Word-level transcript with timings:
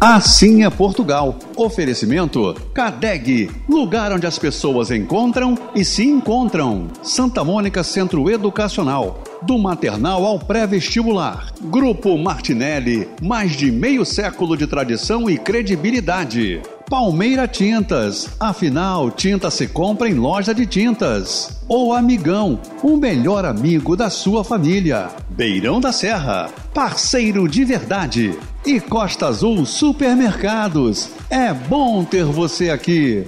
Assim 0.00 0.62
é 0.62 0.70
Portugal. 0.70 1.36
Oferecimento 1.56 2.54
Cadeg, 2.72 3.50
lugar 3.68 4.12
onde 4.12 4.28
as 4.28 4.38
pessoas 4.38 4.92
encontram 4.92 5.58
e 5.74 5.84
se 5.84 6.04
encontram. 6.04 6.86
Santa 7.02 7.42
Mônica 7.42 7.82
Centro 7.82 8.30
Educacional. 8.30 9.24
Do 9.42 9.58
maternal 9.58 10.24
ao 10.24 10.38
pré-vestibular. 10.38 11.52
Grupo 11.62 12.16
Martinelli, 12.16 13.08
mais 13.20 13.56
de 13.56 13.72
meio 13.72 14.04
século 14.04 14.56
de 14.56 14.68
tradição 14.68 15.28
e 15.28 15.36
credibilidade. 15.36 16.62
Palmeira 16.88 17.48
Tintas, 17.48 18.30
afinal, 18.38 19.10
tinta 19.10 19.50
se 19.50 19.66
compra 19.66 20.08
em 20.08 20.14
loja 20.14 20.54
de 20.54 20.64
tintas. 20.64 21.60
O 21.68 21.92
Amigão, 21.92 22.60
o 22.82 22.96
melhor 22.96 23.44
amigo 23.44 23.96
da 23.96 24.08
sua 24.08 24.42
família. 24.44 25.08
Beirão 25.28 25.80
da 25.80 25.92
Serra, 25.92 26.48
parceiro 26.72 27.46
de 27.48 27.64
verdade. 27.64 28.38
E 28.68 28.78
Costa 28.80 29.28
Azul 29.28 29.64
Supermercados, 29.64 31.08
é 31.30 31.54
bom 31.54 32.04
ter 32.04 32.26
você 32.26 32.68
aqui. 32.68 33.26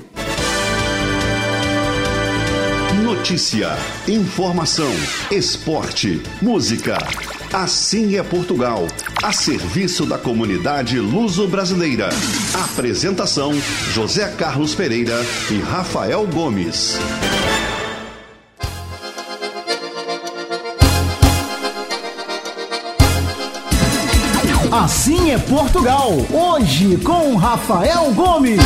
Notícia, 3.02 3.70
informação, 4.06 4.92
esporte, 5.30 6.22
música. 6.42 6.98
Assim 7.54 8.18
é 8.18 8.22
Portugal, 8.22 8.86
a 9.22 9.32
serviço 9.32 10.04
da 10.04 10.18
comunidade 10.18 11.00
luso-brasileira. 11.00 12.10
Apresentação: 12.52 13.54
José 13.94 14.28
Carlos 14.36 14.74
Pereira 14.74 15.24
e 15.50 15.58
Rafael 15.58 16.26
Gomes. 16.26 16.98
Assim 24.72 25.32
é 25.32 25.38
Portugal, 25.38 26.12
hoje 26.32 26.96
com 26.98 27.34
Rafael 27.34 28.12
Gomes. 28.14 28.60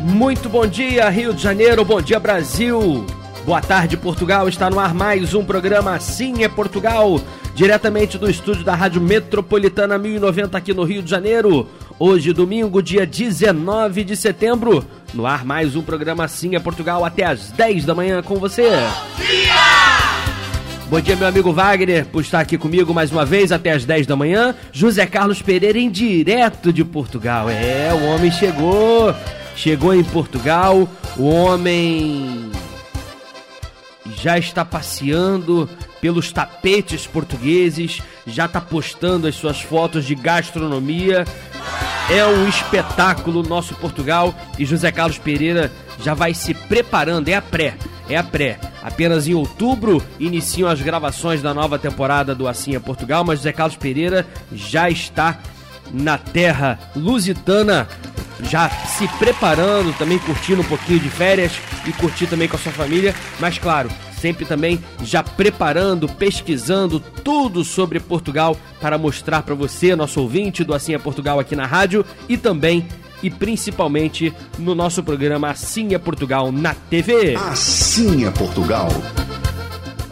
Muito 0.00 0.48
bom 0.48 0.66
dia, 0.66 1.10
Rio 1.10 1.34
de 1.34 1.42
Janeiro, 1.42 1.84
bom 1.84 2.00
dia, 2.00 2.18
Brasil. 2.18 3.04
Boa 3.48 3.62
tarde, 3.62 3.96
Portugal. 3.96 4.46
Está 4.46 4.68
no 4.68 4.78
ar 4.78 4.92
mais 4.92 5.32
um 5.32 5.42
programa 5.42 5.94
Assim 5.94 6.44
é 6.44 6.48
Portugal, 6.50 7.18
diretamente 7.54 8.18
do 8.18 8.28
estúdio 8.28 8.62
da 8.62 8.74
Rádio 8.74 9.00
Metropolitana 9.00 9.96
1090 9.96 10.58
aqui 10.58 10.74
no 10.74 10.84
Rio 10.84 11.02
de 11.02 11.08
Janeiro. 11.08 11.66
Hoje, 11.98 12.34
domingo, 12.34 12.82
dia 12.82 13.06
19 13.06 14.04
de 14.04 14.14
setembro. 14.16 14.84
No 15.14 15.24
ar 15.24 15.46
mais 15.46 15.74
um 15.74 15.80
programa 15.80 16.24
Assim 16.24 16.56
é 16.56 16.60
Portugal 16.60 17.06
até 17.06 17.24
às 17.24 17.50
10 17.50 17.86
da 17.86 17.94
manhã 17.94 18.22
com 18.22 18.36
você. 18.36 18.68
Bom 18.68 19.24
dia! 19.24 19.54
Bom 20.90 21.00
dia, 21.00 21.16
meu 21.16 21.28
amigo 21.28 21.50
Wagner, 21.50 22.04
por 22.04 22.20
estar 22.20 22.40
aqui 22.40 22.58
comigo 22.58 22.92
mais 22.92 23.10
uma 23.10 23.24
vez 23.24 23.50
até 23.50 23.72
às 23.72 23.86
10 23.86 24.06
da 24.06 24.14
manhã. 24.14 24.54
José 24.70 25.06
Carlos 25.06 25.40
Pereira 25.40 25.78
em 25.78 25.90
direto 25.90 26.70
de 26.70 26.84
Portugal. 26.84 27.48
É, 27.48 27.94
o 27.94 28.08
homem 28.08 28.30
chegou. 28.30 29.14
Chegou 29.56 29.92
em 29.92 30.04
Portugal, 30.04 30.86
o 31.16 31.24
homem 31.24 32.48
já 34.20 34.38
está 34.38 34.64
passeando 34.64 35.68
pelos 36.00 36.32
tapetes 36.32 37.06
portugueses, 37.06 38.00
já 38.26 38.46
está 38.46 38.60
postando 38.60 39.26
as 39.26 39.34
suas 39.34 39.60
fotos 39.60 40.04
de 40.04 40.14
gastronomia. 40.14 41.24
É 42.10 42.24
um 42.26 42.48
espetáculo 42.48 43.42
nosso 43.42 43.74
Portugal 43.74 44.34
e 44.58 44.64
José 44.64 44.90
Carlos 44.90 45.18
Pereira 45.18 45.70
já 46.02 46.14
vai 46.14 46.32
se 46.32 46.54
preparando, 46.54 47.28
é 47.28 47.34
a 47.34 47.42
pré, 47.42 47.74
é 48.08 48.16
a 48.16 48.22
pré. 48.22 48.58
Apenas 48.82 49.28
em 49.28 49.34
outubro 49.34 50.02
iniciam 50.18 50.68
as 50.68 50.80
gravações 50.80 51.42
da 51.42 51.52
nova 51.52 51.78
temporada 51.78 52.34
do 52.34 52.48
Assim 52.48 52.74
é 52.74 52.80
Portugal, 52.80 53.24
mas 53.24 53.40
José 53.40 53.52
Carlos 53.52 53.76
Pereira 53.76 54.26
já 54.52 54.88
está 54.88 55.38
na 55.92 56.18
terra 56.18 56.78
lusitana 56.94 57.88
já 58.42 58.68
se 58.70 59.08
preparando, 59.18 59.96
também 59.98 60.18
curtindo 60.18 60.62
um 60.62 60.64
pouquinho 60.64 61.00
de 61.00 61.10
férias 61.10 61.52
e 61.86 61.92
curtir 61.92 62.26
também 62.26 62.48
com 62.48 62.56
a 62.56 62.58
sua 62.58 62.72
família, 62.72 63.14
mas 63.40 63.58
claro, 63.58 63.90
sempre 64.18 64.44
também 64.44 64.78
já 65.02 65.22
preparando, 65.22 66.08
pesquisando 66.08 67.00
tudo 67.00 67.64
sobre 67.64 68.00
Portugal 68.00 68.56
para 68.80 68.98
mostrar 68.98 69.42
para 69.42 69.54
você, 69.54 69.94
nosso 69.96 70.20
ouvinte 70.20 70.64
do 70.64 70.74
Assim 70.74 70.94
é 70.94 70.98
Portugal 70.98 71.38
aqui 71.38 71.54
na 71.56 71.66
rádio 71.66 72.04
e 72.28 72.36
também 72.36 72.86
e 73.22 73.30
principalmente 73.30 74.32
no 74.58 74.74
nosso 74.74 75.02
programa 75.02 75.50
Assim 75.50 75.94
é 75.94 75.98
Portugal 75.98 76.52
na 76.52 76.74
TV. 76.74 77.34
Assim 77.36 78.26
é 78.26 78.30
Portugal. 78.30 78.88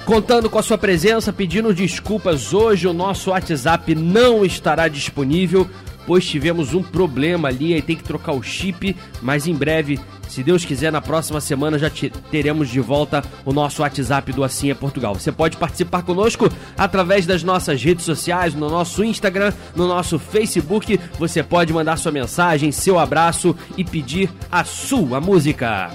Contando 0.05 0.49
com 0.49 0.59
a 0.59 0.63
sua 0.63 0.79
presença, 0.79 1.33
pedindo 1.33 1.75
desculpas, 1.75 2.55
hoje 2.55 2.87
o 2.87 2.93
nosso 2.93 3.31
WhatsApp 3.31 3.93
não 3.95 4.45
estará 4.45 4.87
disponível 4.87 5.69
pois 6.07 6.25
tivemos 6.25 6.75
um 6.75 6.83
problema 6.83 7.49
ali, 7.49 7.75
aí 7.75 7.83
tem 7.83 7.97
que 7.97 8.05
trocar 8.05 8.33
o 8.33 8.43
chip, 8.43 8.97
mas 9.21 9.47
em 9.47 9.55
breve, 9.55 9.99
se 10.29 10.43
Deus 10.43 10.65
quiser, 10.65 10.93
na 10.93 11.01
próxima 11.01 11.41
semana 11.41 11.79
já 11.79 11.91
teremos 12.31 12.69
de 12.69 12.81
volta 12.81 13.25
o 13.45 13.53
nosso 13.53 13.83
WhatsApp 13.83 14.33
do 14.33 14.45
Assim 14.45 14.71
é 14.71 14.75
Portugal. 14.75 15.15
Você 15.15 15.33
pode 15.33 15.57
participar 15.57 16.03
conosco 16.03 16.49
através 16.77 17.27
das 17.27 17.43
nossas 17.43 17.83
redes 17.83 18.05
sociais, 18.05 18.55
no 18.55 18.69
nosso 18.69 19.05
Instagram, 19.05 19.53
no 19.75 19.87
nosso 19.87 20.19
Facebook. 20.19 20.99
Você 21.19 21.43
pode 21.43 21.73
mandar 21.73 21.97
sua 21.97 22.13
mensagem, 22.13 22.73
seu 22.73 22.99
abraço 22.99 23.57
e 23.77 23.85
pedir 23.85 24.31
a 24.51 24.65
sua 24.65 25.21
música. 25.21 25.91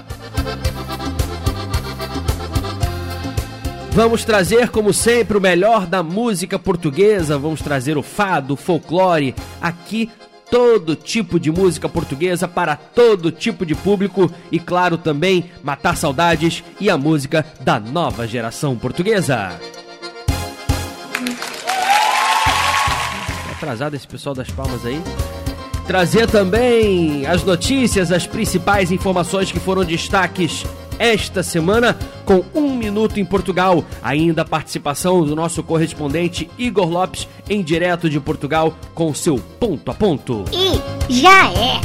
Vamos 3.93 4.23
trazer, 4.23 4.69
como 4.69 4.93
sempre, 4.93 5.37
o 5.37 5.41
melhor 5.41 5.85
da 5.85 6.01
música 6.01 6.57
portuguesa. 6.57 7.37
Vamos 7.37 7.61
trazer 7.61 7.97
o 7.97 8.01
fado, 8.01 8.53
o 8.53 8.57
folclore. 8.57 9.35
Aqui, 9.61 10.09
todo 10.49 10.95
tipo 10.95 11.37
de 11.37 11.51
música 11.51 11.89
portuguesa 11.89 12.47
para 12.47 12.77
todo 12.77 13.33
tipo 13.33 13.65
de 13.65 13.75
público. 13.75 14.31
E, 14.49 14.59
claro, 14.59 14.97
também 14.97 15.51
matar 15.61 15.97
saudades 15.97 16.63
e 16.79 16.89
a 16.89 16.97
música 16.97 17.45
da 17.59 17.81
nova 17.81 18.25
geração 18.25 18.77
portuguesa. 18.77 19.59
Tá 23.45 23.51
atrasado 23.51 23.93
esse 23.93 24.07
pessoal 24.07 24.33
das 24.33 24.49
palmas 24.49 24.85
aí. 24.85 25.01
Trazer 25.85 26.29
também 26.29 27.25
as 27.25 27.43
notícias, 27.43 28.09
as 28.09 28.25
principais 28.25 28.89
informações 28.89 29.51
que 29.51 29.59
foram 29.59 29.83
destaques 29.83 30.65
esta 31.01 31.41
semana 31.41 31.97
com 32.25 32.45
Um 32.53 32.77
Minuto 32.77 33.19
em 33.19 33.25
Portugal. 33.25 33.83
Ainda 34.03 34.43
a 34.43 34.45
participação 34.45 35.25
do 35.25 35.35
nosso 35.35 35.63
correspondente 35.63 36.47
Igor 36.59 36.87
Lopes, 36.87 37.27
em 37.49 37.63
direto 37.63 38.07
de 38.07 38.19
Portugal, 38.19 38.77
com 38.93 39.11
seu 39.11 39.39
ponto 39.59 39.89
a 39.89 39.95
ponto. 39.95 40.45
E 40.51 41.11
já 41.11 41.51
é! 41.53 41.81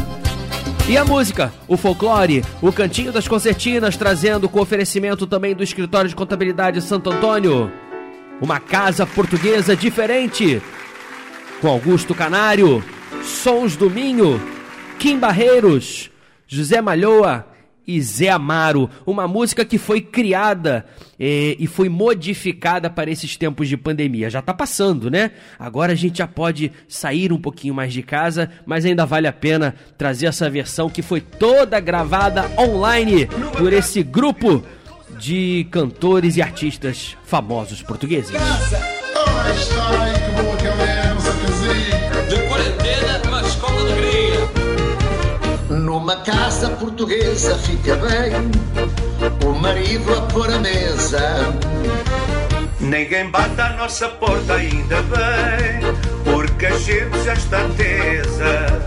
E 0.86 0.98
a 0.98 1.04
música, 1.04 1.52
o 1.66 1.78
folclore, 1.78 2.44
o 2.60 2.70
Cantinho 2.70 3.10
das 3.10 3.26
Concertinas, 3.26 3.96
trazendo 3.96 4.50
com 4.50 4.60
oferecimento 4.60 5.26
também 5.26 5.54
do 5.54 5.64
Escritório 5.64 6.10
de 6.10 6.14
Contabilidade 6.14 6.82
Santo 6.82 7.10
Antônio. 7.10 7.72
Uma 8.40 8.60
casa 8.60 9.06
portuguesa 9.06 9.74
diferente. 9.74 10.60
Com 11.62 11.68
Augusto 11.68 12.14
Canário, 12.14 12.84
Sons 13.24 13.76
do 13.76 13.88
Minho, 13.88 14.38
Kim 14.98 15.18
Barreiros, 15.18 16.10
José 16.46 16.82
Malhoa 16.82 17.55
e 17.86 18.00
Zé 18.00 18.28
Amaro, 18.28 18.90
uma 19.06 19.28
música 19.28 19.64
que 19.64 19.78
foi 19.78 20.00
criada 20.00 20.84
eh, 21.18 21.56
e 21.58 21.66
foi 21.66 21.88
modificada 21.88 22.90
para 22.90 23.10
esses 23.10 23.36
tempos 23.36 23.68
de 23.68 23.76
pandemia. 23.76 24.28
Já 24.28 24.40
está 24.40 24.52
passando, 24.52 25.10
né? 25.10 25.30
Agora 25.58 25.92
a 25.92 25.96
gente 25.96 26.18
já 26.18 26.26
pode 26.26 26.72
sair 26.88 27.32
um 27.32 27.40
pouquinho 27.40 27.74
mais 27.74 27.92
de 27.92 28.02
casa, 28.02 28.50
mas 28.64 28.84
ainda 28.84 29.06
vale 29.06 29.28
a 29.28 29.32
pena 29.32 29.74
trazer 29.96 30.26
essa 30.26 30.50
versão 30.50 30.90
que 30.90 31.02
foi 31.02 31.20
toda 31.20 31.78
gravada 31.78 32.50
online 32.58 33.26
por 33.56 33.72
esse 33.72 34.02
grupo 34.02 34.62
de 35.18 35.66
cantores 35.70 36.36
e 36.36 36.42
artistas 36.42 37.16
famosos 37.24 37.82
portugueses. 37.82 38.34
Numa 46.06 46.20
casa 46.20 46.70
portuguesa 46.70 47.58
fica 47.58 47.96
bem 47.96 48.32
o 49.44 49.52
marido 49.58 50.14
a 50.14 50.22
pôr 50.22 50.48
a 50.48 50.60
mesa. 50.60 51.52
Ninguém 52.78 53.28
bate 53.28 53.60
à 53.60 53.70
nossa 53.70 54.08
porta 54.10 54.54
ainda 54.54 55.02
bem, 55.02 56.32
porque 56.32 56.66
a 56.66 56.78
gente 56.78 57.24
já 57.24 57.32
está 57.32 57.68
tesa. 57.76 58.84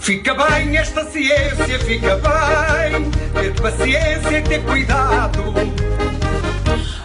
Fica 0.00 0.34
bem 0.34 0.76
esta 0.78 1.04
ciência, 1.04 1.78
fica 1.78 2.16
bem 2.16 3.08
ter 3.40 3.60
paciência 3.60 4.38
e 4.38 4.42
ter 4.42 4.64
cuidado. 4.64 5.54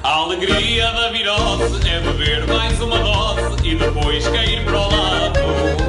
A 0.01 0.09
alegria 0.13 0.91
da 0.93 1.11
virose 1.11 1.87
é 1.87 1.99
beber 1.99 2.47
mais 2.47 2.81
uma 2.81 2.97
dose 2.97 3.67
e 3.67 3.75
depois 3.75 4.27
cair 4.29 4.65
para 4.65 4.79
o 4.79 4.89
lado. 4.89 5.84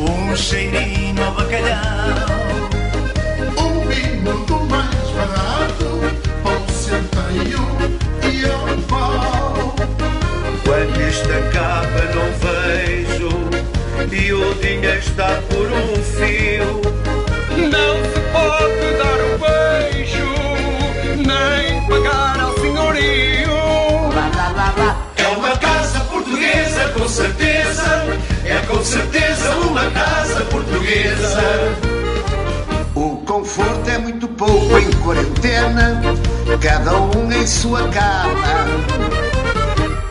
Um 0.00 0.36
cheirinho 0.36 1.22
a 1.22 1.30
bacalhau. 1.30 2.70
Um 3.58 3.86
vinho 3.88 4.44
do 4.46 4.60
mais 4.66 5.08
barato, 5.10 5.90
pão 6.42 6.68
centeio 6.68 7.64
e 8.30 8.46
um 8.46 8.82
pau. 8.82 9.74
Quando 10.64 11.00
esta 11.00 11.42
capa 11.52 12.02
não 12.14 12.28
vejo 12.40 13.32
e 14.10 14.32
o 14.32 14.54
dinheiro 14.54 14.98
está 14.98 15.40
por 15.48 15.66
um 15.70 16.02
fio. 16.02 16.82
Não 17.56 17.94
se 18.12 18.20
pode 18.32 18.86
dar 18.98 19.20
um 19.24 19.38
beijo, 19.38 19.61
portuguesa. 30.92 31.42
O 32.94 33.16
conforto 33.24 33.88
é 33.88 33.98
muito 33.98 34.28
pouco 34.28 34.78
em 34.78 34.90
quarentena, 35.02 36.02
cada 36.60 37.00
um 37.00 37.32
em 37.32 37.46
sua 37.46 37.88
cama. 37.88 38.66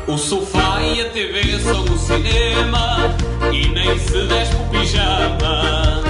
O 0.07 0.18
sofá 0.18 0.81
e 0.81 1.01
a 1.01 1.10
TV 1.12 1.60
são 1.60 1.83
o 1.83 1.98
cinema 1.98 3.16
e 3.51 3.69
nem 3.69 3.98
se 4.00 4.28
despe 4.28 4.56
o 4.56 4.69
pijama. 4.69 6.01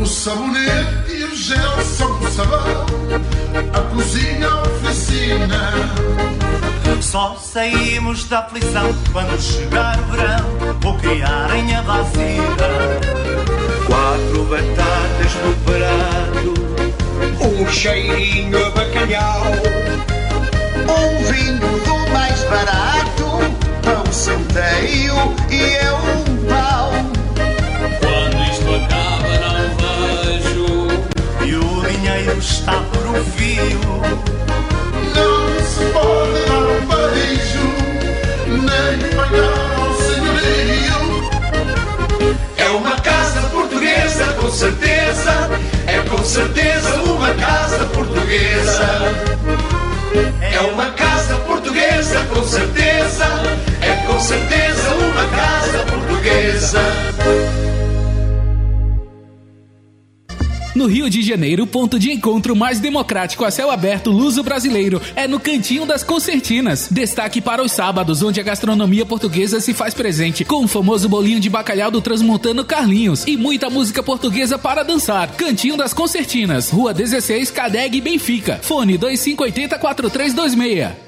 O 0.00 0.06
sabonete 0.06 1.12
e 1.12 1.24
o 1.24 1.34
gel 1.34 1.80
são 1.82 2.20
o 2.20 2.30
sabão, 2.30 2.86
a 3.72 3.80
cozinha 3.94 4.48
a 4.48 4.62
oficina. 4.62 5.72
Só 7.00 7.36
saímos 7.36 8.24
da 8.24 8.40
aflição 8.40 8.92
quando 9.12 9.40
chegar 9.40 9.98
o 10.00 10.04
verão. 10.12 10.78
Vou 10.80 10.94
criarem 10.98 11.74
a 11.74 11.82
vacina. 11.82 13.57
Quatro 13.88 14.44
batatas 14.44 15.32
no 15.42 15.54
prato, 15.64 16.52
Um 17.40 17.66
cheirinho 17.72 18.66
a 18.66 18.70
bacalhau. 18.70 19.44
Um 20.86 21.24
vinho 21.24 21.80
do 21.86 22.10
mais 22.12 22.38
barato, 22.44 23.40
pão 23.82 24.12
centeio 24.12 25.34
e 25.48 25.62
é 25.62 25.90
um 25.90 26.36
pau. 26.46 26.92
Quando 28.02 28.36
isto 28.50 28.74
acaba, 28.74 29.32
não 29.40 29.74
vejo. 29.80 30.66
e 31.46 31.56
o 31.56 31.90
dinheiro 31.90 32.38
está 32.38 32.80
um 33.08 33.24
fio. 33.24 33.80
Não 35.14 35.64
se 35.64 35.84
pode 35.94 36.38
dar 36.46 36.66
um 36.68 36.80
beijo, 36.86 37.66
nem 38.48 39.16
pagar 39.16 39.57
É 45.86 46.00
com 46.08 46.24
certeza 46.24 46.94
uma 47.02 47.34
casa 47.34 47.84
portuguesa. 47.86 48.88
É 50.40 50.60
uma 50.72 50.90
casa 50.92 51.34
portuguesa, 51.46 52.20
com 52.34 52.44
certeza. 52.44 53.24
É 53.80 54.06
com 54.06 54.20
certeza 54.20 54.94
uma 54.94 55.24
casa 55.28 55.78
portuguesa. 55.90 56.80
No 60.78 60.86
Rio 60.86 61.10
de 61.10 61.22
Janeiro, 61.22 61.66
ponto 61.66 61.98
de 61.98 62.12
encontro 62.12 62.54
mais 62.54 62.78
democrático 62.78 63.44
a 63.44 63.50
céu 63.50 63.68
aberto 63.68 64.12
luso 64.12 64.44
brasileiro 64.44 65.02
é 65.16 65.26
no 65.26 65.40
Cantinho 65.40 65.84
das 65.84 66.04
Concertinas. 66.04 66.86
Destaque 66.88 67.40
para 67.40 67.64
os 67.64 67.72
sábados, 67.72 68.22
onde 68.22 68.38
a 68.38 68.44
gastronomia 68.44 69.04
portuguesa 69.04 69.58
se 69.58 69.74
faz 69.74 69.92
presente, 69.92 70.44
com 70.44 70.62
o 70.62 70.68
famoso 70.68 71.08
bolinho 71.08 71.40
de 71.40 71.50
bacalhau 71.50 71.90
do 71.90 72.00
transmontano 72.00 72.64
Carlinhos 72.64 73.26
e 73.26 73.36
muita 73.36 73.68
música 73.68 74.04
portuguesa 74.04 74.56
para 74.56 74.84
dançar. 74.84 75.32
Cantinho 75.32 75.76
das 75.76 75.92
Concertinas, 75.92 76.70
Rua 76.70 76.94
16, 76.94 77.50
Cadeg, 77.50 78.00
Benfica. 78.00 78.60
Fone 78.62 78.96
2580 78.96 79.76
4326. 79.80 81.07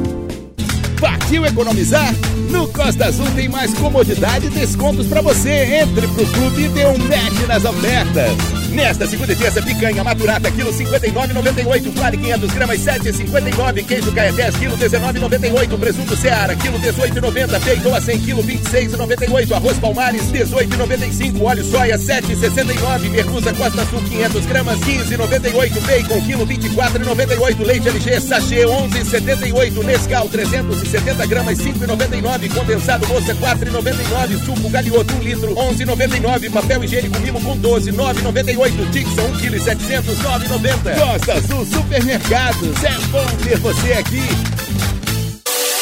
Partiu 1.01 1.43
economizar? 1.47 2.13
No 2.51 2.67
Costa 2.67 3.05
Azul 3.05 3.25
tem 3.31 3.49
mais 3.49 3.73
comodidade 3.73 4.45
e 4.45 4.49
descontos 4.51 5.07
para 5.07 5.19
você. 5.19 5.81
Entre 5.81 6.07
pro 6.07 6.27
clube 6.27 6.65
e 6.65 6.69
dê 6.69 6.85
um 6.85 6.97
match 6.99 7.47
nas 7.47 7.65
ofertas. 7.65 8.60
Nesta 8.71 9.05
segunda 9.05 9.33
e 9.33 9.35
terça, 9.35 9.61
picanha 9.61 10.01
maturata, 10.01 10.49
quilo 10.49 10.71
59,98. 10.71 11.91
Vale 11.93 12.17
500 12.17 12.51
gramas, 12.53 12.79
7,59. 12.79 13.85
Queijo 13.85 14.11
Caetés, 14.13 14.55
quilo 14.55 14.77
19,98. 14.77 15.77
Presunto 15.77 16.15
Seara, 16.15 16.55
quilo 16.55 16.79
18,90. 16.79 17.59
Feijão 17.59 17.93
a 17.93 17.99
100 17.99 18.19
quilo 18.19 18.41
26,98. 18.43 19.51
Arroz 19.51 19.77
Palmares, 19.77 20.31
18,95. 20.31 21.41
Óleo 21.43 21.65
soia, 21.65 21.97
7,69. 21.97 23.09
Merluza 23.09 23.53
Costa 23.53 23.85
Sul, 23.87 24.01
500 24.03 24.45
gramas, 24.45 24.79
15,98. 24.79 25.81
Bacon, 25.81 26.21
quilo 26.21 26.47
24,98. 26.47 27.65
Leite 27.65 27.89
LG, 27.89 28.21
sachê, 28.21 28.65
11,78. 28.65 29.83
Nescau, 29.83 30.29
370 30.29 31.25
gramas, 31.27 31.57
5,99. 31.57 32.53
Condensado 32.53 33.05
moça, 33.07 33.35
4,99. 33.35 34.45
Suco 34.45 34.69
Galioto, 34.69 35.13
1 35.15 35.19
litro, 35.19 35.53
11,99. 35.55 36.49
Papel 36.51 36.83
higiênico 36.85 37.19
mimo 37.19 37.41
com 37.41 37.57
12, 37.57 37.91
9,98. 37.91 38.60
Dixon, 38.69 39.25
1 39.25 39.37
kg 39.39 39.59
700, 39.59 40.19
9,90. 40.19 40.99
Costa 40.99 41.33
Azul 41.33 41.65
Supermercados. 41.65 42.83
É 42.83 42.99
bom 43.07 43.25
ter 43.43 43.57
você 43.57 43.93
aqui. 43.93 44.21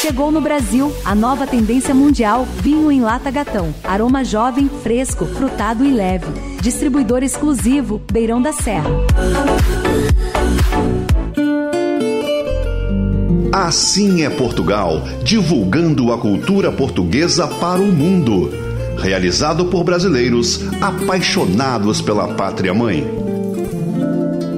Chegou 0.02 0.32
no 0.32 0.40
Brasil 0.40 0.96
a 1.04 1.14
nova 1.14 1.46
tendência 1.46 1.94
mundial 1.94 2.48
vinho 2.62 2.90
em 2.90 3.02
lata 3.02 3.30
gatão. 3.30 3.76
Aroma 3.84 4.24
jovem, 4.24 4.70
fresco, 4.82 5.26
frutado 5.26 5.84
e 5.84 5.92
leve. 5.92 6.26
Distribuidor 6.62 7.22
exclusivo 7.22 8.02
Beirão 8.10 8.42
da 8.42 8.54
Serra. 8.54 8.90
Assim 13.52 14.24
é 14.24 14.30
Portugal, 14.30 15.02
divulgando 15.22 16.14
a 16.14 16.18
cultura 16.18 16.72
portuguesa 16.72 17.46
para 17.46 17.82
o 17.82 17.92
mundo. 17.92 18.69
Realizado 19.02 19.66
por 19.66 19.84
brasileiros 19.84 20.62
apaixonados 20.82 22.02
pela 22.02 22.34
pátria 22.36 22.74
mãe. 22.74 23.04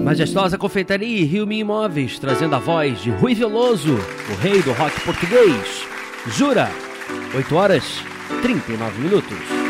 Majestosa 0.03 0.57
Confeitaria 0.57 1.19
e 1.19 1.23
Rio 1.23 1.45
Mi 1.45 1.59
Imóveis, 1.59 2.17
trazendo 2.17 2.55
a 2.55 2.59
voz 2.59 3.01
de 3.01 3.11
Rui 3.11 3.35
Veloso, 3.35 3.93
o 3.93 4.41
rei 4.41 4.61
do 4.61 4.73
rock 4.73 4.99
português. 5.01 5.85
Jura, 6.35 6.69
8 7.35 7.55
horas 7.55 7.83
39 8.41 9.01
minutos. 9.01 9.60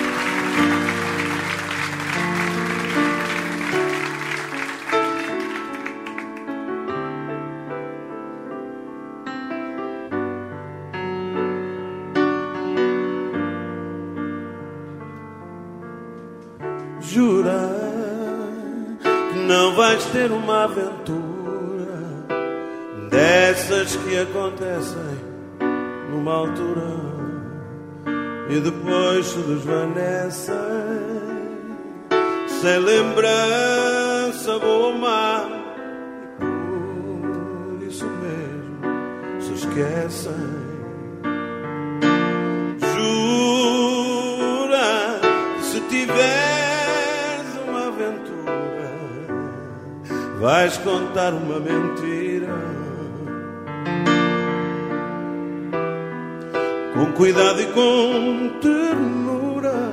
Aventura 20.63 21.21
dessas 23.09 23.95
que 23.95 24.17
acontecem 24.17 25.19
numa 26.11 26.33
altura 26.33 27.11
e 28.49 28.59
depois 28.59 29.25
se 29.25 29.39
desvanecem 29.39 30.55
sem 32.61 32.79
lembrança 32.79 34.59
boa 34.59 34.93
má 34.95 35.49
e 36.39 36.45
por 37.79 37.87
isso 37.87 38.05
mesmo 38.05 39.41
se 39.41 39.53
esquecem. 39.53 40.61
Jura 42.93 44.89
que 45.57 45.63
se 45.63 45.79
tiveres 45.81 46.50
vais 50.41 50.75
contar 50.79 51.33
uma 51.35 51.59
mentira. 51.59 52.57
Com 56.95 57.11
cuidado 57.13 57.61
e 57.61 57.65
com 57.67 58.49
ternura. 58.59 59.91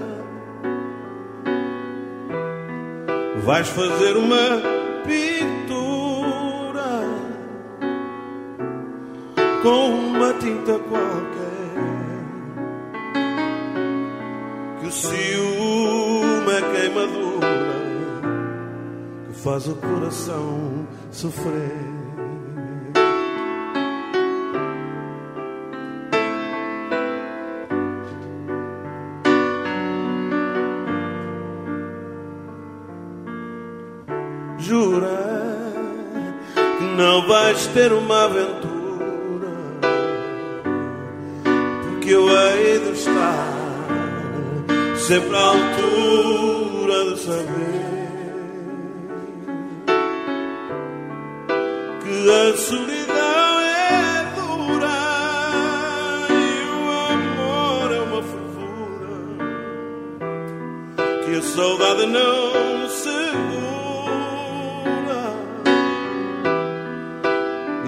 Vais 3.44 3.68
fazer 3.68 4.16
uma 4.16 4.62
pintura. 5.06 5.28
Com 9.62 9.90
uma 9.90 10.32
tinta 10.34 10.78
qualquer. 10.78 11.48
Que 14.80 14.86
o 14.86 14.90
ciúme 14.90 16.52
é 16.52 16.62
queimadura. 16.74 17.28
que 17.38 17.77
faz 19.42 19.68
o 19.68 19.74
coração 19.76 20.86
sofrer. 21.12 21.72
Jura 34.58 35.08
que 36.54 36.84
não 36.96 37.26
vais 37.26 37.66
ter 37.68 37.92
uma 37.92 38.24
aventura, 38.24 39.52
porque 41.84 42.10
eu 42.10 42.28
hei 42.28 42.80
de 42.80 42.90
estar 42.90 43.54
sempre 44.96 45.36
à 45.36 45.40
altura 45.40 47.14
de 47.14 47.20
saber 47.20 47.87
a 52.30 52.56
solidão 52.56 53.60
é 53.60 54.32
dura 54.36 55.00
e 56.30 56.64
o 56.76 56.90
amor 57.14 57.92
é 57.92 58.00
uma 58.00 58.22
fervura 58.22 59.16
que 61.24 61.32
a 61.36 61.42
saudade 61.42 62.06
não 62.06 62.88
segura. 62.90 63.28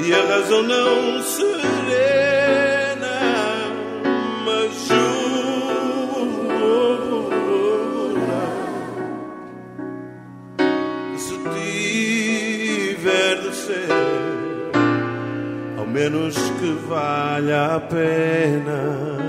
E 0.03 0.15
a 0.15 0.23
razão 0.27 0.63
não 0.63 1.23
serena, 1.23 1.80
menos 15.91 16.35
que 16.59 16.73
valha 16.89 17.75
a 17.77 17.81
pena. 17.81 19.20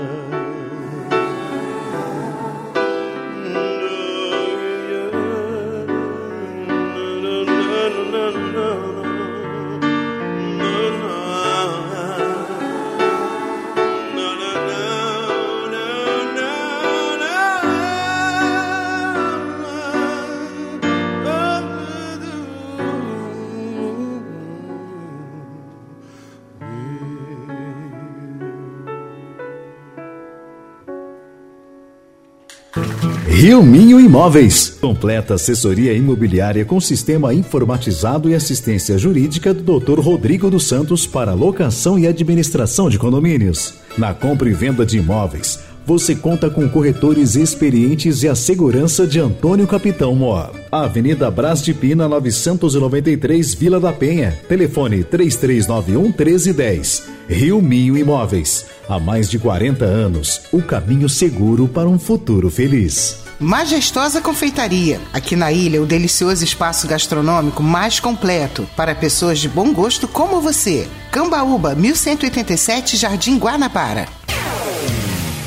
Rio 33.52 33.62
Minho 33.62 34.00
Imóveis. 34.00 34.78
Completa 34.80 35.34
assessoria 35.34 35.92
imobiliária 35.92 36.64
com 36.64 36.80
sistema 36.80 37.34
informatizado 37.34 38.30
e 38.30 38.34
assistência 38.34 38.96
jurídica 38.96 39.52
do 39.52 39.78
Dr. 39.78 40.00
Rodrigo 40.00 40.48
dos 40.48 40.66
Santos 40.66 41.06
para 41.06 41.34
locação 41.34 41.98
e 41.98 42.06
administração 42.06 42.88
de 42.88 42.98
condomínios. 42.98 43.74
Na 43.98 44.14
compra 44.14 44.48
e 44.48 44.54
venda 44.54 44.86
de 44.86 44.96
imóveis, 44.96 45.58
você 45.84 46.16
conta 46.16 46.48
com 46.48 46.66
corretores 46.66 47.36
experientes 47.36 48.22
e 48.22 48.28
a 48.28 48.34
segurança 48.34 49.06
de 49.06 49.20
Antônio 49.20 49.66
Capitão 49.66 50.14
Mó. 50.14 50.48
Avenida 50.70 51.30
Brás 51.30 51.60
de 51.62 51.74
Pina, 51.74 52.08
993, 52.08 53.52
Vila 53.52 53.78
da 53.78 53.92
Penha. 53.92 54.34
Telefone 54.48 55.04
3391 55.04 56.04
1310. 56.04 57.02
Rio 57.28 57.60
Minho 57.60 57.98
Imóveis. 57.98 58.64
Há 58.88 58.98
mais 58.98 59.28
de 59.28 59.38
40 59.38 59.84
anos, 59.84 60.40
o 60.50 60.62
caminho 60.62 61.06
seguro 61.06 61.68
para 61.68 61.86
um 61.86 61.98
futuro 61.98 62.50
feliz. 62.50 63.21
Majestosa 63.38 64.20
Confeitaria. 64.20 65.00
Aqui 65.12 65.34
na 65.34 65.50
ilha, 65.50 65.82
o 65.82 65.86
delicioso 65.86 66.44
espaço 66.44 66.86
gastronômico 66.86 67.62
mais 67.62 67.98
completo 67.98 68.68
para 68.76 68.94
pessoas 68.94 69.38
de 69.38 69.48
bom 69.48 69.72
gosto 69.72 70.06
como 70.06 70.40
você. 70.40 70.86
Cambaúba, 71.10 71.74
1187, 71.74 72.96
Jardim 72.96 73.38
Guanabara. 73.38 74.06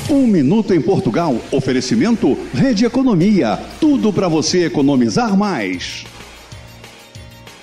Um 0.08 0.26
minuto 0.26 0.72
em 0.72 0.80
Portugal. 0.80 1.36
Oferecimento 1.50 2.38
Rede 2.54 2.84
Economia. 2.84 3.58
Tudo 3.80 4.12
para 4.12 4.28
você 4.28 4.66
economizar 4.66 5.36
mais. 5.36 6.04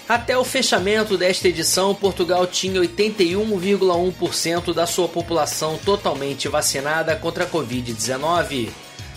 Até 0.08 0.38
o 0.38 0.44
fechamento 0.44 1.18
desta 1.18 1.48
edição, 1.48 1.96
Portugal 1.96 2.46
tinha 2.46 2.82
81,1% 2.82 4.74
da 4.74 4.86
sua 4.86 5.08
população 5.08 5.80
totalmente 5.84 6.50
vacinada 6.50 7.16
contra 7.16 7.46
a 7.46 7.48
Covid-19. 7.48 8.70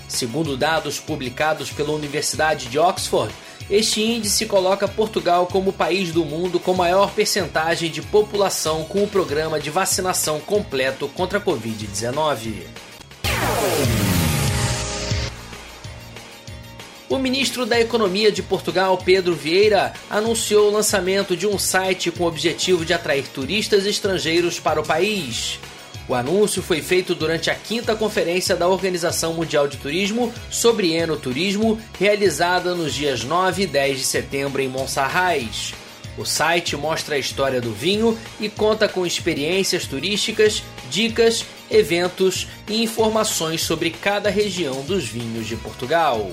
Segundo 0.09 0.57
dados 0.57 0.99
publicados 1.01 1.71
pela 1.71 1.93
Universidade 1.93 2.67
de 2.67 2.79
Oxford, 2.79 3.35
este 3.69 4.01
índice 4.01 4.47
coloca 4.47 4.87
Portugal 4.87 5.47
como 5.47 5.71
o 5.71 5.73
país 5.73 6.13
do 6.13 6.25
mundo 6.25 6.61
com 6.61 6.73
maior 6.73 7.11
percentagem 7.11 7.91
de 7.91 8.01
população 8.01 8.85
com 8.85 9.03
o 9.03 9.09
programa 9.09 9.59
de 9.59 9.71
vacinação 9.71 10.39
completo 10.39 11.09
contra 11.09 11.39
a 11.39 11.43
Covid-19. 11.43 12.67
O 17.09 17.19
ministro 17.19 17.65
da 17.65 17.81
Economia 17.81 18.31
de 18.31 18.43
Portugal, 18.43 18.99
Pedro 18.99 19.35
Vieira, 19.35 19.93
anunciou 20.11 20.69
o 20.69 20.73
lançamento 20.73 21.37
de 21.37 21.47
um 21.47 21.59
site 21.59 22.11
com 22.11 22.25
o 22.25 22.27
objetivo 22.27 22.85
de 22.85 22.93
atrair 22.93 23.27
turistas 23.29 23.87
estrangeiros 23.87 24.61
para 24.61 24.81
o 24.81 24.85
país. 24.85 25.59
O 26.09 26.15
anúncio 26.15 26.63
foi 26.63 26.81
feito 26.81 27.15
durante 27.15 27.51
a 27.51 27.55
quinta 27.55 27.97
conferência 27.97 28.55
da 28.55 28.69
Organização 28.69 29.35
Mundial 29.35 29.67
de 29.67 29.77
Turismo 29.77 30.33
sobre 30.49 30.93
enoturismo, 30.93 31.81
realizada 31.99 32.75
nos 32.75 32.95
dias 32.95 33.25
9 33.25 33.65
e 33.65 33.67
10 33.67 33.99
de 33.99 34.05
setembro 34.05 34.63
em 34.63 34.69
Monserrat. 34.69 35.75
O 36.17 36.25
site 36.25 36.77
mostra 36.77 37.17
a 37.17 37.19
história 37.19 37.61
do 37.61 37.73
vinho 37.73 38.17
e 38.41 38.49
conta 38.49 38.89
com 38.89 39.05
experiências 39.05 39.85
turísticas, 39.85 40.63
dicas, 40.89 41.45
eventos 41.71 42.47
e 42.69 42.83
informações 42.83 43.63
sobre 43.63 43.91
cada 43.91 44.31
região 44.31 44.83
dos 44.83 45.05
vinhos 45.07 45.47
de 45.47 45.57
Portugal. 45.57 46.31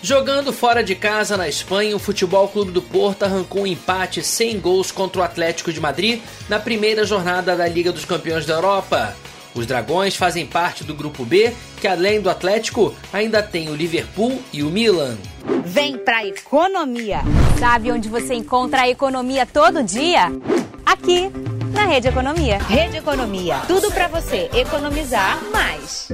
Jogando 0.00 0.52
fora 0.52 0.82
de 0.82 0.94
casa 0.94 1.36
na 1.36 1.48
Espanha, 1.48 1.96
o 1.96 1.98
Futebol 1.98 2.46
Clube 2.48 2.70
do 2.70 2.80
Porto 2.80 3.24
arrancou 3.24 3.62
um 3.62 3.66
empate 3.66 4.22
sem 4.22 4.58
gols 4.60 4.92
contra 4.92 5.20
o 5.20 5.24
Atlético 5.24 5.72
de 5.72 5.80
Madrid 5.80 6.20
na 6.48 6.60
primeira 6.60 7.04
jornada 7.04 7.56
da 7.56 7.66
Liga 7.66 7.90
dos 7.90 8.04
Campeões 8.04 8.46
da 8.46 8.54
Europa. 8.54 9.16
Os 9.54 9.66
Dragões 9.66 10.14
fazem 10.14 10.46
parte 10.46 10.84
do 10.84 10.94
grupo 10.94 11.24
B, 11.24 11.52
que 11.80 11.88
além 11.88 12.20
do 12.20 12.30
Atlético, 12.30 12.94
ainda 13.12 13.42
tem 13.42 13.68
o 13.70 13.74
Liverpool 13.74 14.40
e 14.52 14.62
o 14.62 14.70
Milan. 14.70 15.18
Vem 15.64 15.98
pra 15.98 16.24
economia. 16.24 17.22
Sabe 17.58 17.90
onde 17.90 18.08
você 18.08 18.34
encontra 18.34 18.82
a 18.82 18.88
economia 18.88 19.44
todo 19.44 19.82
dia? 19.82 20.30
Aqui, 20.86 21.30
na 21.72 21.86
Rede 21.86 22.08
Economia. 22.08 22.58
Rede 22.58 22.98
Economia. 22.98 23.56
Tudo 23.66 23.90
para 23.90 24.06
você 24.06 24.48
economizar 24.54 25.42
mais. 25.52 26.08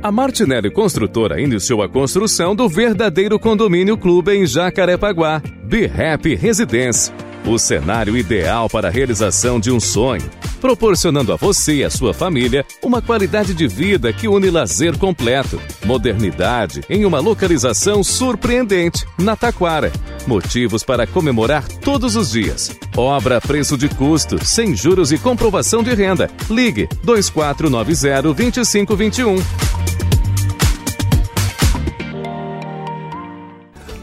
A 0.00 0.12
Martinelli 0.12 0.70
Construtora 0.70 1.40
iniciou 1.40 1.82
a 1.82 1.88
construção 1.88 2.54
do 2.54 2.68
verdadeiro 2.68 3.36
condomínio 3.36 3.98
clube 3.98 4.32
em 4.32 4.46
Jacarepaguá, 4.46 5.42
Happy 5.42 6.36
Residence. 6.36 7.10
O 7.44 7.58
cenário 7.58 8.16
ideal 8.16 8.68
para 8.68 8.86
a 8.86 8.90
realização 8.90 9.58
de 9.58 9.72
um 9.72 9.80
sonho, 9.80 10.22
proporcionando 10.60 11.32
a 11.32 11.36
você 11.36 11.76
e 11.76 11.84
a 11.84 11.90
sua 11.90 12.14
família 12.14 12.64
uma 12.80 13.02
qualidade 13.02 13.52
de 13.52 13.66
vida 13.66 14.12
que 14.12 14.28
une 14.28 14.50
lazer 14.50 14.96
completo, 14.96 15.60
modernidade 15.84 16.80
em 16.88 17.04
uma 17.04 17.18
localização 17.18 18.04
surpreendente, 18.04 19.04
na 19.18 19.34
Taquara. 19.34 19.90
Motivos 20.28 20.84
para 20.84 21.06
comemorar 21.06 21.66
todos 21.66 22.14
os 22.14 22.32
dias. 22.32 22.78
Obra 22.94 23.38
a 23.38 23.40
preço 23.40 23.78
de 23.78 23.88
custo, 23.88 24.44
sem 24.44 24.76
juros 24.76 25.10
e 25.10 25.16
comprovação 25.16 25.82
de 25.82 25.94
renda. 25.94 26.30
Ligue 26.50 26.86
2490 27.02 28.22
2521. 28.22 29.36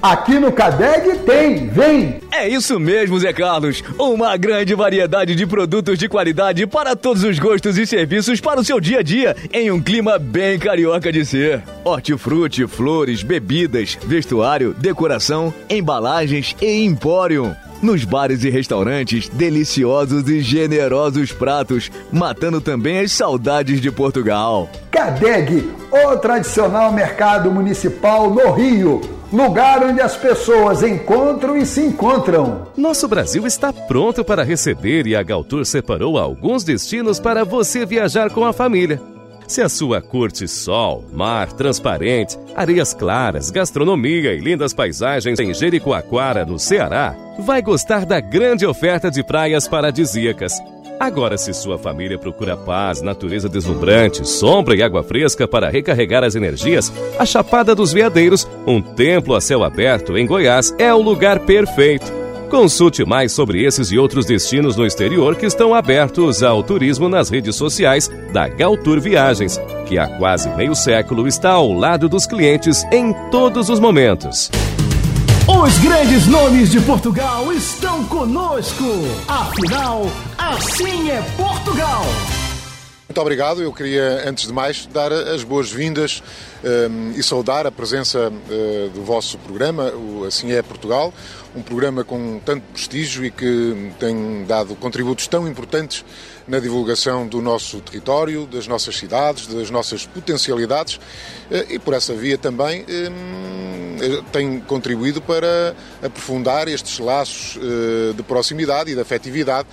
Aqui 0.06 0.38
no 0.38 0.52
Cadeg 0.52 1.18
tem, 1.26 1.66
vem! 1.68 2.20
É 2.32 2.48
isso 2.48 2.80
mesmo, 2.80 3.20
Zé 3.20 3.34
Carlos. 3.34 3.84
Uma 3.98 4.38
grande 4.38 4.76
variedade 4.76 5.34
de 5.34 5.48
produtos 5.48 5.98
de 5.98 6.08
qualidade 6.08 6.68
para 6.68 6.96
todos 6.96 7.24
os 7.24 7.40
gostos 7.40 7.76
e 7.76 7.88
serviços 7.88 8.40
para 8.40 8.60
o 8.60 8.64
seu 8.64 8.80
dia 8.80 9.00
a 9.00 9.02
dia, 9.02 9.36
em 9.52 9.72
um 9.72 9.82
clima 9.82 10.20
bem 10.20 10.60
carioca 10.60 11.12
de 11.12 11.26
ser. 11.26 11.64
Hortifruti, 11.84 12.68
flores, 12.68 13.24
bebidas, 13.24 13.98
vestuário, 14.06 14.76
decoração, 14.78 15.52
embalagens 15.68 16.56
e 16.62 16.86
empório. 16.86 17.56
Nos 17.82 18.04
bares 18.04 18.44
e 18.44 18.50
restaurantes, 18.52 19.28
deliciosos 19.28 20.30
e 20.30 20.40
generosos 20.40 21.32
pratos, 21.32 21.90
matando 22.12 22.62
também 22.62 23.00
as 23.00 23.12
saudades 23.12 23.82
de 23.82 23.90
Portugal. 23.90 24.70
Cadeg, 24.92 25.68
o 25.92 26.16
tradicional 26.18 26.92
mercado 26.94 27.50
municipal 27.50 28.30
no 28.30 28.52
Rio. 28.52 29.15
Lugar 29.34 29.84
onde 29.84 30.02
as 30.02 30.16
pessoas 30.16 30.84
encontram 30.84 31.58
e 31.58 31.66
se 31.66 31.82
encontram. 31.82 32.68
Nosso 32.78 33.08
Brasil 33.08 33.46
está 33.48 33.74
pronto 33.74 34.24
para 34.24 34.44
receber 34.44 35.08
e 35.08 35.16
a 35.16 35.24
Galtour 35.24 35.66
separou 35.66 36.18
alguns 36.18 36.64
destinos 36.64 37.20
para 37.20 37.44
você 37.44 37.86
viajar 37.86 38.30
com 38.30 38.46
a 38.46 38.54
família. 38.54 39.02
Se 39.48 39.62
a 39.62 39.70
sua 39.70 40.02
curte 40.02 40.48
sol, 40.48 41.06
mar 41.14 41.52
transparente, 41.54 42.38
areias 42.56 42.94
claras, 42.94 43.52
gastronomia 43.52 44.34
e 44.34 44.40
lindas 44.40 44.74
paisagens 44.74 45.40
em 45.40 45.54
Jericoacoara, 45.54 46.46
no 46.46 46.58
Ceará, 46.58 47.16
vai 47.40 47.62
gostar 47.62 48.06
da 48.06 48.20
grande 48.20 48.66
oferta 48.66 49.12
de 49.12 49.24
praias 49.24 49.68
paradisíacas. 49.68 50.54
Agora, 51.00 51.38
se 51.38 51.54
sua 51.54 51.78
família 51.78 52.18
procura 52.18 52.56
paz, 52.56 53.02
natureza 53.02 53.50
deslumbrante, 53.50 54.28
sombra 54.28 54.76
e 54.76 54.82
água 54.82 55.04
fresca 55.04 55.48
para 55.48 55.70
recarregar 55.70 56.24
as 56.24 56.36
energias, 56.36 56.92
a 57.20 57.26
Chapada 57.26 57.76
dos 57.76 57.92
Veadeiros, 57.92 58.48
um 58.66 58.82
templo 58.82 59.36
a 59.36 59.42
céu 59.42 59.64
aberto 59.64 60.18
em 60.18 60.26
Goiás, 60.26 60.74
é 60.78 60.94
o 60.94 61.02
lugar 61.02 61.40
perfeito. 61.40 62.12
Consulte 62.50 63.04
mais 63.04 63.34
sobre 63.34 63.64
esses 63.64 63.92
e 63.92 63.98
outros 63.98 64.26
destinos 64.26 64.78
no 64.78 64.86
exterior 64.86 65.36
que 65.36 65.46
estão 65.46 65.74
abertos 65.74 66.42
ao 66.42 66.64
turismo 66.64 67.10
nas 67.10 67.30
redes 67.30 67.56
sociais 67.56 68.10
da 68.32 68.48
Galtour 68.48 69.02
Viagens, 69.02 69.60
que 69.86 69.98
há 69.98 70.08
quase 70.08 70.48
meio 70.56 70.76
século 70.76 71.28
está 71.28 71.52
ao 71.52 71.74
lado 71.74 72.08
dos 72.08 72.26
clientes 72.26 72.84
em 72.92 73.14
todos 73.30 73.70
os 73.70 73.80
momentos. 73.80 74.50
Os 75.48 75.78
grandes 75.78 76.26
nomes 76.26 76.72
de 76.72 76.82
Portugal 76.82 77.54
estão 77.54 78.04
conosco. 78.06 78.84
Afinal, 79.28 80.10
assim 80.40 81.12
é 81.12 81.22
Portugal. 81.38 82.02
Muito 83.08 83.22
obrigado. 83.22 83.62
Eu 83.62 83.72
queria, 83.72 84.28
antes 84.28 84.48
de 84.48 84.54
mais, 84.54 84.88
dar 84.88 85.14
as 85.14 85.44
boas-vindas 85.44 86.24
e 87.16 87.22
saudar 87.22 87.68
a 87.68 87.72
presença 87.72 88.30
uh, 88.30 88.90
do 88.90 89.04
vosso 89.04 89.38
programa, 89.38 89.92
o 89.92 90.26
Assim 90.26 90.52
é 90.52 90.62
Portugal, 90.62 91.14
um 91.56 91.62
programa 91.62 92.04
com 92.04 92.40
tanto 92.44 92.64
prestígio 92.74 93.24
e 93.24 93.32
que 93.32 93.92
tem 94.00 94.44
dado 94.46 94.76
contributos 94.76 95.28
tão 95.28 95.48
importantes 95.48 96.04
na 96.48 96.60
divulgação 96.60 97.28
do 97.28 97.42
nosso 97.42 97.80
território, 97.80 98.46
das 98.46 98.68
nossas 98.68 98.96
cidades, 98.98 99.48
das 99.48 99.72
nossas 99.72 100.06
potencialidades 100.06 101.00
eh, 101.50 101.66
e 101.72 101.80
por 101.80 101.94
essa 101.94 102.14
via 102.14 102.38
também 102.38 102.86
eh, 102.88 104.22
tem 104.32 104.60
contribuído 104.60 105.22
para 105.22 105.76
aprofundar 106.04 106.68
estes 106.68 107.00
laços 107.00 107.58
eh, 107.58 108.14
de 108.14 108.22
proximidade 108.22 108.92
e 108.92 108.96
de 108.96 109.02
afetividade 109.02 109.68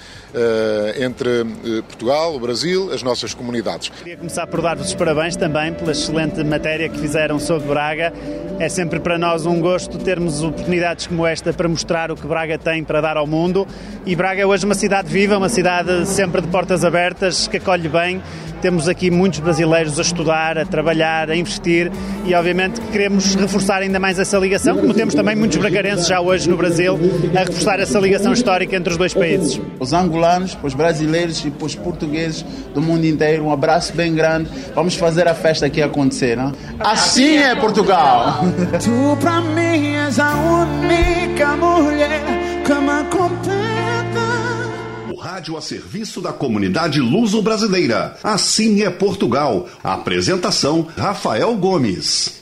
entre 0.99 1.45
Portugal, 1.83 2.35
o 2.35 2.41
Brasil, 2.41 2.91
as 2.91 3.03
nossas 3.03 3.35
comunidades. 3.35 3.91
Queria 3.91 4.17
começar 4.17 4.47
por 4.47 4.63
dar-vos 4.63 4.87
os 4.87 4.95
parabéns 4.95 5.37
também 5.37 5.75
pela 5.75 5.93
excelente 5.93 6.43
matéria 6.43 6.82
que 6.89 6.99
fizeram 6.99 7.39
sobre 7.39 7.69
Braga. 7.69 8.13
É 8.59 8.69
sempre 8.69 9.01
para 9.01 9.19
nós 9.19 9.47
um 9.47 9.61
gosto 9.61 9.99
termos 9.99 10.43
oportunidades 10.43 11.07
como 11.07 11.27
esta 11.27 11.53
para 11.53 11.69
mostrar 11.69 12.11
o 12.11 12.17
que 12.17 12.27
Braga 12.27 12.59
tem 12.59 12.85
para 12.85 13.01
dar 13.01 13.17
ao 13.17 13.27
mundo. 13.27 13.67
E 14.07 14.15
Braga 14.15 14.43
é 14.43 14.47
hoje 14.47 14.65
uma 14.65 14.75
cidade 14.75 15.09
viva, 15.09 15.37
uma 15.37 15.49
cidade 15.49 16.07
sempre 16.07 16.41
de 16.41 16.49
portas 16.49 16.85
abertas, 16.85 17.49
que 17.49 17.57
acolhe 17.57 17.89
bem. 17.89 18.23
Temos 18.63 18.87
aqui 18.87 19.11
muitos 19.11 19.41
brasileiros 19.41 19.99
a 19.99 20.03
estudar, 20.03 20.57
a 20.57 20.65
trabalhar, 20.65 21.29
a 21.29 21.35
investir 21.35 21.91
e, 22.25 22.33
obviamente, 22.33 22.81
queremos 22.93 23.35
reforçar 23.35 23.83
ainda 23.83 23.99
mais 23.99 24.21
essa 24.21 24.39
ligação, 24.39 24.79
como 24.79 24.95
temos 24.95 25.15
também 25.15 25.35
muitos 25.35 25.59
bracarenses 25.59 26.07
já 26.07 26.21
hoje 26.21 26.49
no 26.49 26.57
Brasil 26.57 26.97
a 27.35 27.41
reforçar 27.41 27.81
essa 27.81 27.99
ligação 27.99 28.33
histórica 28.33 28.77
entre 28.77 28.93
os 28.93 28.97
dois 28.97 29.13
países. 29.13 29.61
Os 29.81 29.93
angolanos, 29.93 30.57
os 30.63 30.75
brasileiros 30.75 31.45
e 31.45 31.53
os 31.61 31.75
portugueses 31.75 32.45
do 32.73 32.81
mundo 32.81 33.05
inteiro, 33.05 33.47
um 33.47 33.53
abraço 33.53 33.95
bem 33.95 34.15
grande. 34.15 34.49
Vamos 34.77 34.95
fazer 34.95 35.27
a 35.27 35.35
festa 35.35 35.67
aqui 35.67 35.83
acontecer, 35.83 36.37
não? 36.37 36.53
Assim 36.79 37.39
é 37.39 37.57
Portugal! 37.57 38.45
Tu 38.81 39.17
pra 39.21 39.41
mim 39.41 39.97
és 39.97 40.21
a 40.21 40.35
única 40.37 41.57
mulher 41.57 42.23
que 42.65 42.75
me 42.75 43.11
completa. 43.11 44.02
Rádio 45.33 45.57
a 45.57 45.63
serviço 45.63 46.21
da 46.21 46.31
comunidade 46.31 47.01
luso-brasileira. 47.01 48.19
Assim 48.23 48.83
é 48.83 48.91
Portugal. 48.91 49.67
Apresentação: 49.83 50.87
Rafael 50.95 51.57
Gomes. 51.57 52.42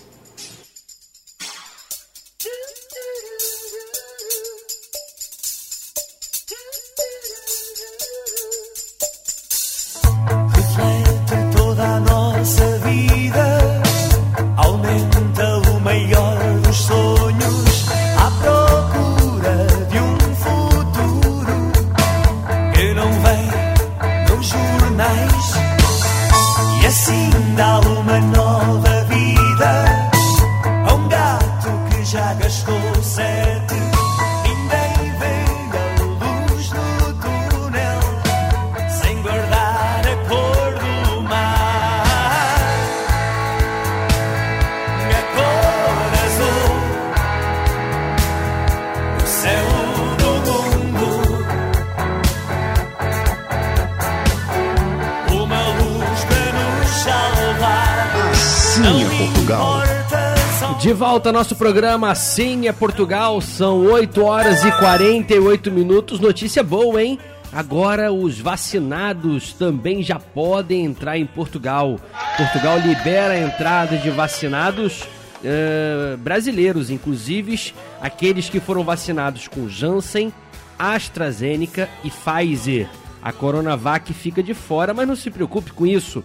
Nosso 61.40 61.56
programa 61.56 62.10
Assim 62.10 62.68
é 62.68 62.72
Portugal, 62.72 63.40
são 63.40 63.86
8 63.86 64.22
horas 64.22 64.62
e 64.62 64.70
48 64.72 65.72
minutos. 65.72 66.20
Notícia 66.20 66.62
boa, 66.62 67.02
hein? 67.02 67.18
Agora 67.50 68.12
os 68.12 68.38
vacinados 68.38 69.54
também 69.54 70.02
já 70.02 70.18
podem 70.18 70.84
entrar 70.84 71.16
em 71.16 71.24
Portugal. 71.24 71.98
Portugal 72.36 72.78
libera 72.80 73.32
a 73.32 73.38
entrada 73.38 73.96
de 73.96 74.10
vacinados 74.10 75.04
eh, 75.42 76.14
brasileiros, 76.18 76.90
inclusive 76.90 77.72
aqueles 78.02 78.50
que 78.50 78.60
foram 78.60 78.84
vacinados 78.84 79.48
com 79.48 79.66
Janssen, 79.66 80.30
AstraZeneca 80.78 81.88
e 82.04 82.10
Pfizer. 82.10 82.86
A 83.22 83.32
Coronavac 83.32 84.12
fica 84.12 84.42
de 84.42 84.52
fora, 84.52 84.92
mas 84.92 85.08
não 85.08 85.16
se 85.16 85.30
preocupe 85.30 85.72
com 85.72 85.86
isso. 85.86 86.22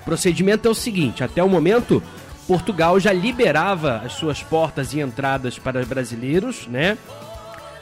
O 0.00 0.04
procedimento 0.04 0.66
é 0.66 0.70
o 0.70 0.74
seguinte: 0.74 1.22
até 1.22 1.44
o 1.44 1.48
momento, 1.48 2.02
Portugal 2.48 2.98
já 2.98 3.12
liberava 3.12 3.98
as 3.98 4.14
suas 4.14 4.42
portas 4.42 4.94
e 4.94 5.00
entradas 5.00 5.58
para 5.58 5.84
brasileiros, 5.84 6.66
né? 6.66 6.96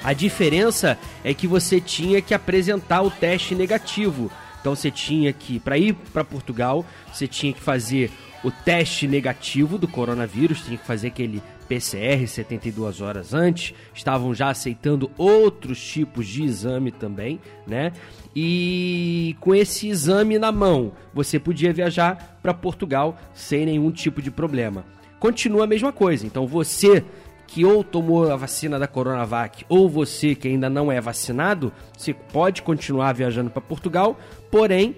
A 0.02 0.12
diferença 0.12 0.98
é 1.22 1.32
que 1.32 1.46
você 1.46 1.80
tinha 1.80 2.20
que 2.20 2.34
apresentar 2.34 3.00
o 3.02 3.10
teste 3.10 3.54
negativo. 3.54 4.28
Então 4.60 4.74
você 4.74 4.90
tinha 4.90 5.32
que, 5.32 5.60
para 5.60 5.78
ir 5.78 5.92
para 6.12 6.24
Portugal, 6.24 6.84
você 7.12 7.28
tinha 7.28 7.52
que 7.52 7.60
fazer 7.60 8.10
o 8.44 8.50
teste 8.50 9.06
negativo 9.08 9.78
do 9.78 9.88
coronavírus, 9.88 10.62
tinha 10.62 10.78
que 10.78 10.86
fazer 10.86 11.08
aquele 11.08 11.42
PCR 11.68 12.26
72 12.26 13.00
horas 13.00 13.34
antes. 13.34 13.74
Estavam 13.94 14.34
já 14.34 14.50
aceitando 14.50 15.10
outros 15.16 15.84
tipos 15.84 16.26
de 16.26 16.44
exame 16.44 16.90
também, 16.90 17.40
né? 17.66 17.92
E 18.34 19.36
com 19.40 19.54
esse 19.54 19.88
exame 19.88 20.38
na 20.38 20.52
mão, 20.52 20.92
você 21.12 21.38
podia 21.38 21.72
viajar 21.72 22.38
para 22.42 22.54
Portugal 22.54 23.16
sem 23.34 23.66
nenhum 23.66 23.90
tipo 23.90 24.22
de 24.22 24.30
problema. 24.30 24.84
Continua 25.18 25.64
a 25.64 25.66
mesma 25.66 25.92
coisa. 25.92 26.26
Então 26.26 26.46
você 26.46 27.04
que 27.46 27.64
ou 27.64 27.84
tomou 27.84 28.30
a 28.30 28.36
vacina 28.36 28.78
da 28.78 28.88
Coronavac 28.88 29.64
ou 29.68 29.88
você 29.88 30.34
que 30.34 30.48
ainda 30.48 30.68
não 30.68 30.90
é 30.90 31.00
vacinado, 31.00 31.72
você 31.96 32.12
pode 32.12 32.60
continuar 32.62 33.12
viajando 33.12 33.50
para 33.50 33.62
Portugal, 33.62 34.18
porém 34.50 34.96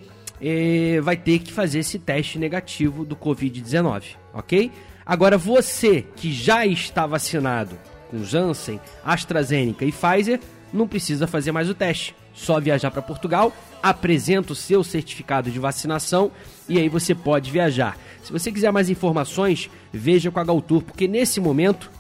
vai 1.03 1.17
ter 1.17 1.41
que 1.41 1.53
fazer 1.53 1.81
esse 1.81 1.99
teste 1.99 2.39
negativo 2.39 3.05
do 3.05 3.17
Covid-19, 3.17 4.17
ok? 4.33 4.71
Agora 5.05 5.39
você 5.39 6.05
que 6.17 6.33
já 6.33 6.67
está 6.67 7.07
vacinado 7.07 7.79
com 8.11 8.25
Janssen, 8.25 8.81
AstraZeneca 9.05 9.85
e 9.85 9.93
Pfizer, 9.93 10.41
não 10.73 10.87
precisa 10.87 11.27
fazer 11.27 11.53
mais 11.53 11.69
o 11.69 11.75
teste. 11.75 12.15
Só 12.35 12.61
viajar 12.61 12.91
para 12.91 13.03
Portugal, 13.03 13.53
apresenta 13.83 14.53
o 14.53 14.57
seu 14.57 14.85
certificado 14.85 15.51
de 15.51 15.59
vacinação 15.59 16.31
e 16.69 16.79
aí 16.79 16.89
você 16.89 17.15
pode 17.15 17.51
viajar. 17.51 17.99
Se 18.23 18.31
você 18.31 18.53
quiser 18.53 18.71
mais 18.71 18.89
informações, 18.89 19.69
veja 19.93 20.31
com 20.31 20.39
a 20.39 20.45
Galtour, 20.45 20.83
porque 20.83 21.09
nesse 21.09 21.41
momento 21.41 21.91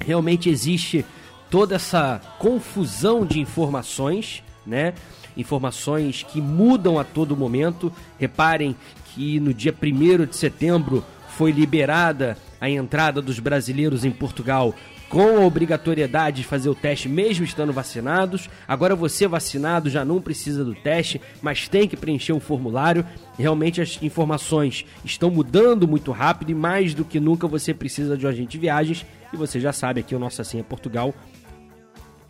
realmente 0.00 0.48
existe 0.48 1.04
toda 1.50 1.74
essa 1.74 2.20
confusão 2.38 3.26
de 3.26 3.40
informações, 3.40 4.42
né? 4.64 4.94
Informações 5.36 6.22
que 6.22 6.40
mudam 6.40 6.98
a 6.98 7.04
todo 7.04 7.36
momento. 7.36 7.92
Reparem 8.18 8.76
que 9.14 9.38
no 9.40 9.52
dia 9.52 9.74
1 9.74 10.26
de 10.26 10.36
setembro 10.36 11.04
foi 11.28 11.50
liberada 11.50 12.36
a 12.60 12.68
entrada 12.68 13.20
dos 13.20 13.38
brasileiros 13.38 14.04
em 14.04 14.10
Portugal 14.10 14.74
com 15.12 15.36
a 15.36 15.44
obrigatoriedade 15.44 16.38
de 16.38 16.48
fazer 16.48 16.70
o 16.70 16.74
teste 16.74 17.06
mesmo 17.06 17.44
estando 17.44 17.70
vacinados. 17.70 18.48
Agora 18.66 18.96
você 18.96 19.28
vacinado 19.28 19.90
já 19.90 20.06
não 20.06 20.22
precisa 20.22 20.64
do 20.64 20.74
teste, 20.74 21.20
mas 21.42 21.68
tem 21.68 21.86
que 21.86 21.98
preencher 21.98 22.32
um 22.32 22.40
formulário. 22.40 23.04
Realmente 23.38 23.82
as 23.82 24.02
informações 24.02 24.86
estão 25.04 25.30
mudando 25.30 25.86
muito 25.86 26.12
rápido 26.12 26.50
e 26.50 26.54
mais 26.54 26.94
do 26.94 27.04
que 27.04 27.20
nunca 27.20 27.46
você 27.46 27.74
precisa 27.74 28.16
de 28.16 28.24
um 28.24 28.28
agente 28.30 28.52
de 28.52 28.58
viagens. 28.58 29.04
E 29.30 29.36
você 29.36 29.60
já 29.60 29.70
sabe 29.70 30.00
aqui 30.00 30.14
o 30.14 30.18
nosso 30.18 30.40
Assim 30.40 30.60
é 30.60 30.62
Portugal 30.62 31.14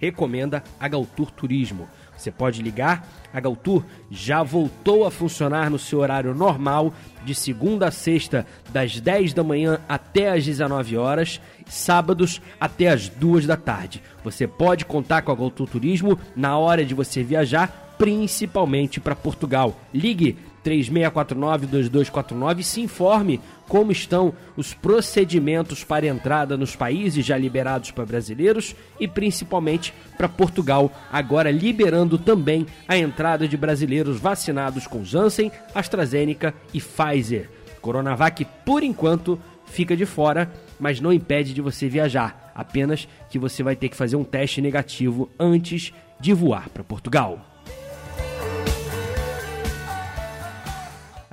recomenda 0.02 0.64
a 0.80 0.88
Galtour 0.88 1.30
Turismo. 1.30 1.88
Você 2.22 2.30
pode 2.30 2.62
ligar. 2.62 3.06
A 3.34 3.40
Galtour 3.40 3.84
já 4.10 4.44
voltou 4.44 5.04
a 5.04 5.10
funcionar 5.10 5.68
no 5.68 5.78
seu 5.78 5.98
horário 5.98 6.32
normal, 6.32 6.94
de 7.24 7.34
segunda 7.34 7.88
a 7.88 7.90
sexta, 7.90 8.46
das 8.70 9.00
10 9.00 9.34
da 9.34 9.42
manhã 9.42 9.80
até 9.88 10.30
as 10.30 10.44
19 10.44 10.96
horas, 10.96 11.40
sábados 11.66 12.40
até 12.60 12.88
as 12.88 13.08
2 13.08 13.46
da 13.46 13.56
tarde. 13.56 14.02
Você 14.22 14.46
pode 14.46 14.84
contar 14.84 15.22
com 15.22 15.32
a 15.32 15.34
Galtour 15.34 15.68
Turismo 15.68 16.16
na 16.36 16.56
hora 16.56 16.84
de 16.84 16.94
você 16.94 17.24
viajar, 17.24 17.94
principalmente 17.98 19.00
para 19.00 19.16
Portugal. 19.16 19.76
Ligue 19.92 20.36
3649-2249 20.64 22.58
e 22.58 22.62
se 22.64 22.80
informe 22.80 23.40
como 23.68 23.90
estão 23.90 24.34
os 24.56 24.74
procedimentos 24.74 25.82
para 25.84 26.06
entrada 26.06 26.56
nos 26.56 26.76
países 26.76 27.24
já 27.24 27.36
liberados 27.36 27.90
para 27.90 28.04
brasileiros 28.04 28.76
e 29.00 29.08
principalmente 29.08 29.94
para 30.16 30.28
Portugal, 30.28 30.92
agora 31.10 31.50
liberando 31.50 32.18
também 32.18 32.66
a 32.86 32.96
entrada 32.96 33.48
de 33.48 33.56
brasileiros 33.56 34.20
vacinados 34.20 34.86
com 34.86 35.04
Janssen, 35.04 35.50
AstraZeneca 35.74 36.54
e 36.72 36.80
Pfizer. 36.80 37.48
Coronavac, 37.80 38.46
por 38.64 38.82
enquanto, 38.82 39.38
fica 39.66 39.96
de 39.96 40.06
fora, 40.06 40.52
mas 40.78 41.00
não 41.00 41.12
impede 41.12 41.54
de 41.54 41.60
você 41.60 41.88
viajar, 41.88 42.52
apenas 42.54 43.08
que 43.30 43.38
você 43.38 43.62
vai 43.62 43.74
ter 43.74 43.88
que 43.88 43.96
fazer 43.96 44.16
um 44.16 44.24
teste 44.24 44.60
negativo 44.60 45.30
antes 45.38 45.92
de 46.20 46.32
voar 46.32 46.68
para 46.68 46.84
Portugal. 46.84 47.51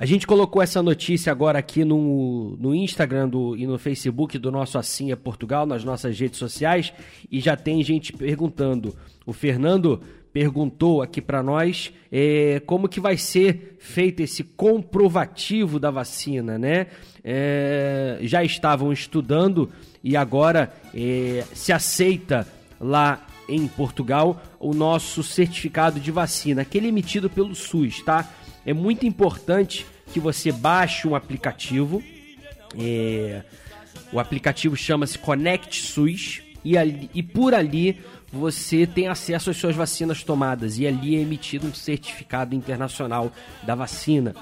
A 0.00 0.06
gente 0.06 0.26
colocou 0.26 0.62
essa 0.62 0.82
notícia 0.82 1.30
agora 1.30 1.58
aqui 1.58 1.84
no, 1.84 2.56
no 2.58 2.74
Instagram 2.74 3.28
do, 3.28 3.54
e 3.54 3.66
no 3.66 3.78
Facebook 3.78 4.38
do 4.38 4.50
nosso 4.50 4.78
Assim 4.78 5.12
é 5.12 5.14
Portugal, 5.14 5.66
nas 5.66 5.84
nossas 5.84 6.18
redes 6.18 6.38
sociais, 6.38 6.90
e 7.30 7.38
já 7.38 7.54
tem 7.54 7.82
gente 7.82 8.10
perguntando. 8.10 8.96
O 9.26 9.34
Fernando 9.34 10.00
perguntou 10.32 11.02
aqui 11.02 11.20
para 11.20 11.42
nós 11.42 11.92
é, 12.10 12.62
como 12.64 12.88
que 12.88 12.98
vai 12.98 13.18
ser 13.18 13.76
feito 13.78 14.20
esse 14.22 14.42
comprovativo 14.42 15.78
da 15.78 15.90
vacina, 15.90 16.58
né? 16.58 16.86
É, 17.22 18.20
já 18.22 18.42
estavam 18.42 18.94
estudando 18.94 19.68
e 20.02 20.16
agora 20.16 20.72
é, 20.94 21.44
se 21.52 21.74
aceita 21.74 22.48
lá 22.80 23.26
em 23.46 23.66
Portugal 23.68 24.40
o 24.58 24.72
nosso 24.72 25.22
certificado 25.22 26.00
de 26.00 26.10
vacina, 26.10 26.62
aquele 26.62 26.88
emitido 26.88 27.28
pelo 27.28 27.54
SUS, 27.54 28.00
tá? 28.00 28.26
É 28.64 28.72
muito 28.72 29.06
importante 29.06 29.86
que 30.12 30.20
você 30.20 30.52
baixe 30.52 31.06
um 31.06 31.14
aplicativo. 31.14 32.02
É, 32.78 33.42
o 34.12 34.18
aplicativo 34.20 34.76
chama-se 34.76 35.18
Connect 35.18 35.82
SUS 35.82 36.42
e, 36.64 36.76
ali, 36.76 37.10
e 37.14 37.22
por 37.22 37.54
ali 37.54 37.98
você 38.32 38.86
tem 38.86 39.08
acesso 39.08 39.50
às 39.50 39.56
suas 39.56 39.74
vacinas 39.74 40.22
tomadas 40.22 40.78
e 40.78 40.86
ali 40.86 41.16
é 41.16 41.20
emitido 41.20 41.66
um 41.66 41.74
certificado 41.74 42.54
internacional 42.54 43.32
da 43.62 43.74
vacina. 43.74 44.34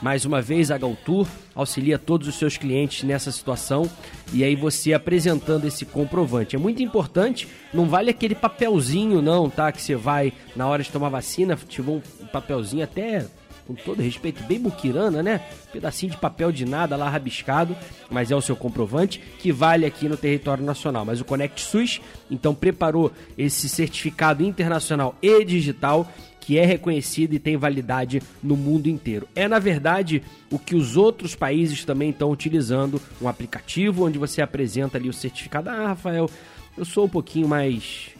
Mais 0.00 0.24
uma 0.24 0.42
vez, 0.42 0.70
a 0.70 0.78
Galtour 0.78 1.28
auxilia 1.54 1.98
todos 1.98 2.26
os 2.26 2.34
seus 2.34 2.56
clientes 2.56 3.04
nessa 3.04 3.30
situação 3.30 3.88
e 4.32 4.42
aí 4.42 4.56
você 4.56 4.92
apresentando 4.92 5.66
esse 5.66 5.84
comprovante. 5.84 6.56
É 6.56 6.58
muito 6.58 6.82
importante, 6.82 7.46
não 7.72 7.86
vale 7.86 8.10
aquele 8.10 8.34
papelzinho 8.34 9.22
não, 9.22 9.48
tá? 9.48 9.70
Que 9.70 9.80
você 9.80 9.94
vai 9.94 10.32
na 10.56 10.66
hora 10.66 10.82
de 10.82 10.90
tomar 10.90 11.08
vacina, 11.08 11.56
tiver 11.68 11.92
um 11.92 12.00
papelzinho 12.32 12.82
até 12.82 13.26
com 13.66 13.74
todo 13.74 14.02
respeito, 14.02 14.42
bem 14.44 14.60
buquirana, 14.60 15.22
né? 15.22 15.40
Pedacinho 15.72 16.12
de 16.12 16.18
papel 16.18 16.52
de 16.52 16.64
nada 16.64 16.96
lá 16.96 17.08
rabiscado, 17.08 17.76
mas 18.10 18.30
é 18.30 18.36
o 18.36 18.40
seu 18.40 18.56
comprovante 18.56 19.20
que 19.38 19.52
vale 19.52 19.86
aqui 19.86 20.08
no 20.08 20.16
território 20.16 20.64
nacional. 20.64 21.04
Mas 21.04 21.20
o 21.20 21.24
Connect 21.24 21.60
SUS, 21.60 22.00
então, 22.30 22.54
preparou 22.54 23.12
esse 23.36 23.68
certificado 23.68 24.44
internacional 24.44 25.16
e 25.22 25.44
digital 25.44 26.10
que 26.40 26.58
é 26.58 26.66
reconhecido 26.66 27.34
e 27.34 27.38
tem 27.38 27.56
validade 27.56 28.20
no 28.42 28.56
mundo 28.56 28.88
inteiro. 28.88 29.28
É, 29.34 29.46
na 29.46 29.60
verdade, 29.60 30.22
o 30.50 30.58
que 30.58 30.74
os 30.74 30.96
outros 30.96 31.36
países 31.36 31.84
também 31.84 32.10
estão 32.10 32.30
utilizando, 32.30 33.00
um 33.20 33.28
aplicativo 33.28 34.06
onde 34.06 34.18
você 34.18 34.42
apresenta 34.42 34.98
ali 34.98 35.08
o 35.08 35.12
certificado. 35.12 35.70
Ah, 35.70 35.88
Rafael, 35.88 36.28
eu 36.76 36.84
sou 36.84 37.04
um 37.04 37.08
pouquinho 37.08 37.46
mais 37.46 38.10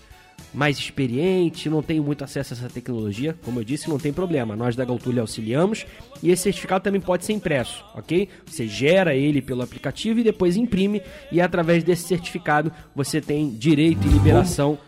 mais 0.53 0.79
experiente, 0.79 1.69
não 1.69 1.83
tenho 1.83 2.03
muito 2.03 2.23
acesso 2.23 2.53
a 2.53 2.57
essa 2.57 2.69
tecnologia, 2.69 3.37
como 3.45 3.61
eu 3.61 3.65
disse, 3.65 3.89
não 3.89 3.99
tem 3.99 4.13
problema. 4.13 4.55
Nós 4.55 4.77
da 4.77 4.85
Galtulha 4.85 5.23
auxiliamos 5.23 5.87
e 6.23 6.31
esse 6.31 6.43
certificado 6.43 6.85
também 6.85 7.01
pode 7.01 7.25
ser 7.25 7.33
impresso, 7.33 7.85
ok? 7.95 8.29
Você 8.47 8.67
gera 8.67 9.15
ele 9.15 9.41
pelo 9.41 9.63
aplicativo 9.63 10.21
e 10.21 10.25
depois 10.25 10.57
imprime 10.57 11.03
e 11.31 11.41
através 11.41 11.83
desse 11.83 12.07
certificado 12.07 12.73
você 12.95 13.21
tem 13.21 13.51
direito 13.51 14.07
e 14.07 14.11
liberação 14.11 14.79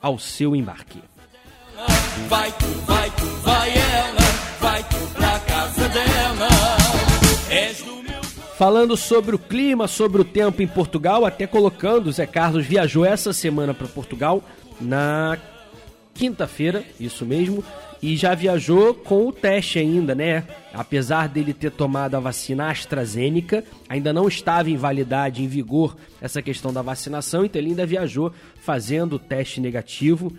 ao 0.00 0.18
seu 0.18 0.54
embarque. 0.56 0.98
Vai 2.28 2.52
vai 2.86 3.10
vai 3.42 3.70
ela, 3.70 4.20
vai 4.60 4.84
pra 5.14 5.38
casa 5.40 5.88
dela. 5.88 6.84
Falando 8.56 8.96
sobre 8.96 9.34
o 9.34 9.38
clima, 9.38 9.88
sobre 9.88 10.20
o 10.20 10.24
tempo 10.24 10.62
em 10.62 10.66
Portugal, 10.66 11.26
até 11.26 11.44
colocando, 11.44 12.06
o 12.06 12.12
Zé 12.12 12.24
Carlos 12.24 12.64
viajou 12.64 13.04
essa 13.04 13.32
semana 13.32 13.74
para 13.74 13.88
Portugal 13.88 14.44
na 14.80 15.38
quinta-feira, 16.14 16.84
isso 16.98 17.26
mesmo, 17.26 17.64
e 18.00 18.16
já 18.16 18.34
viajou 18.34 18.94
com 18.94 19.26
o 19.26 19.32
teste 19.32 19.78
ainda, 19.78 20.14
né? 20.14 20.44
Apesar 20.72 21.28
dele 21.28 21.52
ter 21.52 21.70
tomado 21.70 22.14
a 22.14 22.20
vacina 22.20 22.70
AstraZeneca, 22.70 23.64
ainda 23.88 24.12
não 24.12 24.28
estava 24.28 24.70
em 24.70 24.76
validade, 24.76 25.42
em 25.42 25.48
vigor 25.48 25.96
essa 26.20 26.42
questão 26.42 26.72
da 26.72 26.82
vacinação, 26.82 27.44
então 27.44 27.60
ele 27.60 27.70
ainda 27.70 27.86
viajou 27.86 28.32
fazendo 28.60 29.14
o 29.14 29.18
teste 29.18 29.60
negativo. 29.60 30.32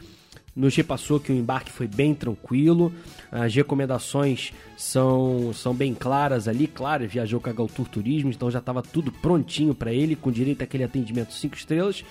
Nos 0.56 0.74
repassou 0.74 1.20
que 1.20 1.34
o 1.34 1.36
embarque 1.36 1.70
foi 1.70 1.86
bem 1.86 2.14
tranquilo, 2.14 2.94
as 3.30 3.54
recomendações 3.54 4.54
são, 4.78 5.52
são 5.54 5.74
bem 5.74 5.94
claras 5.94 6.48
ali. 6.48 6.66
Claro, 6.66 7.06
viajou 7.10 7.42
com 7.42 7.50
a 7.50 7.54
Galtour 7.54 7.90
Turismo, 7.90 8.30
então 8.30 8.50
já 8.50 8.60
estava 8.60 8.82
tudo 8.82 9.12
prontinho 9.12 9.76
para 9.76 9.92
ele, 9.92 10.16
com 10.16 10.32
direito 10.32 10.62
àquele 10.62 10.86
atendimento 10.86 11.34
5 11.34 11.58
estrelas. 11.58 12.06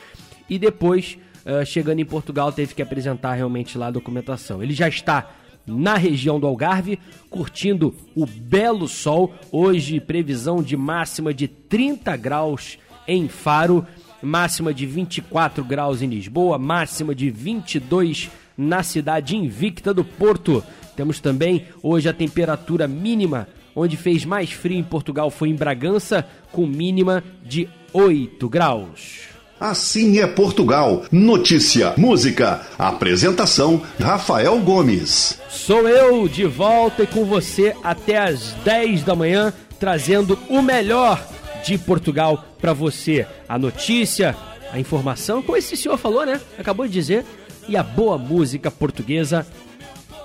E 0.47 0.59
depois 0.59 1.17
uh, 1.45 1.65
chegando 1.65 2.01
em 2.01 2.05
Portugal, 2.05 2.53
teve 2.53 2.75
que 2.75 2.83
apresentar 2.83 3.35
realmente 3.35 3.77
lá 3.79 3.89
a 3.89 3.93
documentação. 3.93 4.63
Ele 4.63 4.75
já 4.75 4.89
está 4.89 5.31
na 5.67 5.97
região 5.97 6.39
do 6.39 6.47
Algarve, 6.47 6.99
curtindo 7.31 7.95
o 8.15 8.27
belo 8.27 8.87
sol. 8.87 9.35
Hoje, 9.51 10.01
previsão 10.01 10.63
de 10.63 10.77
máxima 10.77 11.33
de 11.33 11.49
30 11.49 12.17
graus 12.17 12.79
em 13.07 13.29
Faro, 13.29 13.87
máxima 14.23 14.73
de 14.73 14.87
24 14.87 15.65
graus 15.65 16.03
em 16.03 16.09
Lisboa, 16.09 16.59
máxima 16.59 17.15
de 17.15 17.31
22 17.31 18.31
na 18.57 18.83
cidade 18.83 19.37
invicta 19.37 19.93
do 19.93 20.05
Porto. 20.05 20.63
Temos 20.97 21.21
também 21.21 21.67
hoje 21.83 22.09
a 22.09 22.13
temperatura 22.13 22.87
mínima, 22.87 23.49
onde 23.75 23.97
fez 23.97 24.25
mais 24.25 24.53
frio 24.53 24.79
em 24.79 24.85
Portugal 24.85 25.31
foi 25.31 25.49
em 25.49 25.57
Bragança, 25.57 26.27
com 26.53 26.67
mínima 26.67 27.23
de 27.45 27.69
8 27.93 28.49
graus. 28.49 29.34
Assim 29.61 30.19
é 30.19 30.27
Portugal. 30.27 31.05
Notícia, 31.13 31.95
música, 31.97 32.67
apresentação 32.79 33.81
Rafael 34.01 34.59
Gomes. 34.61 35.41
Sou 35.49 35.89
eu 35.89 36.29
de 36.29 36.45
volta 36.45 37.05
e 37.05 37.07
com 37.07 37.25
você 37.25 37.75
até 37.83 38.19
às 38.19 38.53
10 38.65 39.05
da 39.05 39.15
manhã, 39.15 39.53
trazendo 39.79 40.39
o 40.49 40.61
melhor 40.61 41.25
de 41.65 41.79
Portugal 41.79 42.45
para 42.61 42.73
você. 42.73 43.27
A 43.49 43.59
notícia, 43.59 44.37
a 44.73 44.79
informação, 44.79 45.41
como 45.41 45.57
esse 45.57 45.77
senhor 45.77 45.97
falou, 45.97 46.27
né? 46.27 46.41
Acabou 46.59 46.87
de 46.87 46.93
dizer, 46.93 47.25
e 47.69 47.77
a 47.77 47.83
boa 47.83 48.19
música 48.19 48.71
portuguesa 48.71 49.47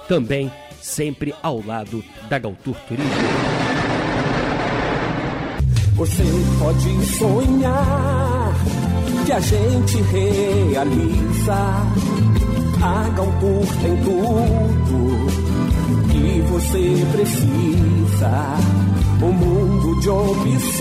também 0.08 0.52
sempre 0.82 1.36
ao 1.44 1.63
lado 1.63 2.04
da 2.28 2.39
Galtur 2.39 2.76
Turismo. 2.88 3.12
Você 5.96 6.24
pode 6.60 7.06
sonhar 7.06 8.79
que 9.30 9.34
a 9.34 9.39
gente 9.42 10.02
realiza. 10.02 11.54
A 12.82 13.10
Galtour 13.10 13.68
tem 13.80 13.96
tudo 13.98 15.28
que 16.10 16.42
você 16.50 17.06
precisa. 17.12 18.58
Um 19.22 19.32
mundo 19.32 20.00
de 20.00 20.10
opções 20.10 20.80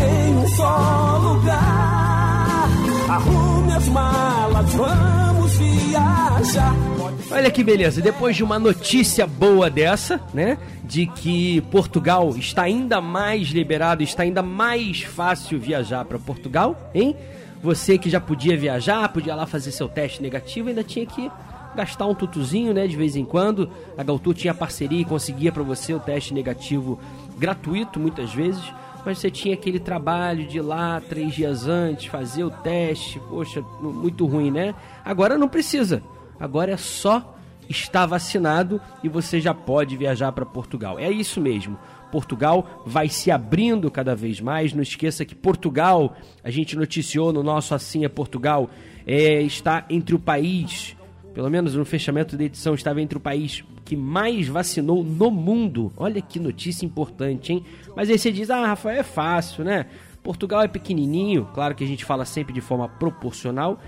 em 0.00 0.36
um 0.36 0.48
só 0.50 1.18
lugar. 1.24 2.68
Arrume 3.08 3.72
as 3.72 3.88
malas, 3.88 4.72
vamos 4.74 5.56
viajar. 5.56 6.93
Olha 7.34 7.50
que 7.50 7.64
beleza, 7.64 8.00
depois 8.00 8.36
de 8.36 8.44
uma 8.44 8.60
notícia 8.60 9.26
boa 9.26 9.68
dessa, 9.68 10.20
né? 10.32 10.56
De 10.84 11.04
que 11.04 11.60
Portugal 11.62 12.30
está 12.36 12.62
ainda 12.62 13.00
mais 13.00 13.48
liberado, 13.48 14.04
está 14.04 14.22
ainda 14.22 14.40
mais 14.40 15.02
fácil 15.02 15.58
viajar 15.58 16.04
para 16.04 16.16
Portugal, 16.16 16.92
hein? 16.94 17.16
Você 17.60 17.98
que 17.98 18.08
já 18.08 18.20
podia 18.20 18.56
viajar, 18.56 19.08
podia 19.08 19.34
lá 19.34 19.46
fazer 19.46 19.72
seu 19.72 19.88
teste 19.88 20.22
negativo, 20.22 20.68
ainda 20.68 20.84
tinha 20.84 21.04
que 21.04 21.28
gastar 21.74 22.06
um 22.06 22.14
tutuzinho, 22.14 22.72
né, 22.72 22.86
de 22.86 22.96
vez 22.96 23.16
em 23.16 23.24
quando. 23.24 23.68
A 23.98 24.04
Galtur 24.04 24.32
tinha 24.32 24.54
parceria 24.54 25.00
e 25.00 25.04
conseguia 25.04 25.50
para 25.50 25.64
você 25.64 25.92
o 25.92 25.98
teste 25.98 26.32
negativo 26.32 27.00
gratuito 27.36 27.98
muitas 27.98 28.32
vezes, 28.32 28.62
mas 29.04 29.18
você 29.18 29.28
tinha 29.28 29.54
aquele 29.54 29.80
trabalho 29.80 30.46
de 30.46 30.58
ir 30.58 30.62
lá 30.62 31.00
três 31.00 31.34
dias 31.34 31.66
antes, 31.66 32.06
fazer 32.06 32.44
o 32.44 32.50
teste, 32.50 33.18
poxa, 33.28 33.60
muito 33.80 34.24
ruim, 34.24 34.52
né? 34.52 34.72
Agora 35.04 35.36
não 35.36 35.48
precisa. 35.48 36.00
Agora 36.38 36.72
é 36.72 36.76
só 36.76 37.34
estar 37.68 38.06
vacinado 38.06 38.80
e 39.02 39.08
você 39.08 39.40
já 39.40 39.54
pode 39.54 39.96
viajar 39.96 40.32
para 40.32 40.44
Portugal. 40.44 40.98
É 40.98 41.10
isso 41.10 41.40
mesmo. 41.40 41.78
Portugal 42.10 42.82
vai 42.86 43.08
se 43.08 43.30
abrindo 43.30 43.90
cada 43.90 44.14
vez 44.14 44.40
mais. 44.40 44.72
Não 44.72 44.82
esqueça 44.82 45.24
que 45.24 45.34
Portugal, 45.34 46.16
a 46.42 46.50
gente 46.50 46.76
noticiou 46.76 47.32
no 47.32 47.42
nosso 47.42 47.74
Assim 47.74 48.04
é 48.04 48.08
Portugal, 48.08 48.70
é, 49.06 49.42
está 49.42 49.84
entre 49.90 50.14
o 50.14 50.18
país, 50.18 50.96
pelo 51.34 51.50
menos 51.50 51.74
no 51.74 51.84
fechamento 51.84 52.36
da 52.36 52.44
edição, 52.44 52.74
estava 52.74 53.00
entre 53.02 53.18
o 53.18 53.20
país 53.20 53.64
que 53.84 53.96
mais 53.96 54.48
vacinou 54.48 55.02
no 55.02 55.30
mundo. 55.30 55.92
Olha 55.96 56.22
que 56.22 56.38
notícia 56.38 56.86
importante, 56.86 57.52
hein? 57.52 57.64
Mas 57.96 58.08
aí 58.08 58.18
você 58.18 58.30
diz, 58.30 58.48
ah, 58.48 58.66
Rafael, 58.68 59.00
é 59.00 59.02
fácil, 59.02 59.64
né? 59.64 59.86
Portugal 60.22 60.62
é 60.62 60.68
pequenininho, 60.68 61.48
claro 61.52 61.74
que 61.74 61.84
a 61.84 61.86
gente 61.86 62.04
fala 62.04 62.24
sempre 62.24 62.54
de 62.54 62.60
forma 62.60 62.88
proporcional. 62.88 63.78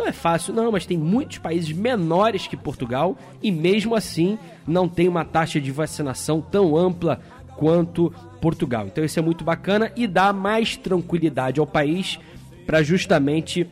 Então 0.00 0.08
é 0.08 0.12
fácil, 0.12 0.54
não, 0.54 0.72
mas 0.72 0.86
tem 0.86 0.96
muitos 0.96 1.36
países 1.36 1.70
menores 1.72 2.46
que 2.46 2.56
Portugal 2.56 3.18
e 3.42 3.52
mesmo 3.52 3.94
assim 3.94 4.38
não 4.66 4.88
tem 4.88 5.06
uma 5.06 5.26
taxa 5.26 5.60
de 5.60 5.70
vacinação 5.70 6.40
tão 6.40 6.74
ampla 6.74 7.20
quanto 7.58 8.10
Portugal. 8.40 8.86
Então 8.86 9.04
isso 9.04 9.18
é 9.18 9.22
muito 9.22 9.44
bacana 9.44 9.92
e 9.94 10.06
dá 10.06 10.32
mais 10.32 10.74
tranquilidade 10.74 11.60
ao 11.60 11.66
país 11.66 12.18
para 12.64 12.82
justamente 12.82 13.68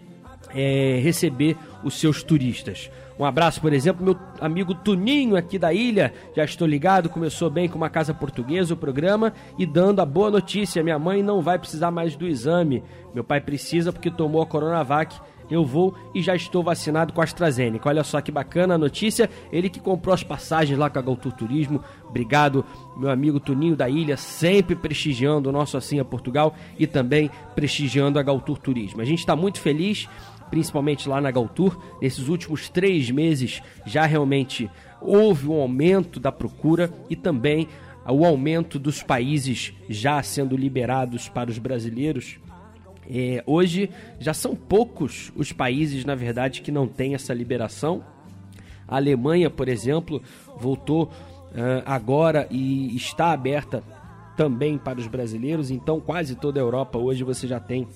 é, 0.55 1.01
receber 1.03 1.57
os 1.83 1.95
seus 1.99 2.23
turistas. 2.23 2.91
Um 3.19 3.25
abraço, 3.25 3.59
por 3.63 3.73
exemplo, 3.73 4.05
meu 4.05 4.17
amigo 4.39 4.75
Tuninho 4.75 5.35
aqui 5.35 5.59
da 5.59 5.73
ilha. 5.73 6.13
Já 6.37 6.45
estou 6.45 6.69
ligado, 6.69 7.09
começou 7.09 7.49
bem 7.49 7.71
com 7.71 7.77
uma 7.77 7.89
casa 7.89 8.13
portuguesa 8.13 8.75
o 8.75 8.77
programa 8.77 9.33
e 9.59 9.65
dando 9.65 10.01
a 10.01 10.05
boa 10.05 10.31
notícia: 10.31 10.83
minha 10.83 10.99
mãe 10.99 11.23
não 11.23 11.41
vai 11.41 11.59
precisar 11.59 11.91
mais 11.91 12.15
do 12.15 12.27
exame. 12.29 12.85
Meu 13.15 13.25
pai 13.25 13.41
precisa 13.41 13.93
porque 13.95 14.11
tomou 14.11 14.43
a 14.43 14.47
Coronavac 14.47 15.19
eu 15.51 15.65
vou 15.65 15.95
e 16.15 16.23
já 16.23 16.35
estou 16.35 16.63
vacinado 16.63 17.13
com 17.13 17.21
a 17.21 17.25
AstraZeneca. 17.25 17.89
Olha 17.89 18.05
só 18.05 18.21
que 18.21 18.31
bacana 18.31 18.75
a 18.75 18.79
notícia. 18.79 19.31
Ele 19.53 19.69
que 19.69 19.81
comprou 19.81 20.15
as 20.15 20.23
passagens 20.23 20.79
lá 20.79 20.91
com 20.91 20.99
a 20.99 21.03
Galtur 21.03 21.33
Turismo. 21.33 21.83
Obrigado, 22.09 22.65
meu 22.97 23.11
amigo 23.11 23.41
Tuninho 23.41 23.77
da 23.77 23.89
Ilha, 23.89 24.17
sempre 24.17 24.77
prestigiando 24.77 25.49
o 25.49 25.53
nosso 25.53 25.77
Assim 25.77 26.01
a 26.01 26.05
Portugal 26.05 26.55
e 26.79 26.87
também 26.87 27.31
prestigiando 27.55 28.19
a 28.19 28.23
Galtur 28.23 28.59
Turismo. 28.59 29.01
A 29.01 29.05
gente 29.05 29.21
está 29.21 29.35
muito 29.35 29.61
feliz, 29.61 30.09
principalmente 30.51 31.09
lá 31.09 31.21
na 31.21 31.31
Galtur. 31.31 31.79
Nesses 32.01 32.29
últimos 32.29 32.69
três 32.69 33.11
meses 33.11 33.63
já 33.87 34.05
realmente 34.05 34.71
houve 35.01 35.49
um 35.49 35.61
aumento 35.61 36.19
da 36.19 36.33
procura 36.33 36.93
e 37.09 37.17
também 37.17 37.69
o 38.07 38.25
aumento 38.25 38.79
dos 38.79 39.03
países 39.03 39.73
já 39.89 40.23
sendo 40.23 40.57
liberados 40.57 41.29
para 41.29 41.51
os 41.51 41.59
brasileiros 41.59 42.39
é, 43.11 43.43
hoje 43.47 43.91
já 44.21 44.35
são 44.35 44.55
poucos 44.55 45.33
os 45.35 45.53
países, 45.53 46.05
na 46.05 46.15
verdade, 46.15 46.61
que 46.61 46.71
não 46.71 46.87
têm 46.87 47.15
essa 47.15 47.33
liberação. 47.33 48.05
A 48.87 48.97
Alemanha, 48.97 49.49
por 49.49 49.69
exemplo, 49.69 50.23
voltou 50.59 51.05
uh, 51.05 51.83
agora 51.87 52.47
e 52.51 52.95
está 52.95 53.33
aberta 53.33 53.83
também 54.37 54.79
para 54.79 54.99
os 54.99 55.07
brasileiros. 55.07 55.71
Então, 55.71 56.01
quase 56.01 56.35
toda 56.35 56.61
a 56.61 56.63
Europa 56.63 56.99
hoje 56.99 57.25
você 57.25 57.47
já 57.47 57.59
tem 57.59 57.89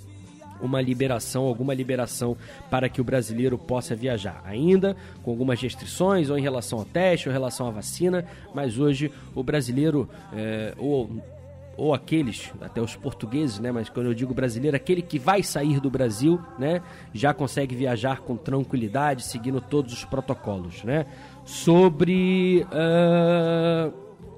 uma 0.61 0.81
liberação, 0.81 1.45
alguma 1.45 1.75
liberação 1.75 2.37
para 2.71 2.89
que 2.89 3.01
o 3.01 3.05
brasileiro 3.05 3.59
possa 3.59 3.95
viajar. 3.95 4.41
Ainda 4.45 4.97
com 5.23 5.31
algumas 5.31 5.61
restrições, 5.61 6.31
ou 6.31 6.39
em 6.39 6.43
relação 6.43 6.79
ao 6.79 6.85
teste, 6.85 7.29
ou 7.29 7.33
em 7.33 7.35
relação 7.35 7.67
à 7.67 7.71
vacina, 7.71 8.25
mas 8.55 8.79
hoje 8.79 9.11
o 9.35 9.43
brasileiro, 9.43 10.09
é, 10.33 10.73
ou 10.79 11.11
ou 11.77 11.95
aqueles, 11.95 12.53
até 12.61 12.81
os 12.81 12.95
portugueses, 12.97 13.59
né? 13.59 13.73
Mas 13.73 13.89
quando 13.89 14.07
eu 14.07 14.15
digo 14.15 14.35
brasileiro, 14.35 14.77
aquele 14.77 15.03
que 15.03 15.19
vai 15.19 15.43
sair 15.43 15.81
do 15.81 15.91
Brasil, 15.91 16.41
né? 16.59 16.83
Já 17.13 17.33
consegue 17.33 17.75
viajar 17.75 18.21
com 18.21 18.37
tranquilidade, 18.37 19.25
seguindo 19.25 19.61
todos 19.61 19.93
os 19.93 20.05
protocolos, 20.05 20.85
né? 20.85 21.07
Sobre 21.45 22.67
uh, 22.67 23.93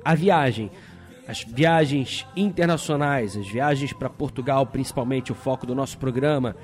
a 0.05 0.15
viagem, 0.15 0.71
as 1.27 1.43
viagens 1.43 2.27
internacionais, 2.37 3.37
as 3.37 3.49
viagens 3.49 3.93
para 3.93 4.09
Portugal, 4.09 4.65
principalmente 4.67 5.33
o 5.33 5.35
foco 5.35 5.67
do 5.67 5.75
nosso 5.75 5.99
programa, 5.99 6.55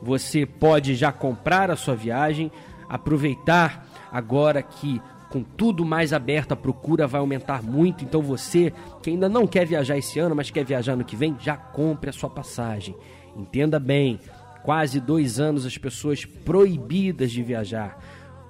você 0.00 0.46
pode 0.46 0.94
já 0.94 1.12
comprar 1.12 1.70
a 1.70 1.76
sua 1.76 1.94
viagem, 1.94 2.50
aproveitar 2.88 3.86
agora 4.12 4.62
que 4.62 5.00
com 5.34 5.42
tudo 5.42 5.84
mais 5.84 6.12
aberto, 6.12 6.52
a 6.52 6.56
procura 6.56 7.08
vai 7.08 7.20
aumentar 7.20 7.60
muito. 7.60 8.04
Então 8.04 8.22
você 8.22 8.72
que 9.02 9.10
ainda 9.10 9.28
não 9.28 9.48
quer 9.48 9.66
viajar 9.66 9.98
esse 9.98 10.20
ano, 10.20 10.32
mas 10.32 10.48
quer 10.48 10.64
viajar 10.64 10.94
no 10.94 11.04
que 11.04 11.16
vem, 11.16 11.36
já 11.40 11.56
compre 11.56 12.08
a 12.08 12.12
sua 12.12 12.30
passagem. 12.30 12.94
Entenda 13.36 13.80
bem, 13.80 14.20
quase 14.62 15.00
dois 15.00 15.40
anos 15.40 15.66
as 15.66 15.76
pessoas 15.76 16.24
proibidas 16.24 17.32
de 17.32 17.42
viajar. 17.42 17.98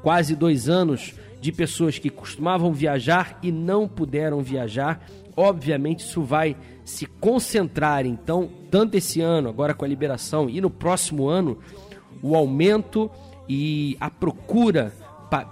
Quase 0.03 0.37
dois 0.37 0.69
anos 0.69 1.15
de 1.41 1.51
pessoas 1.51 1.99
que 1.99 2.11
costumavam 2.11 2.71
viajar 2.71 3.39
e 3.43 3.51
não 3.51 3.89
puderam 3.89 4.43
viajar. 4.43 5.07
Obviamente 5.35 6.01
isso 6.01 6.21
vai 6.21 6.55
se 6.85 7.07
concentrar, 7.07 8.05
então, 8.05 8.51
tanto 8.71 8.95
esse 8.95 9.23
ano, 9.23 9.49
agora 9.49 9.73
com 9.73 9.87
a 9.87 9.89
liberação, 9.89 10.51
e 10.51 10.61
no 10.61 10.69
próximo 10.69 11.29
ano, 11.29 11.59
o 12.23 12.37
aumento 12.37 13.11
e 13.49 13.97
a 13.99 14.11
procura 14.11 14.93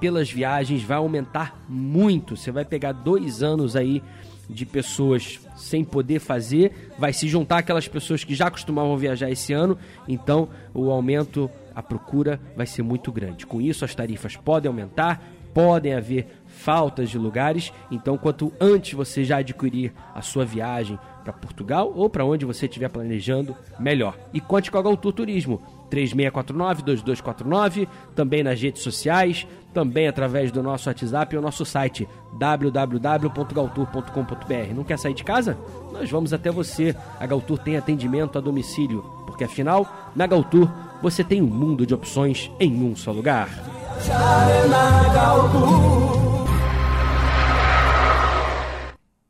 pelas 0.00 0.30
viagens 0.30 0.82
vai 0.82 0.96
aumentar 0.96 1.62
muito. 1.68 2.36
Você 2.36 2.50
vai 2.50 2.64
pegar 2.64 2.92
dois 2.92 3.42
anos 3.42 3.76
aí 3.76 4.02
de 4.48 4.66
pessoas 4.66 5.40
sem 5.56 5.84
poder 5.84 6.18
fazer, 6.18 6.90
vai 6.98 7.12
se 7.12 7.28
juntar 7.28 7.58
aquelas 7.58 7.88
pessoas 7.88 8.24
que 8.24 8.34
já 8.34 8.50
costumavam 8.50 8.96
viajar 8.96 9.30
esse 9.30 9.52
ano, 9.52 9.78
então 10.06 10.48
o 10.74 10.90
aumento, 10.90 11.50
a 11.74 11.82
procura 11.82 12.40
vai 12.56 12.66
ser 12.66 12.82
muito 12.82 13.10
grande. 13.10 13.46
Com 13.46 13.60
isso, 13.60 13.84
as 13.84 13.94
tarifas 13.94 14.36
podem 14.36 14.68
aumentar, 14.68 15.22
podem 15.54 15.94
haver 15.94 16.26
faltas 16.46 17.10
de 17.10 17.18
lugares, 17.18 17.72
então 17.90 18.18
quanto 18.18 18.52
antes 18.60 18.92
você 18.92 19.24
já 19.24 19.38
adquirir 19.38 19.92
a 20.14 20.22
sua 20.22 20.44
viagem 20.44 20.98
para 21.22 21.32
Portugal 21.32 21.92
ou 21.94 22.10
para 22.10 22.24
onde 22.24 22.44
você 22.44 22.66
estiver 22.66 22.88
planejando, 22.88 23.56
melhor. 23.78 24.18
E 24.32 24.40
conte 24.40 24.68
com 24.70 24.78
a 24.78 24.82
Galtur 24.82 25.12
Turismo 25.12 25.60
3649-2249, 25.90 27.86
também 28.14 28.42
nas 28.42 28.60
redes 28.60 28.82
sociais, 28.82 29.46
também 29.74 30.08
através 30.08 30.50
do 30.50 30.62
nosso 30.62 30.88
WhatsApp 30.88 31.34
e 31.34 31.38
o 31.38 31.42
nosso 31.42 31.64
site 31.64 32.08
www.galtour.com.br. 32.38 34.74
Não 34.74 34.84
quer 34.84 34.98
sair 34.98 35.14
de 35.14 35.24
casa? 35.24 35.56
Nós 35.92 36.10
vamos 36.10 36.32
até 36.32 36.50
você. 36.50 36.96
A 37.20 37.26
Galtour 37.26 37.58
tem 37.58 37.76
atendimento 37.76 38.38
a 38.38 38.40
domicílio, 38.40 39.04
porque 39.26 39.44
afinal, 39.44 40.10
na 40.16 40.26
Galtour 40.26 40.68
você 41.02 41.22
tem 41.22 41.42
um 41.42 41.46
mundo 41.46 41.86
de 41.86 41.94
opções 41.94 42.50
em 42.58 42.82
um 42.82 42.96
só 42.96 43.12
lugar. 43.12 43.50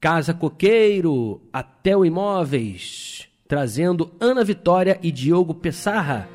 Casa 0.02 0.34
Coqueiro, 0.34 1.40
Atel 1.52 2.04
Imóveis, 2.04 3.28
trazendo 3.46 4.10
Ana 4.20 4.42
Vitória 4.42 4.98
e 5.00 5.12
Diogo 5.12 5.54
Pessarra 5.54 6.28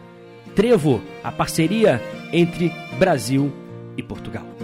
Trevo, 0.56 1.02
a 1.22 1.34
parceria 1.34 2.02
entre 2.32 2.72
Brasil 2.98 3.52
e 3.98 4.02
Portugal. 4.02 4.57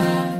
God. 0.00 0.39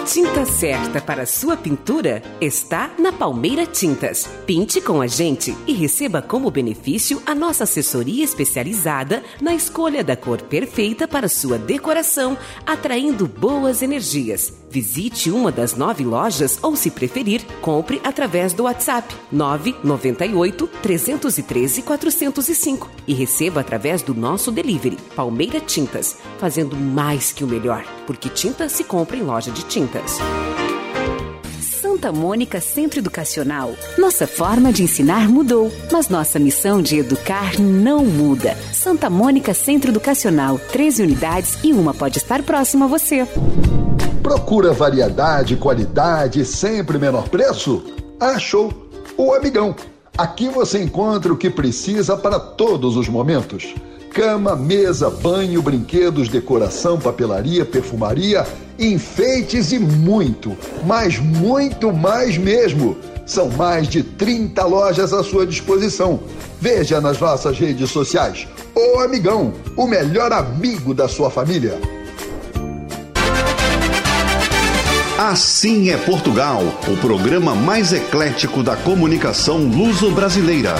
A 0.00 0.04
tinta 0.04 0.46
certa 0.46 0.98
para 0.98 1.26
sua 1.26 1.58
pintura 1.58 2.22
está 2.40 2.90
na 2.98 3.12
Palmeira 3.12 3.66
Tintas. 3.66 4.26
Pinte 4.46 4.80
com 4.80 5.02
a 5.02 5.06
gente 5.06 5.54
e 5.66 5.74
receba 5.74 6.22
como 6.22 6.50
benefício 6.50 7.22
a 7.26 7.34
nossa 7.34 7.64
assessoria 7.64 8.24
especializada 8.24 9.22
na 9.42 9.54
escolha 9.54 10.02
da 10.02 10.16
cor 10.16 10.40
perfeita 10.40 11.06
para 11.06 11.28
sua 11.28 11.58
decoração, 11.58 12.34
atraindo 12.64 13.26
boas 13.26 13.82
energias. 13.82 14.59
Visite 14.70 15.32
uma 15.32 15.50
das 15.50 15.74
nove 15.74 16.04
lojas 16.04 16.60
ou, 16.62 16.76
se 16.76 16.92
preferir, 16.92 17.44
compre 17.60 18.00
através 18.04 18.52
do 18.52 18.62
WhatsApp 18.62 19.12
998 19.32 20.68
313 20.80 21.82
405 21.82 22.88
e 23.04 23.12
receba 23.12 23.60
através 23.62 24.00
do 24.00 24.14
nosso 24.14 24.52
delivery 24.52 24.96
Palmeira 25.16 25.58
Tintas, 25.58 26.18
fazendo 26.38 26.76
mais 26.76 27.32
que 27.32 27.42
o 27.42 27.48
melhor, 27.48 27.84
porque 28.06 28.28
tinta 28.28 28.68
se 28.68 28.84
compra 28.84 29.16
em 29.16 29.22
loja 29.22 29.50
de 29.50 29.64
tintas. 29.64 30.18
Santa 31.60 32.12
Mônica 32.12 32.60
Centro 32.60 33.00
Educacional. 33.00 33.74
Nossa 33.98 34.26
forma 34.26 34.72
de 34.72 34.84
ensinar 34.84 35.28
mudou, 35.28 35.70
mas 35.90 36.08
nossa 36.08 36.38
missão 36.38 36.80
de 36.80 36.96
educar 36.96 37.58
não 37.58 38.04
muda. 38.04 38.56
Santa 38.72 39.10
Mônica 39.10 39.52
Centro 39.52 39.90
Educacional, 39.90 40.60
13 40.70 41.02
unidades 41.02 41.58
e 41.64 41.72
uma 41.72 41.92
pode 41.92 42.18
estar 42.18 42.42
próxima 42.44 42.84
a 42.84 42.88
você. 42.88 43.26
Procura 44.22 44.72
variedade, 44.72 45.56
qualidade 45.56 46.44
sempre 46.44 46.98
menor 46.98 47.28
preço? 47.28 47.82
Achou! 48.20 48.70
O 49.16 49.32
Amigão. 49.32 49.74
Aqui 50.16 50.50
você 50.50 50.82
encontra 50.82 51.32
o 51.32 51.36
que 51.36 51.48
precisa 51.48 52.16
para 52.18 52.38
todos 52.38 52.96
os 52.96 53.08
momentos. 53.08 53.74
Cama, 54.12 54.54
mesa, 54.54 55.08
banho, 55.08 55.62
brinquedos, 55.62 56.28
decoração, 56.28 56.98
papelaria, 56.98 57.64
perfumaria, 57.64 58.46
enfeites 58.78 59.72
e 59.72 59.78
muito, 59.78 60.54
mas 60.84 61.18
muito 61.18 61.90
mais 61.90 62.36
mesmo. 62.36 62.98
São 63.24 63.48
mais 63.48 63.88
de 63.88 64.02
30 64.02 64.64
lojas 64.66 65.14
à 65.14 65.24
sua 65.24 65.46
disposição. 65.46 66.20
Veja 66.60 67.00
nas 67.00 67.18
nossas 67.18 67.58
redes 67.58 67.90
sociais. 67.90 68.46
O 68.74 69.00
Amigão, 69.00 69.54
o 69.76 69.86
melhor 69.86 70.30
amigo 70.30 70.92
da 70.92 71.08
sua 71.08 71.30
família. 71.30 71.99
Assim 75.22 75.90
é 75.90 75.98
Portugal, 75.98 76.62
o 76.88 76.96
programa 76.96 77.54
mais 77.54 77.92
eclético 77.92 78.62
da 78.62 78.74
comunicação 78.74 79.58
luso-brasileira. 79.58 80.74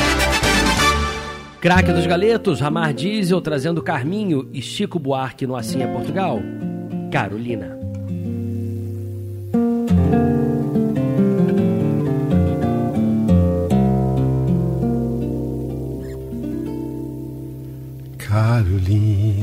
Craque 1.60 1.92
dos 1.92 2.06
Galetos, 2.06 2.58
Ramar 2.58 2.94
Diesel 2.94 3.38
trazendo 3.42 3.82
Carminho 3.82 4.48
e 4.50 4.62
Chico 4.62 4.98
Buarque 4.98 5.46
no 5.46 5.54
Assim 5.54 5.82
é 5.82 5.86
Portugal. 5.86 6.40
Carolina. 7.12 7.78
Carolina, 18.16 19.39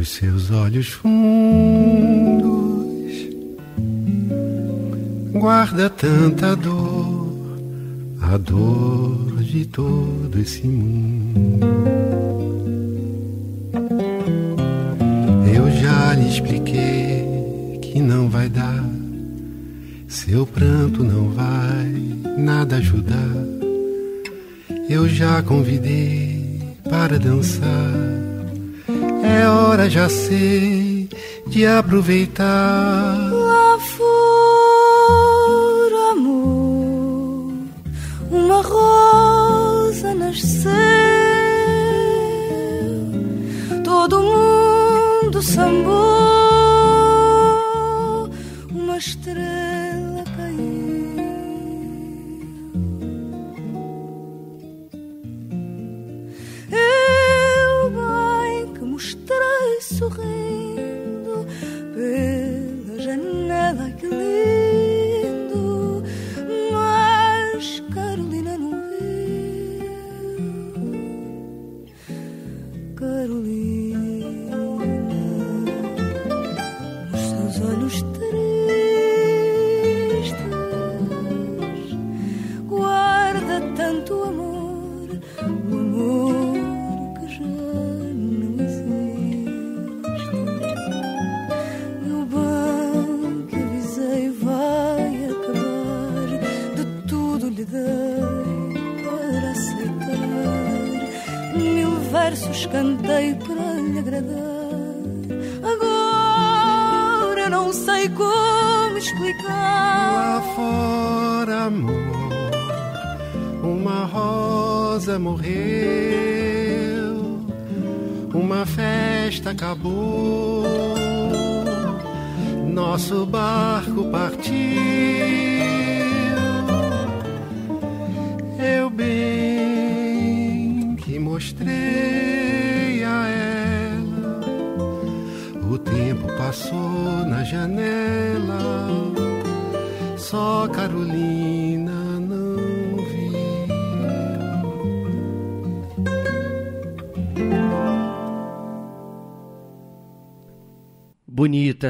nos 0.00 0.08
seus 0.08 0.50
olhos 0.50 0.88
fundos, 0.92 1.12
guarda 5.32 5.90
tanta 5.90 6.56
dor, 6.56 7.60
a 8.22 8.38
dor 8.38 9.42
de 9.42 9.66
todo 9.66 10.40
esse 10.40 10.66
mundo. 10.66 11.66
Eu 15.54 15.70
já 15.70 16.14
lhe 16.14 16.30
expliquei 16.30 17.78
que 17.82 18.00
não 18.00 18.30
vai 18.30 18.48
dar, 18.48 18.82
seu 20.08 20.46
pranto 20.46 21.04
não 21.04 21.28
vai 21.28 22.38
nada 22.38 22.76
ajudar. 22.76 23.36
Eu 24.88 25.06
já 25.06 25.42
convidei 25.42 26.58
para 26.88 27.18
dançar. 27.18 28.19
É 29.22 29.48
hora, 29.48 29.88
já 29.88 30.08
sei, 30.08 31.08
de 31.46 31.66
aproveitar. 31.66 33.30
Lá 33.32 33.78
fora, 33.96 35.20
amor, 36.12 37.52
uma 38.30 38.62
rosa 38.62 40.14
nasceu. 40.14 40.70
Todo 43.84 44.20
mundo 44.22 45.42
sambou, 45.42 45.90
uma 48.70 48.96
estrela 48.96 49.69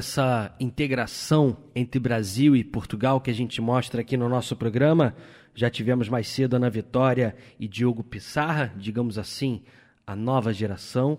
essa 0.01 0.55
integração 0.59 1.59
entre 1.75 2.01
Brasil 2.01 2.57
e 2.57 2.65
Portugal 2.65 3.21
que 3.21 3.31
a 3.31 3.35
gente 3.35 3.61
mostra 3.61 4.01
aqui 4.01 4.17
no 4.17 4.31
nosso 4.31 4.57
programa. 4.57 5.15
Já 5.55 5.69
tivemos 5.69 6.09
mais 6.09 6.27
cedo 6.27 6.57
Ana 6.57 6.71
Vitória 6.71 7.37
e 7.59 7.69
Diogo 7.69 8.03
Pissarra, 8.03 8.73
digamos 8.79 9.19
assim, 9.19 9.63
a 10.07 10.17
nova 10.17 10.55
geração, 10.55 11.19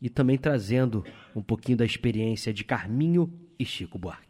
e 0.00 0.08
também 0.08 0.38
trazendo 0.38 1.04
um 1.34 1.42
pouquinho 1.42 1.78
da 1.78 1.84
experiência 1.84 2.54
de 2.54 2.62
Carminho 2.62 3.32
e 3.58 3.64
Chico 3.64 3.98
Buarque. 3.98 4.29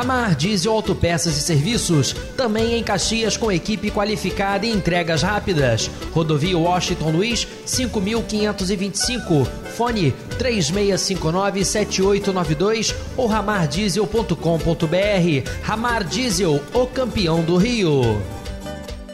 Ramar 0.00 0.34
Diesel 0.34 0.72
Autopeças 0.72 1.36
e 1.36 1.42
Serviços, 1.42 2.14
também 2.34 2.78
em 2.78 2.82
Caxias 2.82 3.36
com 3.36 3.52
equipe 3.52 3.90
qualificada 3.90 4.64
e 4.64 4.72
entregas 4.72 5.20
rápidas. 5.20 5.90
Rodovia 6.10 6.56
Washington 6.56 7.10
Luiz, 7.10 7.46
5525, 7.66 9.44
fone 9.76 10.14
36597892 10.38 12.94
ou 13.14 13.26
ramardiesel.com.br. 13.26 15.50
Ramar 15.62 16.04
Diesel, 16.04 16.62
o 16.72 16.86
campeão 16.86 17.42
do 17.42 17.58
Rio. 17.58 18.00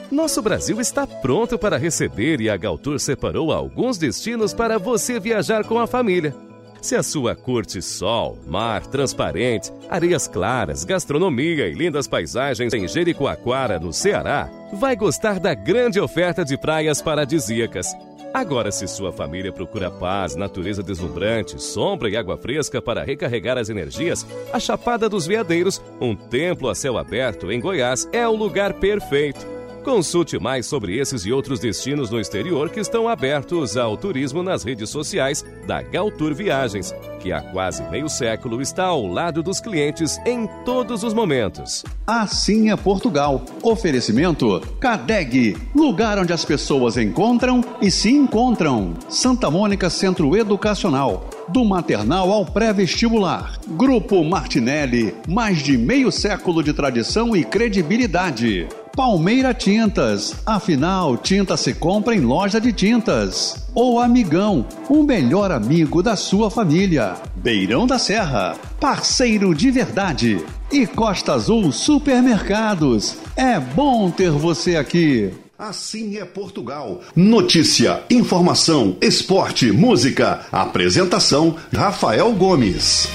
Nosso 0.08 0.40
Brasil 0.40 0.80
está 0.80 1.04
pronto 1.04 1.58
para 1.58 1.76
receber 1.76 2.40
e 2.40 2.48
a 2.48 2.56
Galtour 2.56 3.00
separou 3.00 3.50
alguns 3.50 3.98
destinos 3.98 4.54
para 4.54 4.78
você 4.78 5.18
viajar 5.18 5.64
com 5.64 5.80
a 5.80 5.86
família. 5.88 6.45
Se 6.80 6.94
a 6.94 7.02
sua 7.02 7.34
curte 7.34 7.82
sol, 7.82 8.38
mar 8.46 8.86
transparente, 8.86 9.72
areias 9.88 10.28
claras, 10.28 10.84
gastronomia 10.84 11.68
e 11.68 11.74
lindas 11.74 12.06
paisagens 12.06 12.72
em 12.72 12.86
Jericoacoara, 12.86 13.78
no 13.78 13.92
Ceará, 13.92 14.48
vai 14.72 14.94
gostar 14.94 15.40
da 15.40 15.54
grande 15.54 15.98
oferta 16.00 16.44
de 16.44 16.56
praias 16.56 17.02
paradisíacas. 17.02 17.92
Agora, 18.32 18.70
se 18.70 18.86
sua 18.86 19.12
família 19.12 19.50
procura 19.50 19.90
paz, 19.90 20.36
natureza 20.36 20.82
deslumbrante, 20.82 21.60
sombra 21.60 22.10
e 22.10 22.16
água 22.16 22.36
fresca 22.36 22.82
para 22.82 23.02
recarregar 23.02 23.56
as 23.56 23.70
energias, 23.70 24.26
a 24.52 24.60
Chapada 24.60 25.08
dos 25.08 25.26
Veadeiros, 25.26 25.80
um 26.00 26.14
templo 26.14 26.68
a 26.68 26.74
céu 26.74 26.98
aberto 26.98 27.50
em 27.50 27.58
Goiás, 27.58 28.06
é 28.12 28.28
o 28.28 28.36
lugar 28.36 28.74
perfeito. 28.74 29.55
Consulte 29.86 30.36
mais 30.36 30.66
sobre 30.66 30.98
esses 30.98 31.24
e 31.24 31.32
outros 31.32 31.60
destinos 31.60 32.10
no 32.10 32.18
exterior 32.18 32.68
que 32.70 32.80
estão 32.80 33.08
abertos 33.08 33.76
ao 33.76 33.96
turismo 33.96 34.42
nas 34.42 34.64
redes 34.64 34.90
sociais 34.90 35.44
da 35.64 35.80
Galtour 35.80 36.34
Viagens, 36.34 36.92
que 37.20 37.30
há 37.30 37.40
quase 37.40 37.84
meio 37.84 38.08
século 38.08 38.60
está 38.60 38.86
ao 38.86 39.06
lado 39.06 39.44
dos 39.44 39.60
clientes 39.60 40.18
em 40.26 40.48
todos 40.64 41.04
os 41.04 41.14
momentos. 41.14 41.84
Assim 42.04 42.68
é 42.72 42.76
Portugal. 42.76 43.44
Oferecimento 43.62 44.60
Cadeg, 44.80 45.56
lugar 45.72 46.18
onde 46.18 46.32
as 46.32 46.44
pessoas 46.44 46.96
encontram 46.96 47.62
e 47.80 47.88
se 47.88 48.10
encontram. 48.10 48.92
Santa 49.08 49.48
Mônica 49.52 49.88
Centro 49.88 50.36
Educacional. 50.36 51.30
Do 51.48 51.64
maternal 51.64 52.32
ao 52.32 52.44
pré-vestibular. 52.44 53.56
Grupo 53.68 54.24
Martinelli, 54.24 55.14
mais 55.28 55.62
de 55.62 55.78
meio 55.78 56.10
século 56.10 56.60
de 56.60 56.72
tradição 56.72 57.36
e 57.36 57.44
credibilidade. 57.44 58.66
Palmeira 58.96 59.52
Tintas. 59.52 60.34
Afinal, 60.46 61.18
tinta 61.18 61.54
se 61.58 61.74
compra 61.74 62.14
em 62.16 62.20
loja 62.20 62.58
de 62.58 62.72
tintas. 62.72 63.68
Ou 63.74 64.00
Amigão, 64.00 64.66
o 64.88 65.02
melhor 65.02 65.52
amigo 65.52 66.02
da 66.02 66.16
sua 66.16 66.50
família. 66.50 67.14
Beirão 67.36 67.86
da 67.86 67.98
Serra, 67.98 68.56
parceiro 68.80 69.54
de 69.54 69.70
verdade. 69.70 70.42
E 70.72 70.86
Costa 70.86 71.34
Azul 71.34 71.70
Supermercados. 71.70 73.18
É 73.36 73.60
bom 73.60 74.10
ter 74.10 74.30
você 74.30 74.76
aqui. 74.76 75.30
Assim 75.58 76.16
é 76.16 76.24
Portugal. 76.24 77.02
Notícia, 77.14 78.02
informação, 78.10 78.96
esporte, 79.02 79.70
música. 79.72 80.46
Apresentação: 80.50 81.56
Rafael 81.70 82.32
Gomes. 82.32 83.08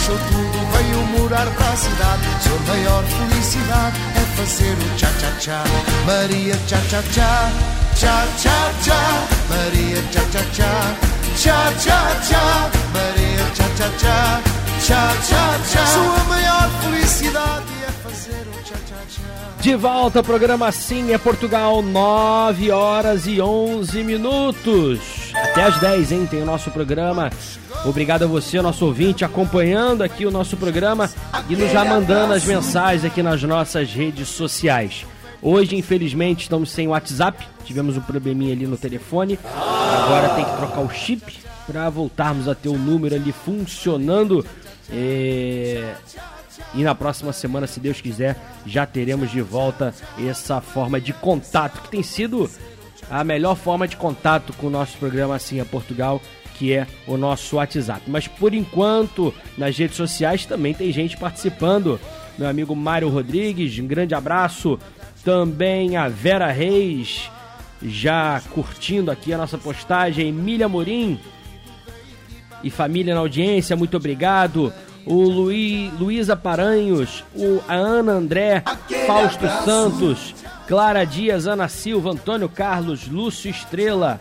Deixou 0.00 0.16
tudo, 0.16 0.58
veio 0.72 1.06
morar 1.18 1.46
para 1.46 1.72
a 1.72 1.76
cidade. 1.76 2.22
Sua 2.42 2.58
maior 2.74 3.04
felicidade 3.04 3.96
é 4.16 4.36
fazer 4.36 4.72
o 4.72 4.96
tchá-tchá-tchá. 4.96 5.64
Maria 6.06 6.56
tchá-tchá-tchá, 6.66 7.50
tchá-tchá-tchá. 7.94 9.28
Maria 9.48 10.02
tchá-tchá-tchá, 10.10 10.96
tchá-tchá-tchá. 11.36 12.70
Maria 12.94 13.44
tchá-tchá-tchá, 13.54 14.42
tchá-tchá-tchá. 14.80 15.86
Sua 15.86 16.24
maior 16.24 16.70
felicidade 16.82 17.64
é 17.86 17.92
fazer 18.08 18.46
o 18.46 18.62
tchá-tchá-tchá. 18.62 19.60
De 19.60 19.74
volta 19.74 20.20
ao 20.20 20.24
programa 20.24 20.68
Assim 20.68 21.12
é 21.12 21.18
Portugal, 21.18 21.82
9 21.82 22.70
horas 22.70 23.26
e 23.26 23.40
11 23.40 24.02
minutos. 24.02 25.19
Até 25.34 25.64
às 25.64 25.78
10, 25.78 26.12
hein? 26.12 26.26
Tem 26.30 26.42
o 26.42 26.46
nosso 26.46 26.70
programa. 26.70 27.30
Obrigado 27.84 28.24
a 28.24 28.26
você, 28.26 28.60
nosso 28.60 28.84
ouvinte, 28.84 29.24
acompanhando 29.24 30.02
aqui 30.02 30.26
o 30.26 30.30
nosso 30.30 30.56
programa 30.56 31.10
e 31.48 31.56
nos 31.56 31.70
já 31.70 31.84
mandando 31.84 32.34
as 32.34 32.44
mensagens 32.44 33.04
aqui 33.04 33.22
nas 33.22 33.42
nossas 33.42 33.92
redes 33.92 34.28
sociais. 34.28 35.06
Hoje, 35.42 35.76
infelizmente, 35.76 36.42
estamos 36.42 36.70
sem 36.70 36.88
WhatsApp. 36.88 37.46
Tivemos 37.64 37.96
um 37.96 38.00
probleminha 38.00 38.52
ali 38.52 38.66
no 38.66 38.76
telefone. 38.76 39.38
Agora 39.44 40.30
tem 40.30 40.44
que 40.44 40.56
trocar 40.56 40.80
o 40.80 40.90
chip 40.90 41.38
para 41.66 41.88
voltarmos 41.88 42.48
a 42.48 42.54
ter 42.54 42.68
o 42.68 42.76
número 42.76 43.14
ali 43.14 43.32
funcionando. 43.32 44.44
É... 44.90 45.94
E 46.74 46.82
na 46.82 46.94
próxima 46.94 47.32
semana, 47.32 47.66
se 47.66 47.80
Deus 47.80 48.00
quiser, 48.00 48.36
já 48.66 48.84
teremos 48.84 49.30
de 49.30 49.40
volta 49.40 49.94
essa 50.18 50.60
forma 50.60 51.00
de 51.00 51.12
contato, 51.12 51.80
que 51.80 51.88
tem 51.88 52.02
sido 52.02 52.50
a 53.10 53.24
melhor 53.24 53.56
forma 53.56 53.88
de 53.88 53.96
contato 53.96 54.52
com 54.52 54.68
o 54.68 54.70
nosso 54.70 54.96
programa 54.96 55.34
Assim 55.34 55.60
é 55.60 55.64
Portugal, 55.64 56.22
que 56.54 56.72
é 56.72 56.86
o 57.06 57.16
nosso 57.16 57.56
WhatsApp. 57.56 58.02
Mas 58.06 58.28
por 58.28 58.54
enquanto, 58.54 59.34
nas 59.58 59.76
redes 59.76 59.96
sociais 59.96 60.46
também 60.46 60.72
tem 60.72 60.92
gente 60.92 61.16
participando. 61.16 61.98
Meu 62.38 62.48
amigo 62.48 62.76
Mário 62.76 63.08
Rodrigues, 63.08 63.78
um 63.78 63.86
grande 63.86 64.14
abraço. 64.14 64.78
Também 65.24 65.96
a 65.96 66.08
Vera 66.08 66.50
Reis, 66.52 67.30
já 67.82 68.40
curtindo 68.50 69.10
aqui 69.10 69.32
a 69.32 69.38
nossa 69.38 69.58
postagem. 69.58 70.28
Emília 70.28 70.68
Morim 70.68 71.18
e 72.62 72.70
família 72.70 73.14
na 73.14 73.20
audiência, 73.20 73.76
muito 73.76 73.96
obrigado 73.96 74.72
o 75.06 75.22
Luí, 75.22 75.90
Luísa 75.98 76.36
Paranhos, 76.36 77.24
o, 77.34 77.60
a 77.68 77.74
Ana 77.74 78.12
André, 78.12 78.62
Fausto 79.06 79.46
Santos, 79.64 80.34
Clara 80.66 81.04
Dias, 81.04 81.46
Ana 81.46 81.68
Silva, 81.68 82.10
Antônio 82.10 82.48
Carlos, 82.48 83.08
Lúcio 83.08 83.50
Estrela, 83.50 84.20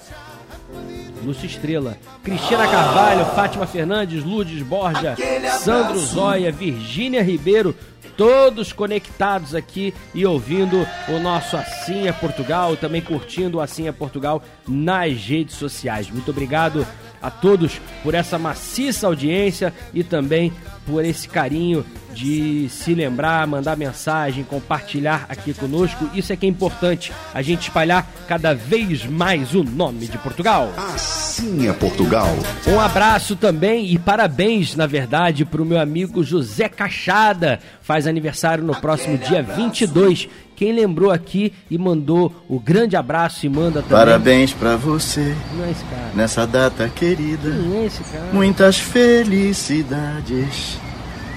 Lúcio 1.24 1.46
Estrela, 1.46 1.98
Cristina 2.24 2.68
Carvalho, 2.68 3.26
Fátima 3.36 3.68
Fernandes, 3.68 4.24
Lourdes 4.24 4.62
Borja, 4.62 5.16
Sandro 5.60 6.00
Zóia, 6.00 6.52
Virgínia 6.52 7.22
Ribeiro, 7.22 7.76
todos 8.16 8.74
conectados 8.74 9.56
aqui 9.56 9.94
e 10.14 10.26
ouvindo 10.26 10.86
o 11.08 11.20
nosso 11.20 11.56
Assim 11.56 12.08
é 12.08 12.12
Portugal, 12.12 12.76
também 12.76 13.02
curtindo 13.02 13.58
o 13.58 13.62
Assim 13.62 13.88
é 13.88 13.92
Portugal 13.92 14.44
nas 14.68 15.14
redes 15.18 15.56
sociais. 15.56 16.10
Muito 16.10 16.32
obrigado 16.32 16.86
a 17.22 17.30
todos 17.30 17.80
por 18.03 18.13
essa 18.13 18.38
maciça 18.38 19.07
audiência 19.07 19.74
e 19.93 20.03
também 20.03 20.53
por 20.86 21.05
esse 21.05 21.28
carinho 21.28 21.86
de 22.13 22.67
se 22.70 22.93
lembrar, 22.93 23.45
mandar 23.45 23.78
mensagem, 23.78 24.43
compartilhar 24.43 25.26
aqui 25.30 25.53
conosco. 25.53 26.09
Isso 26.13 26.34
é 26.34 26.36
que 26.36 26.45
é 26.45 26.49
importante, 26.49 27.13
a 27.34 27.41
gente 27.41 27.63
espalhar 27.63 28.07
cada 28.28 28.53
vez 28.53 29.05
mais 29.05 29.53
o 29.53 29.63
nome 29.63 30.07
de 30.07 30.17
Portugal. 30.17 30.74
Assim 30.78 31.70
é 31.70 31.74
Portugal. 31.74 32.28
Um 32.67 32.80
abraço 32.80 33.36
também 33.36 33.91
e 33.93 33.99
parabéns, 33.99 34.76
na 34.76 34.88
verdade, 34.88 35.45
para 35.45 35.61
o 35.61 35.65
meu 35.65 35.80
amigo 35.80 36.24
José 36.24 36.67
Cachada. 36.67 37.59
Faz 37.82 38.07
aniversário 38.07 38.63
no 38.63 38.76
próximo 38.76 39.17
dia 39.17 39.43
22. 39.43 40.28
Quem 40.60 40.74
lembrou 40.74 41.10
aqui 41.10 41.53
e 41.72 41.78
mandou 41.78 42.36
o 42.49 42.60
grande 42.60 42.97
abraço 42.97 43.45
e 43.45 43.49
manda 43.49 43.82
também. 43.82 43.97
Parabéns 43.97 44.51
pra 44.51 44.76
você 44.76 45.34
é 45.66 45.72
esse 45.72 45.86
cara. 45.86 46.12
nessa 46.14 46.45
data 46.45 46.89
querida. 46.89 47.47
É 47.47 47.86
esse 47.86 48.03
cara? 48.03 48.26
Muitas 48.34 48.78
felicidades, 48.78 50.78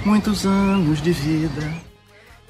muitos 0.04 0.44
anos 0.44 1.00
de 1.00 1.12
vida. 1.12 1.72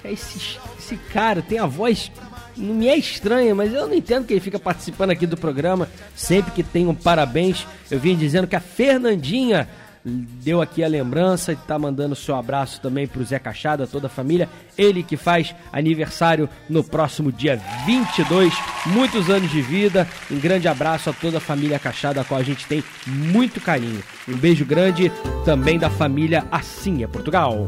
Esse, 0.02 0.58
esse 0.78 0.96
cara 1.12 1.42
tem 1.42 1.58
a 1.58 1.66
voz. 1.66 2.10
Não 2.56 2.74
me 2.74 2.88
é 2.88 2.96
estranha, 2.96 3.54
mas 3.54 3.70
eu 3.70 3.86
não 3.86 3.94
entendo 3.94 4.24
que 4.24 4.32
ele 4.32 4.40
fica 4.40 4.58
participando 4.58 5.10
aqui 5.10 5.26
do 5.26 5.36
programa. 5.36 5.90
Sempre 6.16 6.52
que 6.52 6.62
tem 6.62 6.86
um 6.86 6.94
parabéns, 6.94 7.66
eu 7.90 8.00
vim 8.00 8.16
dizendo 8.16 8.46
que 8.46 8.56
a 8.56 8.60
Fernandinha 8.60 9.68
deu 10.04 10.60
aqui 10.60 10.82
a 10.82 10.88
lembrança 10.88 11.52
e 11.52 11.56
tá 11.56 11.78
mandando 11.78 12.14
seu 12.14 12.34
abraço 12.34 12.80
também 12.80 13.06
pro 13.06 13.24
Zé 13.24 13.38
Cachada, 13.38 13.86
toda 13.86 14.06
a 14.06 14.10
família. 14.10 14.48
Ele 14.76 15.02
que 15.02 15.16
faz 15.16 15.54
aniversário 15.72 16.48
no 16.68 16.82
próximo 16.82 17.30
dia 17.30 17.60
22. 17.86 18.52
Muitos 18.86 19.30
anos 19.30 19.50
de 19.50 19.62
vida. 19.62 20.06
Um 20.30 20.38
grande 20.38 20.68
abraço 20.68 21.10
a 21.10 21.12
toda 21.12 21.38
a 21.38 21.40
família 21.40 21.78
Cachada, 21.78 22.20
a 22.20 22.24
qual 22.24 22.40
a 22.40 22.44
gente 22.44 22.66
tem 22.66 22.82
muito 23.06 23.60
carinho. 23.60 24.02
Um 24.28 24.36
beijo 24.36 24.64
grande 24.64 25.10
também 25.44 25.78
da 25.78 25.90
família 25.90 26.44
é 26.50 27.06
Portugal. 27.06 27.66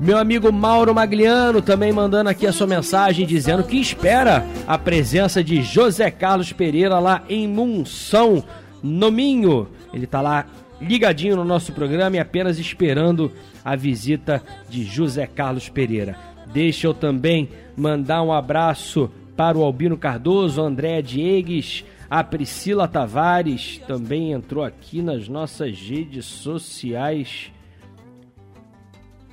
Meu 0.00 0.16
amigo 0.16 0.52
Mauro 0.52 0.94
Magliano 0.94 1.60
também 1.60 1.92
mandando 1.92 2.30
aqui 2.30 2.46
a 2.46 2.52
sua 2.52 2.68
mensagem 2.68 3.26
dizendo 3.26 3.64
que 3.64 3.80
espera 3.80 4.46
a 4.64 4.78
presença 4.78 5.42
de 5.42 5.60
José 5.60 6.08
Carlos 6.08 6.52
Pereira 6.52 7.00
lá 7.00 7.24
em 7.28 7.48
Munção, 7.48 8.44
no 8.80 9.10
Minho. 9.10 9.66
Ele 9.92 10.06
tá 10.06 10.20
lá 10.20 10.46
ligadinho 10.80 11.34
no 11.34 11.44
nosso 11.44 11.72
programa 11.72 12.14
e 12.14 12.20
apenas 12.20 12.60
esperando 12.60 13.32
a 13.64 13.74
visita 13.74 14.40
de 14.68 14.84
José 14.84 15.26
Carlos 15.26 15.68
Pereira. 15.68 16.16
Deixa 16.46 16.86
eu 16.86 16.94
também 16.94 17.48
mandar 17.76 18.22
um 18.22 18.32
abraço 18.32 19.10
para 19.36 19.58
o 19.58 19.64
Albino 19.64 19.96
Cardoso, 19.96 20.62
André 20.62 21.02
Diegues, 21.02 21.84
a 22.08 22.22
Priscila 22.22 22.86
Tavares 22.86 23.80
também 23.86 24.32
entrou 24.32 24.64
aqui 24.64 25.02
nas 25.02 25.28
nossas 25.28 25.76
redes 25.76 26.24
sociais. 26.24 27.52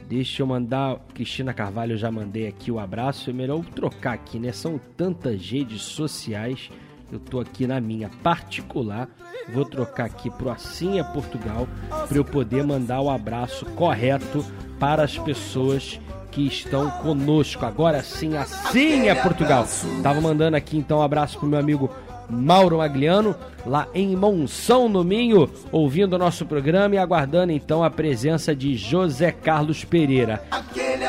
Deixa 0.08 0.44
eu 0.44 0.48
mandar. 0.48 1.00
Cristina 1.14 1.54
Carvalho, 1.54 1.94
eu 1.94 1.98
já 1.98 2.12
mandei 2.12 2.48
aqui 2.48 2.72
o 2.72 2.80
abraço. 2.80 3.30
É 3.30 3.34
melhor 3.34 3.64
trocar 3.66 4.14
aqui, 4.14 4.40
né? 4.40 4.52
São 4.52 4.80
tantas 4.96 5.50
redes 5.50 5.82
sociais. 5.82 6.70
Eu 7.12 7.20
tô 7.20 7.40
aqui 7.40 7.66
na 7.66 7.80
minha 7.80 8.10
particular. 8.24 9.10
Vou 9.54 9.66
trocar 9.66 10.06
aqui 10.06 10.30
pro 10.30 10.50
Assim 10.50 11.00
é 11.00 11.04
Portugal 11.04 11.68
para 12.08 12.18
eu 12.18 12.26
poder 12.26 12.64
mandar 12.64 13.02
o 13.02 13.10
abraço 13.10 13.66
correto 13.68 14.44
para 14.80 15.04
as 15.04 15.18
pessoas 15.18 16.00
que 16.32 16.48
estão 16.48 16.90
conosco. 16.90 17.66
Agora 17.66 18.04
sim, 18.04 18.36
assim 18.36 19.08
é 19.08 19.16
Portugal. 19.16 19.66
Tava 20.04 20.20
mandando 20.20 20.58
aqui 20.58 20.78
então 20.78 21.00
um 21.00 21.04
abraço 21.04 21.40
pro 21.40 21.48
meu 21.48 21.60
amigo 21.60 21.90
Mauro 22.30 22.78
Magliano, 22.78 23.36
lá 23.66 23.88
em 23.94 24.16
Monção 24.16 24.88
no 24.90 25.04
Minho, 25.04 25.50
ouvindo 25.72 26.14
o 26.14 26.20
nosso 26.20 26.46
programa 26.46 26.96
e 26.96 26.98
aguardando 26.98 27.52
então 27.52 27.84
a 27.84 27.90
presença 27.90 28.56
de 28.56 28.76
José 28.76 29.32
Carlos 29.32 29.84
Pereira. 29.84 30.44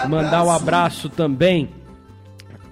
Mandar 0.09 0.45
um 0.45 0.51
abraço 0.51 1.09
também 1.09 1.69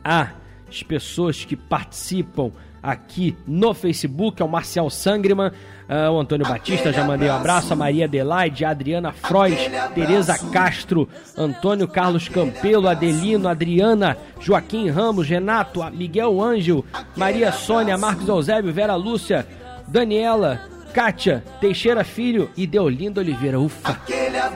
às 0.02 0.82
pessoas 0.86 1.44
que 1.44 1.56
participam 1.56 2.50
aqui 2.82 3.34
no 3.46 3.72
Facebook, 3.72 4.42
ao 4.42 4.48
Marcial 4.48 4.90
Sangriman, 4.90 5.50
ah, 5.88 6.10
o 6.10 6.18
Antônio 6.18 6.46
Batista, 6.46 6.92
já 6.92 7.04
mandei 7.04 7.28
um 7.28 7.34
abraço, 7.34 7.72
a 7.72 7.76
Maria 7.76 8.06
Adelaide, 8.06 8.64
a 8.64 8.70
Adriana 8.70 9.12
Frois, 9.12 9.70
Tereza 9.94 10.38
Castro, 10.50 11.08
Antônio 11.36 11.86
Carlos 11.86 12.28
Campelo, 12.28 12.88
Adelino, 12.88 13.48
Adriana, 13.48 14.16
Joaquim 14.40 14.88
Ramos, 14.88 15.28
Renato, 15.28 15.84
Miguel 15.92 16.40
Ângel, 16.40 16.84
Maria 17.16 17.52
Sônia, 17.52 17.98
Marcos 17.98 18.28
Eusébio, 18.28 18.72
Vera 18.72 18.94
Lúcia, 18.94 19.46
Daniela, 19.86 20.60
Kátia, 20.94 21.42
Teixeira 21.60 22.04
Filho 22.04 22.48
e 22.56 22.66
Deolinda 22.66 23.20
Oliveira. 23.20 23.58
Ufa! 23.58 24.00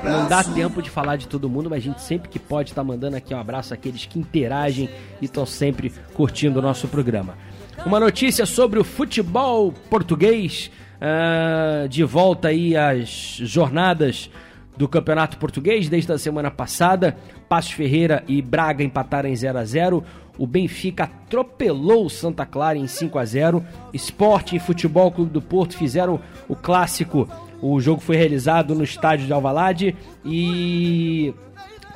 Não 0.04 0.28
dá 0.28 0.44
tempo 0.44 0.80
de 0.80 0.88
falar 0.88 1.16
de 1.16 1.26
todo 1.26 1.48
mundo, 1.48 1.68
mas 1.68 1.80
a 1.80 1.82
gente 1.82 2.00
sempre 2.00 2.28
que 2.28 2.38
pode 2.38 2.72
tá 2.72 2.84
mandando 2.84 3.16
aqui 3.16 3.34
um 3.34 3.40
abraço 3.40 3.74
àqueles 3.74 4.06
que 4.06 4.18
interagem 4.18 4.88
e 5.20 5.24
estão 5.24 5.44
sempre 5.44 5.92
curtindo 6.14 6.60
o 6.60 6.62
nosso 6.62 6.86
programa. 6.86 7.36
Uma 7.84 7.98
notícia 7.98 8.46
sobre 8.46 8.78
o 8.78 8.84
futebol 8.84 9.72
português, 9.90 10.70
uh, 11.00 11.88
de 11.88 12.04
volta 12.04 12.48
aí 12.48 12.76
às 12.76 13.08
jornadas 13.08 14.30
do 14.76 14.88
Campeonato 14.88 15.38
Português 15.38 15.88
desde 15.88 16.12
a 16.12 16.18
semana 16.18 16.50
passada. 16.50 17.16
Passos 17.48 17.72
Ferreira 17.72 18.22
e 18.28 18.40
Braga 18.40 18.84
empataram 18.84 19.28
em 19.28 19.36
0 19.36 19.58
a 19.58 19.64
0 19.64 20.04
o 20.38 20.46
Benfica 20.46 21.04
atropelou 21.04 22.08
Santa 22.08 22.46
Clara 22.46 22.78
em 22.78 22.86
5 22.86 23.18
a 23.18 23.24
0 23.24 23.64
Esporte 23.92 24.54
e 24.54 24.60
Futebol 24.60 25.10
Clube 25.10 25.32
do 25.32 25.42
Porto 25.42 25.76
fizeram 25.76 26.20
o 26.48 26.54
clássico. 26.54 27.28
O 27.60 27.80
jogo 27.80 28.00
foi 28.00 28.16
realizado 28.16 28.72
no 28.72 28.84
estádio 28.84 29.26
de 29.26 29.32
Alvalade 29.32 29.96
e 30.24 31.34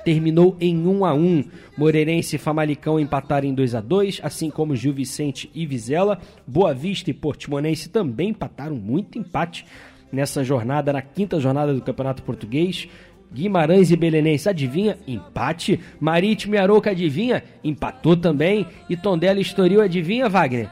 terminou 0.05 0.57
em 0.61 0.77
1 0.87 1.05
a 1.05 1.15
1. 1.15 1.45
Moreirense 1.77 2.37
e 2.37 2.39
Famalicão 2.39 2.99
empataram 2.99 3.49
em 3.49 3.55
2 3.55 3.75
a 3.75 3.81
2, 3.81 4.21
assim 4.23 4.51
como 4.51 4.77
Gil 4.77 4.93
Vicente 4.93 5.51
e 5.55 5.67
Vizela. 5.67 6.19
Boa 6.47 6.75
Vista 6.75 7.11
e 7.11 7.15
Portimonense 7.15 7.89
também 7.89 8.31
empataram 8.31 8.77
muito 8.77 9.19
empate 9.19 9.65
nessa 10.13 10.45
jornada, 10.45 10.93
na 10.93 11.03
quinta 11.03 11.41
jornada 11.41 11.73
do 11.73 11.81
Campeonato 11.81 12.23
Português. 12.23 12.89
Guimarães 13.33 13.91
e 13.91 13.97
Belenense, 13.97 14.49
adivinha? 14.49 14.99
Empate. 15.07 15.81
Marítimo 15.99 16.55
e 16.55 16.59
Arouca, 16.59 16.91
adivinha? 16.91 17.43
Empatou 17.65 18.15
também. 18.15 18.67
E 18.91 18.97
Tondela 18.97 19.39
e 19.39 19.43
Estoril, 19.43 19.81
adivinha, 19.81 20.29
Wagner? 20.29 20.69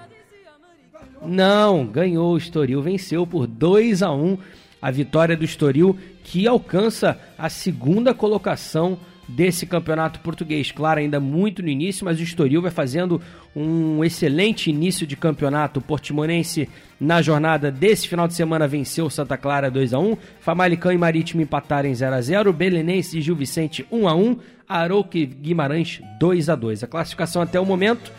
Não, 1.25 1.87
ganhou 1.87 2.33
o 2.33 2.37
Estoril, 2.37 2.83
venceu 2.83 3.27
por 3.27 3.47
2 3.47 4.03
a 4.03 4.13
1 4.13 4.39
a 4.81 4.91
vitória 4.91 5.37
do 5.37 5.45
Estoril, 5.45 5.97
que 6.25 6.47
alcança 6.47 7.19
a 7.37 7.49
segunda 7.49 8.15
colocação 8.15 8.99
desse 9.31 9.65
campeonato 9.65 10.21
português. 10.21 10.71
Claro, 10.71 11.01
ainda 11.01 11.21
muito 11.21 11.63
no 11.63 11.69
início, 11.69 12.05
mas 12.05 12.19
o 12.19 12.23
Estoril 12.23 12.63
vai 12.63 12.71
fazendo 12.71 13.21
um 13.55 14.05
excelente 14.05 14.71
início 14.71 15.07
de 15.07 15.17
campeonato. 15.17 15.81
O 15.81 15.83
Portimonense, 15.83 16.69
na 17.01 17.23
jornada 17.23 17.71
desse 17.71 18.09
final 18.09 18.27
de 18.27 18.35
semana, 18.35 18.67
venceu 18.67 19.07
o 19.07 19.11
Santa 19.11 19.37
Clara 19.37 19.71
2 19.71 19.95
a 19.95 19.99
1 19.99 20.17
Famalicão 20.41 20.93
e 20.93 20.99
Marítimo 20.99 21.43
empataram 21.43 21.89
em 21.89 21.95
0 21.95 22.15
a 22.15 22.21
0 22.21 22.53
Belenense 22.53 23.19
e 23.19 23.23
Gil 23.23 23.37
Vicente 23.37 23.87
1 23.91 24.09
a 24.09 24.15
1 24.15 24.37
Arouca 24.69 25.19
e 25.19 25.27
Guimarães 25.27 26.01
2 26.19 26.49
a 26.49 26.55
2 26.55 26.85
A 26.85 26.87
classificação 26.87 27.43
até 27.43 27.59
o 27.59 27.67
momento: 27.67 28.13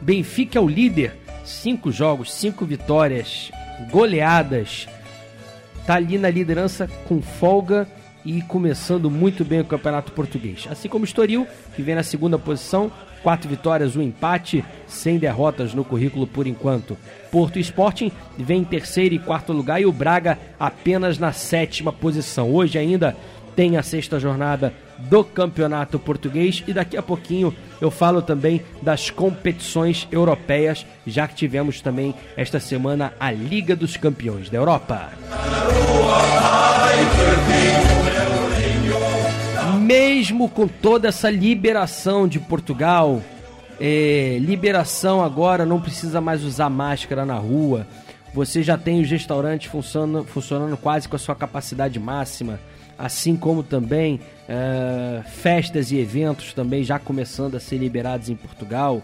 Benfica 0.00 0.58
é 0.58 0.62
o 0.62 0.68
líder, 0.68 1.14
cinco 1.44 1.92
jogos, 1.92 2.32
cinco 2.32 2.64
vitórias, 2.64 3.50
goleadas. 3.90 4.88
Tá 5.86 5.94
ali 5.94 6.18
na 6.18 6.30
liderança 6.30 6.88
com 7.06 7.20
folga 7.20 7.88
e 8.24 8.42
começando 8.42 9.10
muito 9.10 9.44
bem 9.44 9.60
o 9.60 9.64
Campeonato 9.64 10.12
Português. 10.12 10.66
Assim 10.70 10.88
como 10.88 11.04
o 11.04 11.06
Estoril, 11.06 11.46
que 11.74 11.82
vem 11.82 11.94
na 11.94 12.02
segunda 12.02 12.38
posição, 12.38 12.90
quatro 13.22 13.48
vitórias, 13.48 13.96
um 13.96 14.02
empate, 14.02 14.64
sem 14.86 15.18
derrotas 15.18 15.74
no 15.74 15.84
currículo 15.84 16.26
por 16.26 16.46
enquanto. 16.46 16.96
Porto 17.30 17.58
Sporting 17.58 18.10
vem 18.36 18.62
em 18.62 18.64
terceiro 18.64 19.14
e 19.14 19.18
quarto 19.18 19.52
lugar 19.52 19.80
e 19.80 19.86
o 19.86 19.92
Braga 19.92 20.38
apenas 20.58 21.18
na 21.18 21.32
sétima 21.32 21.92
posição. 21.92 22.52
Hoje 22.52 22.78
ainda 22.78 23.16
tem 23.54 23.76
a 23.76 23.82
sexta 23.82 24.18
jornada 24.18 24.72
do 24.98 25.24
Campeonato 25.24 25.98
Português 25.98 26.62
e 26.66 26.72
daqui 26.72 26.96
a 26.96 27.02
pouquinho 27.02 27.54
eu 27.80 27.90
falo 27.90 28.20
também 28.20 28.62
das 28.82 29.10
competições 29.10 30.06
europeias, 30.10 30.86
já 31.06 31.26
que 31.26 31.34
tivemos 31.34 31.80
também 31.80 32.14
esta 32.36 32.60
semana 32.60 33.12
a 33.18 33.30
Liga 33.30 33.74
dos 33.74 33.96
Campeões 33.96 34.50
da 34.50 34.58
Europa. 34.58 35.10
Mesmo 39.90 40.48
com 40.48 40.68
toda 40.68 41.08
essa 41.08 41.28
liberação 41.28 42.28
de 42.28 42.38
Portugal, 42.38 43.20
é, 43.80 44.38
liberação 44.40 45.20
agora 45.20 45.66
não 45.66 45.80
precisa 45.80 46.20
mais 46.20 46.44
usar 46.44 46.70
máscara 46.70 47.26
na 47.26 47.34
rua. 47.34 47.88
Você 48.32 48.62
já 48.62 48.78
tem 48.78 49.00
os 49.00 49.10
restaurantes 49.10 49.68
funcionando, 49.68 50.24
funcionando 50.26 50.76
quase 50.76 51.08
com 51.08 51.16
a 51.16 51.18
sua 51.18 51.34
capacidade 51.34 51.98
máxima, 51.98 52.60
assim 52.96 53.34
como 53.34 53.64
também 53.64 54.20
é, 54.48 55.22
festas 55.26 55.90
e 55.90 55.98
eventos 55.98 56.52
também 56.52 56.84
já 56.84 57.00
começando 57.00 57.56
a 57.56 57.60
ser 57.60 57.78
liberados 57.78 58.28
em 58.28 58.36
Portugal. 58.36 59.02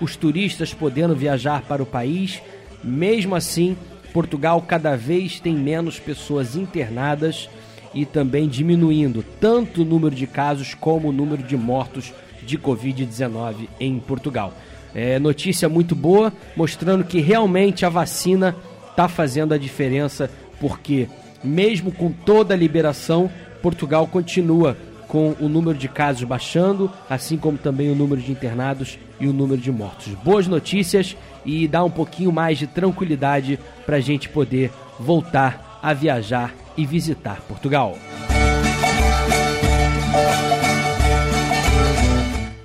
Os 0.00 0.16
turistas 0.16 0.74
podendo 0.74 1.14
viajar 1.14 1.62
para 1.62 1.80
o 1.80 1.86
país, 1.86 2.42
mesmo 2.82 3.36
assim, 3.36 3.76
Portugal 4.12 4.60
cada 4.62 4.96
vez 4.96 5.38
tem 5.38 5.54
menos 5.54 6.00
pessoas 6.00 6.56
internadas 6.56 7.48
e 7.94 8.04
também 8.04 8.48
diminuindo 8.48 9.24
tanto 9.40 9.82
o 9.82 9.84
número 9.84 10.14
de 10.14 10.26
casos 10.26 10.74
como 10.74 11.08
o 11.08 11.12
número 11.12 11.42
de 11.42 11.56
mortos 11.56 12.12
de 12.42 12.58
Covid-19 12.58 13.68
em 13.78 13.98
Portugal. 13.98 14.52
É 14.94 15.18
notícia 15.18 15.68
muito 15.68 15.94
boa, 15.94 16.32
mostrando 16.56 17.04
que 17.04 17.20
realmente 17.20 17.84
a 17.84 17.88
vacina 17.88 18.54
está 18.90 19.08
fazendo 19.08 19.52
a 19.54 19.58
diferença, 19.58 20.30
porque 20.60 21.08
mesmo 21.42 21.90
com 21.90 22.10
toda 22.10 22.54
a 22.54 22.56
liberação, 22.56 23.30
Portugal 23.60 24.06
continua 24.06 24.76
com 25.08 25.34
o 25.40 25.48
número 25.48 25.78
de 25.78 25.88
casos 25.88 26.24
baixando, 26.24 26.90
assim 27.08 27.36
como 27.36 27.58
também 27.58 27.90
o 27.90 27.94
número 27.94 28.20
de 28.20 28.32
internados 28.32 28.98
e 29.20 29.26
o 29.26 29.32
número 29.32 29.60
de 29.60 29.70
mortos. 29.70 30.08
Boas 30.24 30.46
notícias 30.46 31.16
e 31.44 31.68
dá 31.68 31.84
um 31.84 31.90
pouquinho 31.90 32.32
mais 32.32 32.58
de 32.58 32.66
tranquilidade 32.66 33.58
para 33.84 33.96
a 33.96 34.00
gente 34.00 34.28
poder 34.28 34.72
voltar 34.98 35.78
a 35.82 35.92
viajar 35.92 36.54
e 36.76 36.86
visitar 36.86 37.40
Portugal. 37.42 37.96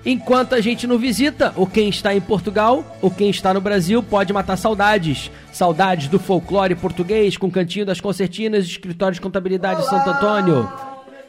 Enquanto 0.06 0.56
a 0.56 0.62
gente 0.62 0.88
não 0.88 0.98
visita, 0.98 1.54
ou 1.56 1.68
quem 1.68 1.90
está 1.90 2.16
em 2.16 2.22
Portugal, 2.22 2.84
ou 3.02 3.12
quem 3.12 3.30
está 3.30 3.54
no 3.54 3.62
Brasil, 3.62 4.02
pode 4.02 4.34
matar 4.34 4.58
saudades. 4.58 5.30
Saudades 5.52 6.08
do 6.08 6.18
folclore 6.18 6.74
português, 6.74 7.38
com 7.38 7.52
Cantinho 7.52 7.86
das 7.86 8.02
Concertinas, 8.02 8.66
Escritório 8.66 9.14
de 9.14 9.22
Contabilidade 9.22 9.86
Santo 9.86 10.10
Antônio. 10.10 10.72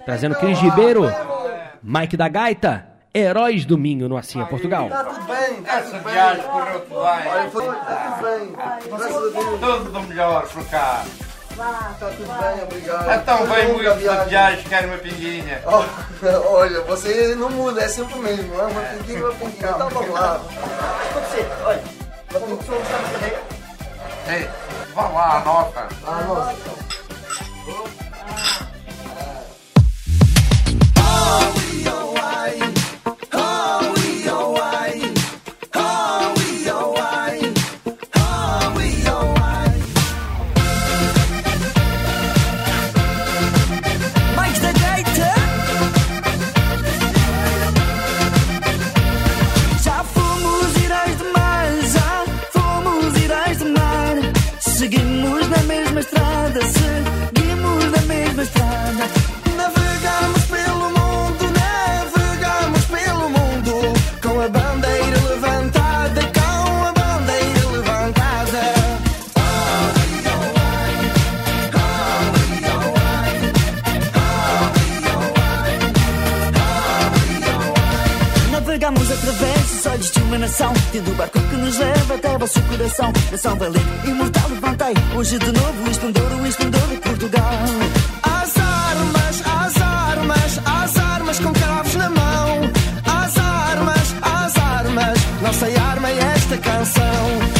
Trazendo 0.07 0.35
Cris 0.37 0.59
Ribeiro, 0.61 1.13
Mike 1.83 2.17
da 2.17 2.29
Gaita, 2.29 2.87
Heróis 3.15 3.65
do 3.65 3.77
Minho 3.77 4.09
no 4.09 4.17
Assim 4.17 4.41
é 4.41 4.45
Portugal. 4.45 4.89
Tá 4.89 5.05
tudo 5.05 5.27
bem, 5.27 5.63
tá 5.63 5.83
tudo 5.83 5.93
bem. 6.05 6.15
tudo 7.51 7.67
bem. 8.23 8.53
Tá 8.53 8.79
bem. 9.83 9.93
Do 9.93 10.09
melhor 10.09 10.49
por 10.49 10.65
cá. 10.71 11.05
Tá 11.61 11.95
tudo 11.99 12.27
bem, 12.27 12.63
obrigado. 12.63 13.21
Então 13.21 13.47
vem 13.47 13.69
muito 13.69 13.95
de 13.95 14.31
viagem, 14.31 14.65
quero 14.65 14.89
uma 14.89 14.97
pinguinha. 14.97 15.63
Oh, 16.23 16.53
olha, 16.55 16.83
você 16.83 17.35
não 17.35 17.49
muda, 17.49 17.83
é 17.83 17.89
sempre 17.89 18.15
o 18.15 18.19
mesmo. 18.19 18.55
É 18.61 18.63
uma 18.65 18.81
pinguinha, 18.81 19.25
uma 19.25 19.33
pinguinha. 19.33 19.71
Então 19.71 19.89
vamos 19.91 20.11
lá. 20.11 20.39
Você, 21.15 21.47
olha, 21.65 21.83
uma 22.31 22.57
pinguinha, 22.57 23.43
Ei, 24.29 24.49
vá 24.95 25.09
lá, 25.09 25.37
anota. 25.39 25.89
Ah, 26.07 26.25
nossa. 26.29 26.81
Mais 30.97 31.60
Tendo 80.93 81.11
o 81.11 81.15
barco 81.17 81.41
que 81.41 81.57
nos 81.57 81.77
leva 81.77 82.15
até 82.15 82.39
vosso 82.39 82.63
coração. 82.63 83.13
Nação 83.33 83.57
valente, 83.57 83.87
imortal, 84.07 84.49
levantei. 84.49 84.95
Hoje 85.17 85.39
de 85.39 85.53
novo 85.53 85.85
o 85.85 85.91
esplendor, 85.91 86.33
o 86.33 86.47
esplendor 86.47 86.89
de 86.89 86.97
Portugal. 86.99 87.53
As 88.23 88.57
armas, 88.57 89.43
as 89.45 89.83
armas, 89.83 90.61
as 90.65 90.97
armas 90.97 91.39
com 91.41 91.53
cravos 91.53 91.95
na 91.97 92.11
mão. 92.11 92.71
As 93.05 93.39
armas, 93.39 94.15
as 94.23 94.57
armas. 94.57 95.19
Nossa 95.43 95.67
arma 95.67 96.09
é 96.09 96.19
esta 96.19 96.59
canção 96.59 97.60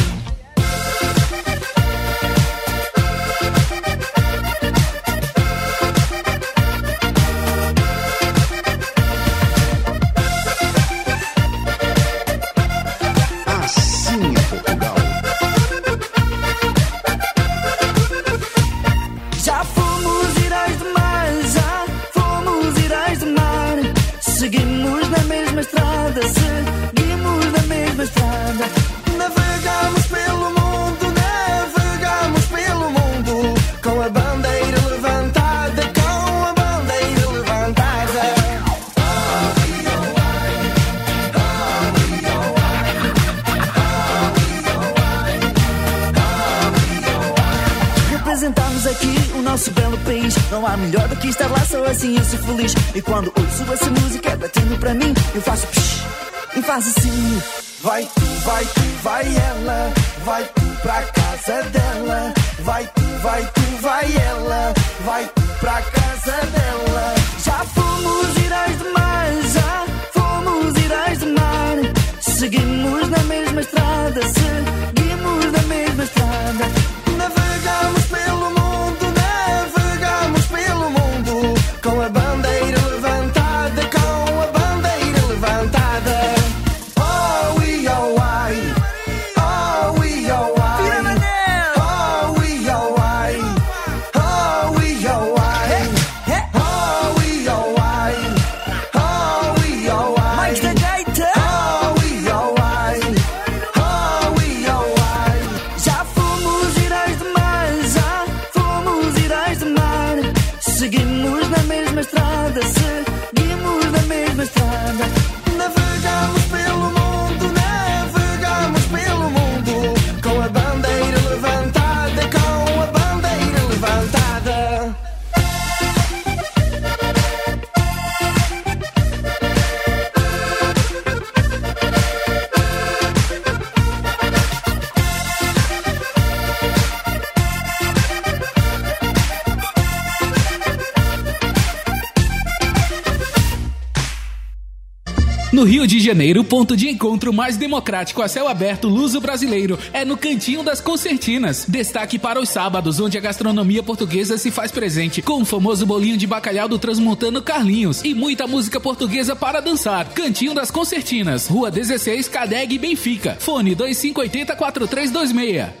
No 145.61 145.67
Rio 145.67 145.85
de 145.85 145.99
Janeiro, 145.99 146.43
ponto 146.43 146.75
de 146.75 146.89
encontro 146.89 147.31
mais 147.31 147.55
democrático 147.55 148.23
a 148.23 148.27
céu 148.27 148.47
aberto 148.47 148.87
luso-brasileiro 148.87 149.77
é 149.93 150.03
no 150.03 150.17
Cantinho 150.17 150.63
das 150.63 150.81
Concertinas. 150.81 151.67
Destaque 151.67 152.17
para 152.17 152.41
os 152.41 152.49
sábados, 152.49 152.99
onde 152.99 153.15
a 153.15 153.21
gastronomia 153.21 153.83
portuguesa 153.83 154.39
se 154.39 154.49
faz 154.49 154.71
presente, 154.71 155.21
com 155.21 155.39
o 155.39 155.45
famoso 155.45 155.85
bolinho 155.85 156.17
de 156.17 156.25
bacalhau 156.25 156.67
do 156.67 156.79
transmontano 156.79 157.43
Carlinhos 157.43 158.03
e 158.03 158.15
muita 158.15 158.47
música 158.47 158.79
portuguesa 158.79 159.35
para 159.35 159.59
dançar. 159.59 160.09
Cantinho 160.15 160.55
das 160.55 160.71
Concertinas, 160.71 161.45
Rua 161.45 161.69
16, 161.69 162.27
Cadeg, 162.27 162.79
Benfica. 162.79 163.37
Fone 163.39 163.75
2580-4326. 163.75 165.80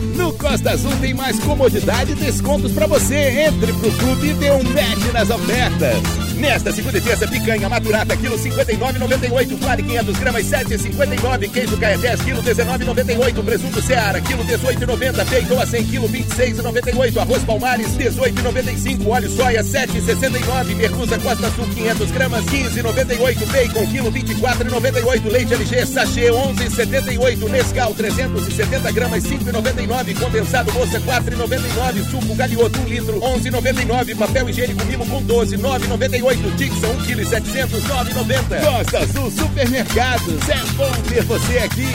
No 0.21 0.31
Costa 0.33 0.69
Azul 0.69 0.95
tem 1.01 1.15
mais 1.15 1.39
comodidade 1.39 2.11
e 2.11 2.15
descontos 2.15 2.71
para 2.73 2.85
você. 2.85 3.47
Entre 3.47 3.73
pro 3.73 3.91
clube 3.93 4.29
e 4.29 4.33
dê 4.35 4.51
um 4.51 4.61
match 4.61 5.11
nas 5.11 5.31
ofertas. 5.31 6.30
Nesta 6.41 6.71
segunda 6.71 6.97
e 6.97 7.01
terça, 7.01 7.27
picanha 7.27 7.69
maturata, 7.69 8.17
quilo 8.17 8.35
59,98. 8.35 9.59
Clare 9.59 9.83
500 9.83 10.17
gramas, 10.17 10.45
7,59. 10.47 11.51
Queijo 11.51 11.77
Caetés, 11.77 12.19
quilo 12.23 12.41
19,98. 12.41 13.43
Presunto 13.43 13.79
Seara, 13.79 14.19
quilo 14.21 14.43
18,90. 14.43 15.23
Bacon 15.23 15.61
a 15.61 15.65
100, 15.67 15.83
quilo 15.83 16.09
26,98. 16.09 17.17
Arroz 17.19 17.43
Palmares, 17.43 17.95
18,95. 17.95 19.07
Óleo 19.07 19.29
soia, 19.29 19.63
7,69. 19.63 20.75
Merluza 20.75 21.19
Costa 21.19 21.51
Sul, 21.51 21.67
500 21.75 22.09
gramas, 22.09 22.45
15,98. 22.45 23.45
Bacon, 23.45 23.85
quilo 23.85 24.11
24,98. 24.11 25.31
Leite 25.31 25.53
LG, 25.53 25.85
sachê, 25.85 26.31
11,78. 26.31 27.49
Nescau, 27.49 27.93
370 27.93 28.91
gramas, 28.91 29.23
5,99. 29.25 30.19
Condensado 30.19 30.73
moça, 30.73 30.99
4,99. 31.01 32.09
Suco 32.09 32.33
Galioto, 32.33 32.79
1 32.79 32.85
litro, 32.85 33.19
11,99. 33.19 34.17
Papel 34.17 34.49
higiênico 34.49 34.83
mimo 34.85 35.05
com 35.05 35.21
12, 35.21 35.57
9,98. 35.57 36.30
Dixon, 36.35 36.87
1 36.87 37.05
kg 37.05 37.25
700, 37.25 37.83
9,90. 37.83 38.77
Costa 38.77 38.99
Azul 38.99 39.31
Supermercados. 39.31 40.49
É 40.49 40.73
bom 40.75 40.91
ter 41.09 41.23
você 41.23 41.57
aqui. 41.57 41.87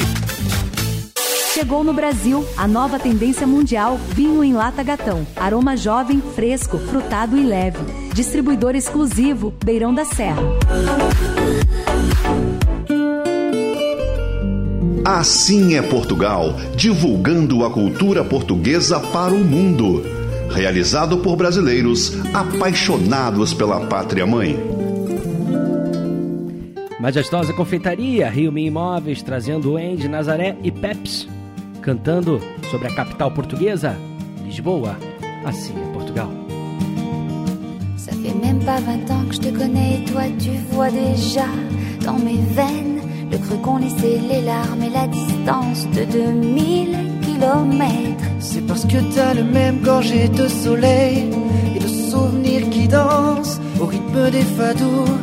Chegou 1.55 1.82
no 1.82 1.95
Brasil 1.95 2.45
a 2.55 2.68
nova 2.68 2.99
tendência 2.99 3.47
mundial 3.47 3.99
vinho 4.11 4.45
em 4.45 4.53
lata 4.53 4.82
gatão. 4.82 5.26
Aroma 5.34 5.74
jovem, 5.74 6.20
fresco, 6.34 6.76
frutado 6.78 7.39
e 7.39 7.43
leve. 7.43 7.78
Distribuidor 8.12 8.76
exclusivo 8.76 9.55
Beirão 9.64 9.95
da 9.95 10.05
Serra. 10.05 10.43
Assim 15.03 15.76
é 15.76 15.82
Portugal, 15.82 16.57
divulgando 16.76 17.64
a 17.64 17.70
cultura 17.70 18.22
portuguesa 18.22 19.01
para 19.01 19.32
o 19.32 19.39
mundo. 19.39 20.16
Realizado 20.51 21.19
por 21.19 21.37
brasileiros 21.37 22.13
apaixonados 22.33 23.53
pela 23.53 23.81
pátria 23.87 24.27
mãe. 24.27 24.57
Majestosa 26.99 27.53
Confeitaria, 27.53 28.29
Rio 28.31 28.51
Mi 28.51 28.67
Imóveis, 28.67 29.23
trazendo 29.23 29.73
o 29.73 29.77
Andy, 29.77 30.09
Nazaré 30.09 30.57
e 30.63 30.73
Peps, 30.73 31.29
cantando 31.83 32.41
sobre 32.71 32.89
a 32.89 32.95
capital 32.95 33.31
portuguesa, 33.31 33.97
Lisboa. 34.45 34.97
Assim 35.45 35.75
é 35.75 35.93
Portugal. 35.93 36.29
Ça 37.97 38.13
fait 38.13 38.35
même 38.35 38.61
pas 38.65 38.81
20 38.81 39.11
ans 39.11 39.25
que 39.29 39.35
je 39.35 39.41
te 39.41 39.59
connais, 39.59 40.05
toi 40.11 40.23
tu 40.39 40.51
vois 40.73 40.91
déjà 40.91 41.47
dans 42.05 42.19
mes 42.19 42.41
veines 42.55 43.01
le 43.31 43.39
creux 43.39 43.59
qu'ont 43.63 43.79
laissé 43.79 44.19
les 44.29 44.43
larmes 44.43 44.83
et 44.83 44.91
la 44.91 45.07
distance 45.07 45.87
de 45.91 46.05
2000 46.05 46.97
kilomètres. 47.23 48.26
C'est 48.49 48.65
parce 48.65 48.85
que 48.85 48.99
t'as 49.13 49.35
le 49.35 49.43
même 49.43 49.81
gorgée 49.81 50.29
de 50.29 50.47
soleil 50.47 51.31
et 51.75 51.81
de 51.81 51.89
souvenirs 51.89 52.71
qui 52.71 52.87
dansent 52.87 53.61
au 53.81 53.87
rythme 53.87 54.31
des 54.31 54.47
fados 54.57 55.15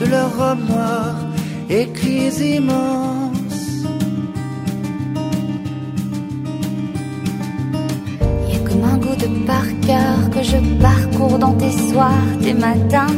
de 0.00 0.06
leurs 0.06 0.34
robes 0.38 0.66
noires 0.68 1.20
et 1.68 1.86
cris 1.88 2.32
immenses. 2.56 3.84
Y 8.50 8.56
a 8.56 8.60
comme 8.66 8.84
un 8.84 8.96
goût 8.96 9.18
de 9.24 9.46
par 9.46 9.66
cœur 9.86 10.18
que 10.34 10.42
je 10.42 10.56
parcours 10.80 11.38
dans 11.38 11.52
tes 11.62 11.74
soirs, 11.90 12.28
tes 12.42 12.54
matins. 12.54 13.14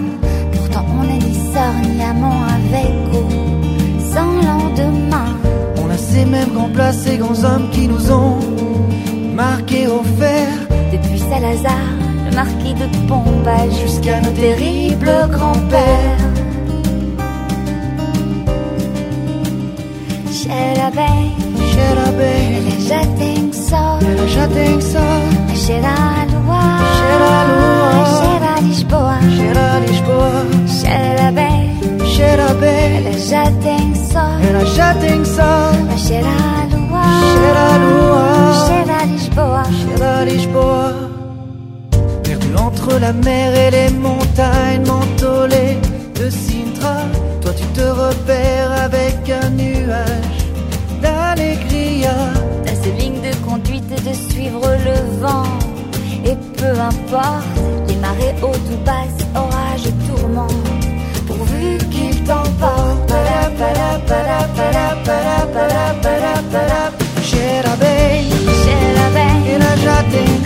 Pourtant 0.52 0.84
on 0.98 1.02
a 1.02 1.18
ni 1.26 1.94
ni 1.94 2.02
amant 2.02 2.42
avec 2.56 2.94
ou 3.14 3.24
sans 4.12 4.32
lendemain. 4.48 5.30
On 5.82 5.88
a 5.88 5.96
ces 5.96 6.24
mêmes 6.24 6.52
grands 6.52 6.72
plats, 6.76 6.92
ces 6.92 7.16
grands 7.16 7.44
hommes 7.44 7.70
qui 7.70 7.86
nous 7.86 8.10
ont 8.10 8.40
marqués 9.42 9.88
au 9.88 10.02
fer. 10.18 10.48
Depuis 10.92 11.18
Salazar, 11.18 11.86
le 12.26 12.32
marquis 12.40 12.74
de 12.74 12.86
Pombal 13.08 13.68
jusqu'à 13.82 14.20
nos 14.20 14.34
terribles 14.42 15.28
grands-pères. 15.34 16.24
Chez 20.38 20.74
la 20.80 20.90
baie, 20.98 21.32
Cheira 21.72 22.08
bem. 22.20 22.46
Ela 22.58 22.74
já 22.90 23.02
tem 23.20 23.52
sol. 23.52 23.98
Ela 24.10 24.26
já 24.36 24.46
tem 24.48 24.80
sol. 24.80 25.22
Cheira 25.54 25.88
a 25.88 26.24
lua. 26.32 26.64
Cheira 26.98 27.28
a 27.38 27.44
lua. 27.50 27.92
Cheira 28.18 28.50
a 28.56 28.60
Lisboa. 28.60 29.16
Cheira 29.36 29.64
a 29.74 29.78
Lisboa. 29.86 30.40
Cheira 30.78 31.28
bem. 31.32 31.62
Cheira 32.14 32.54
bem. 32.62 32.96
Ela 32.98 33.18
já 33.30 33.44
tem 33.66 33.94
sol. 34.10 34.34
Ela 34.48 34.64
já 34.76 34.94
tem 34.94 35.24
sol. 35.24 35.72
Cheira 35.96 36.28
a 36.28 36.76
lua. 36.76 37.04
Cheira 37.32 37.62
a 37.74 37.78
lua. 37.78 38.31
Cheira 39.02 40.18
a 40.18 40.24
Lisboa. 40.24 40.92
Perdu 42.22 42.54
entre 42.56 43.00
la 43.00 43.12
mer 43.12 43.52
et 43.54 43.70
les 43.70 43.90
montagnes 43.90 44.86
mentolées 44.86 45.78
de 46.14 46.30
Sintra. 46.30 46.98
Toi 47.40 47.52
tu 47.52 47.64
te 47.78 47.80
repères 47.80 48.70
avec 48.84 49.18
un 49.28 49.50
nuage 49.50 50.38
d'allégria. 51.02 52.14
T'as 52.64 52.76
ces 52.76 52.92
lignes 52.92 53.22
de 53.22 53.34
conduite 53.44 53.88
de 53.88 54.14
suivre 54.30 54.68
le 54.86 55.20
vent. 55.20 55.50
Et 56.24 56.36
peu 56.56 56.74
importe, 56.80 57.58
les 57.88 57.96
marées 57.96 58.36
hautes 58.40 58.70
ou 58.72 58.78
basses, 58.84 59.26
orages, 59.34 59.90
tourments. 60.06 60.58
Pourvu 61.26 61.78
qu'il 61.90 62.22
t'emporte. 62.22 63.08
Para, 63.08 63.50
para, 63.58 63.98
para, 64.06 64.38
para, 64.56 64.86
para, 65.04 65.46
para, 65.54 65.94
para, 66.02 66.34
para. 66.52 66.92
Cheira 67.20 67.72
bem. 68.64 68.74
Cheira 68.74 69.10
bem. 69.10 69.54
Ela 69.54 69.76
já 69.76 70.02
tem 70.04 70.42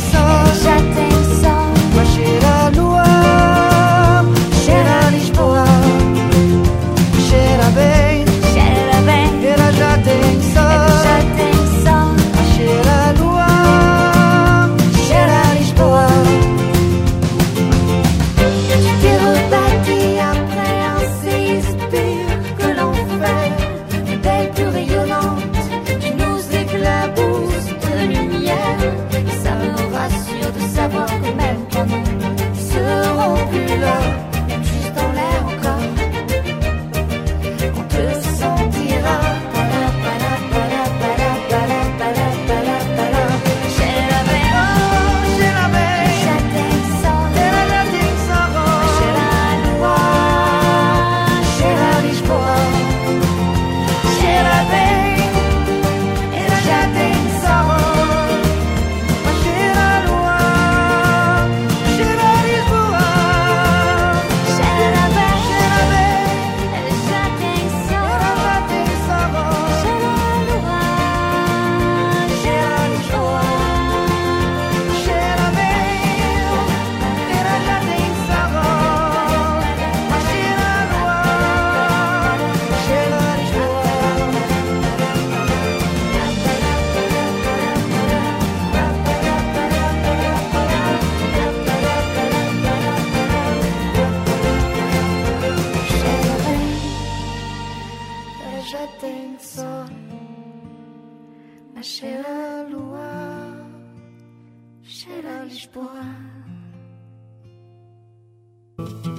Lisboa. 105.46 106.02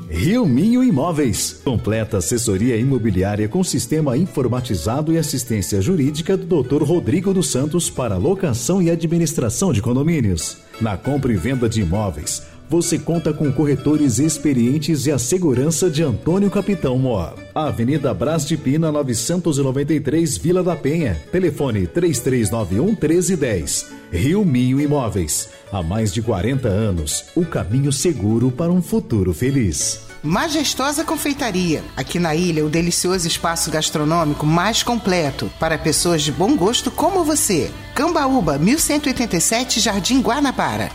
Rio 0.10 0.45
Minho 0.45 0.84
Imóveis. 0.84 1.62
Completa 1.64 2.18
assessoria 2.18 2.76
imobiliária 2.78 3.48
com 3.48 3.64
sistema 3.64 4.18
informatizado 4.18 5.14
e 5.14 5.18
assistência 5.18 5.82
jurídica 5.82 6.36
do 6.36 6.64
Dr. 6.64 6.84
Rodrigo 6.84 7.34
dos 7.34 7.50
Santos 7.50 7.89
para 7.89 8.18
locação 8.18 8.82
e 8.82 8.91
administração 8.91 9.72
de 9.72 9.82
condomínios. 9.82 10.58
Na 10.82 10.98
compra 10.98 11.32
e 11.32 11.36
venda 11.36 11.70
de 11.70 11.82
imóveis, 11.82 12.43
você 12.70 12.99
conta 12.99 13.34
com 13.34 13.51
corretores 13.51 14.20
experientes 14.20 15.05
e 15.05 15.11
a 15.11 15.18
segurança 15.18 15.89
de 15.89 16.03
Antônio 16.03 16.49
Capitão 16.49 16.97
Mor. 16.97 17.34
Avenida 17.55 18.13
Brás 18.13 18.45
de 18.45 18.57
Pina, 18.57 18.91
993, 18.91 20.38
Vila 20.38 20.63
da 20.63 20.76
Penha. 20.76 21.20
Telefone 21.32 21.88
3391 21.88 22.86
1310. 22.88 23.91
Rio 24.11 24.45
Minho 24.45 24.80
Imóveis. 24.80 25.49
Há 25.72 25.84
mais 25.84 26.13
de 26.13 26.22
40 26.22 26.68
anos, 26.68 27.26
o 27.36 27.45
caminho 27.45 27.91
seguro 27.91 28.51
para 28.51 28.72
um 28.72 28.82
futuro 28.82 29.34
feliz. 29.34 30.07
Majestosa 30.24 31.03
Confeitaria. 31.03 31.84
Aqui 31.95 32.20
na 32.20 32.36
ilha, 32.36 32.65
o 32.65 32.70
delicioso 32.70 33.28
espaço 33.28 33.70
gastronômico 33.70 34.45
mais 34.45 34.84
completo 34.84 35.49
para 35.59 35.78
pessoas 35.78 36.22
de 36.24 36.32
bom 36.32 36.55
gosto 36.55 36.89
como 36.89 37.24
você. 37.24 37.72
Cambaúba, 37.93 38.57
1187, 38.57 39.80
Jardim 39.80 40.22
Guanabara. 40.22 40.91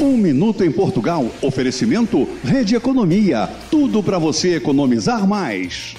Um 0.00 0.16
minuto 0.16 0.62
em 0.62 0.70
Portugal. 0.70 1.28
Oferecimento 1.42 2.28
Rede 2.44 2.76
Economia. 2.76 3.50
Tudo 3.68 4.00
para 4.00 4.16
você 4.16 4.54
economizar 4.54 5.26
mais. 5.26 5.96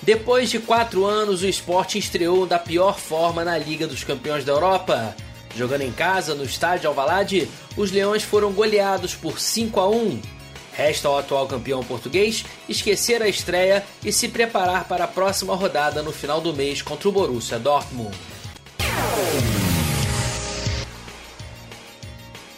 Depois 0.00 0.48
de 0.48 0.60
quatro 0.60 1.04
anos, 1.04 1.42
o 1.42 1.48
esporte 1.48 1.98
estreou 1.98 2.46
da 2.46 2.56
pior 2.56 3.00
forma 3.00 3.44
na 3.44 3.58
Liga 3.58 3.84
dos 3.84 4.04
Campeões 4.04 4.44
da 4.44 4.52
Europa. 4.52 5.16
Jogando 5.56 5.82
em 5.82 5.90
casa, 5.90 6.32
no 6.32 6.44
estádio 6.44 6.88
Alvalade, 6.88 7.48
os 7.76 7.90
Leões 7.90 8.22
foram 8.22 8.52
goleados 8.52 9.16
por 9.16 9.40
5 9.40 9.80
a 9.80 9.90
1. 9.90 10.20
Resta 10.72 11.08
ao 11.08 11.18
atual 11.18 11.48
campeão 11.48 11.82
português 11.82 12.44
esquecer 12.68 13.20
a 13.22 13.28
estreia 13.28 13.84
e 14.04 14.12
se 14.12 14.28
preparar 14.28 14.86
para 14.86 15.02
a 15.02 15.08
próxima 15.08 15.56
rodada 15.56 16.00
no 16.00 16.12
final 16.12 16.40
do 16.40 16.54
mês 16.54 16.80
contra 16.80 17.08
o 17.08 17.12
Borussia 17.12 17.58
Dortmund. 17.58 18.16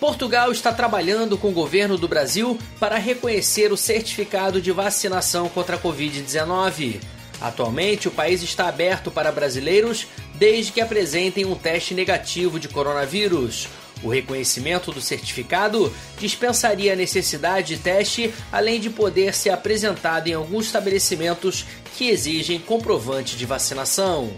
Portugal 0.03 0.51
está 0.51 0.73
trabalhando 0.73 1.39
com 1.39 1.51
o 1.51 1.53
governo 1.53 1.97
do 1.97 2.09
Brasil 2.09 2.59
para 2.81 2.99
reconhecer 2.99 3.73
o 3.73 3.77
certificado 3.77 4.61
de 4.61 4.73
vacinação 4.73 5.49
contra 5.49 5.77
a 5.77 5.79
Covid-19. 5.79 7.01
Atualmente, 7.41 8.09
o 8.09 8.11
país 8.11 8.43
está 8.43 8.67
aberto 8.67 9.13
para 9.13 9.31
brasileiros 9.31 10.09
desde 10.35 10.73
que 10.73 10.81
apresentem 10.81 11.45
um 11.45 11.55
teste 11.55 11.95
negativo 11.95 12.59
de 12.59 12.67
coronavírus. 12.67 13.69
O 14.03 14.09
reconhecimento 14.09 14.91
do 14.91 15.01
certificado 15.01 15.95
dispensaria 16.19 16.95
a 16.95 16.97
necessidade 16.97 17.77
de 17.77 17.81
teste, 17.81 18.35
além 18.51 18.81
de 18.81 18.91
poder 18.91 19.33
ser 19.33 19.51
apresentado 19.51 20.27
em 20.27 20.35
alguns 20.35 20.67
estabelecimentos 20.67 21.65
que 21.97 22.09
exigem 22.09 22.59
comprovante 22.59 23.37
de 23.37 23.47
vacinação. 23.47 24.33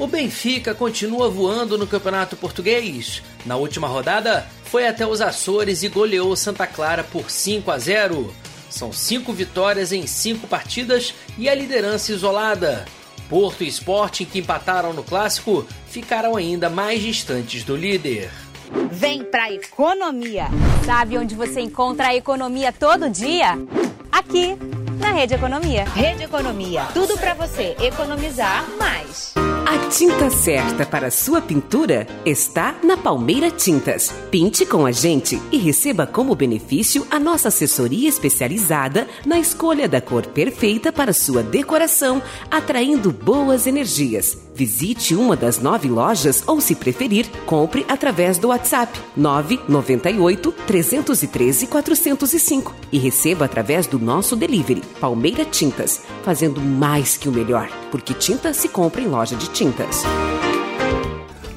O 0.00 0.06
Benfica 0.06 0.74
continua 0.74 1.28
voando 1.28 1.76
no 1.76 1.86
Campeonato 1.86 2.34
Português. 2.34 3.22
Na 3.44 3.56
última 3.56 3.86
rodada, 3.86 4.46
foi 4.64 4.88
até 4.88 5.06
os 5.06 5.20
Açores 5.20 5.82
e 5.82 5.88
goleou 5.88 6.34
Santa 6.34 6.66
Clara 6.66 7.04
por 7.04 7.30
5 7.30 7.70
a 7.70 7.78
0. 7.78 8.34
São 8.70 8.94
cinco 8.94 9.30
vitórias 9.30 9.92
em 9.92 10.06
cinco 10.06 10.46
partidas 10.46 11.12
e 11.36 11.50
a 11.50 11.54
liderança 11.54 12.12
isolada. 12.12 12.86
Porto 13.28 13.62
e 13.62 13.68
Sporting, 13.68 14.24
que 14.24 14.38
empataram 14.38 14.94
no 14.94 15.02
clássico, 15.02 15.66
ficaram 15.90 16.34
ainda 16.34 16.70
mais 16.70 17.02
distantes 17.02 17.62
do 17.62 17.76
líder. 17.76 18.30
Vem 18.90 19.22
pra 19.22 19.52
economia. 19.52 20.46
Sabe 20.86 21.18
onde 21.18 21.34
você 21.34 21.60
encontra 21.60 22.06
a 22.06 22.16
economia 22.16 22.72
todo 22.72 23.10
dia? 23.10 23.58
Aqui, 24.10 24.56
na 24.98 25.12
Rede 25.12 25.34
Economia. 25.34 25.84
Rede 25.84 26.22
Economia. 26.22 26.86
Tudo 26.94 27.18
pra 27.18 27.34
você 27.34 27.76
economizar 27.80 28.66
mais. 28.78 29.34
A 29.70 29.88
tinta 29.88 30.28
certa 30.30 30.84
para 30.84 31.12
sua 31.12 31.40
pintura 31.40 32.04
está 32.26 32.74
na 32.82 32.96
Palmeira 32.96 33.52
Tintas. 33.52 34.12
Pinte 34.28 34.66
com 34.66 34.84
a 34.84 34.90
gente 34.90 35.40
e 35.52 35.58
receba 35.58 36.08
como 36.08 36.34
benefício 36.34 37.06
a 37.08 37.20
nossa 37.20 37.46
assessoria 37.46 38.08
especializada 38.08 39.06
na 39.24 39.38
escolha 39.38 39.88
da 39.88 40.00
cor 40.00 40.26
perfeita 40.26 40.92
para 40.92 41.12
sua 41.12 41.44
decoração, 41.44 42.20
atraindo 42.50 43.12
boas 43.12 43.64
energias. 43.68 44.36
Visite 44.60 45.14
uma 45.14 45.34
das 45.34 45.58
nove 45.58 45.88
lojas 45.88 46.44
ou, 46.46 46.60
se 46.60 46.74
preferir, 46.74 47.26
compre 47.46 47.82
através 47.88 48.36
do 48.36 48.48
WhatsApp 48.48 48.92
998 49.16 50.52
313 50.66 51.66
405 51.66 52.74
e 52.92 52.98
receba 52.98 53.46
através 53.46 53.86
do 53.86 53.98
nosso 53.98 54.36
delivery 54.36 54.82
Palmeira 55.00 55.46
Tintas, 55.46 56.02
fazendo 56.22 56.60
mais 56.60 57.16
que 57.16 57.26
o 57.26 57.32
melhor, 57.32 57.70
porque 57.90 58.12
tinta 58.12 58.52
se 58.52 58.68
compra 58.68 59.00
em 59.00 59.06
loja 59.06 59.34
de 59.34 59.48
tintas. 59.48 60.02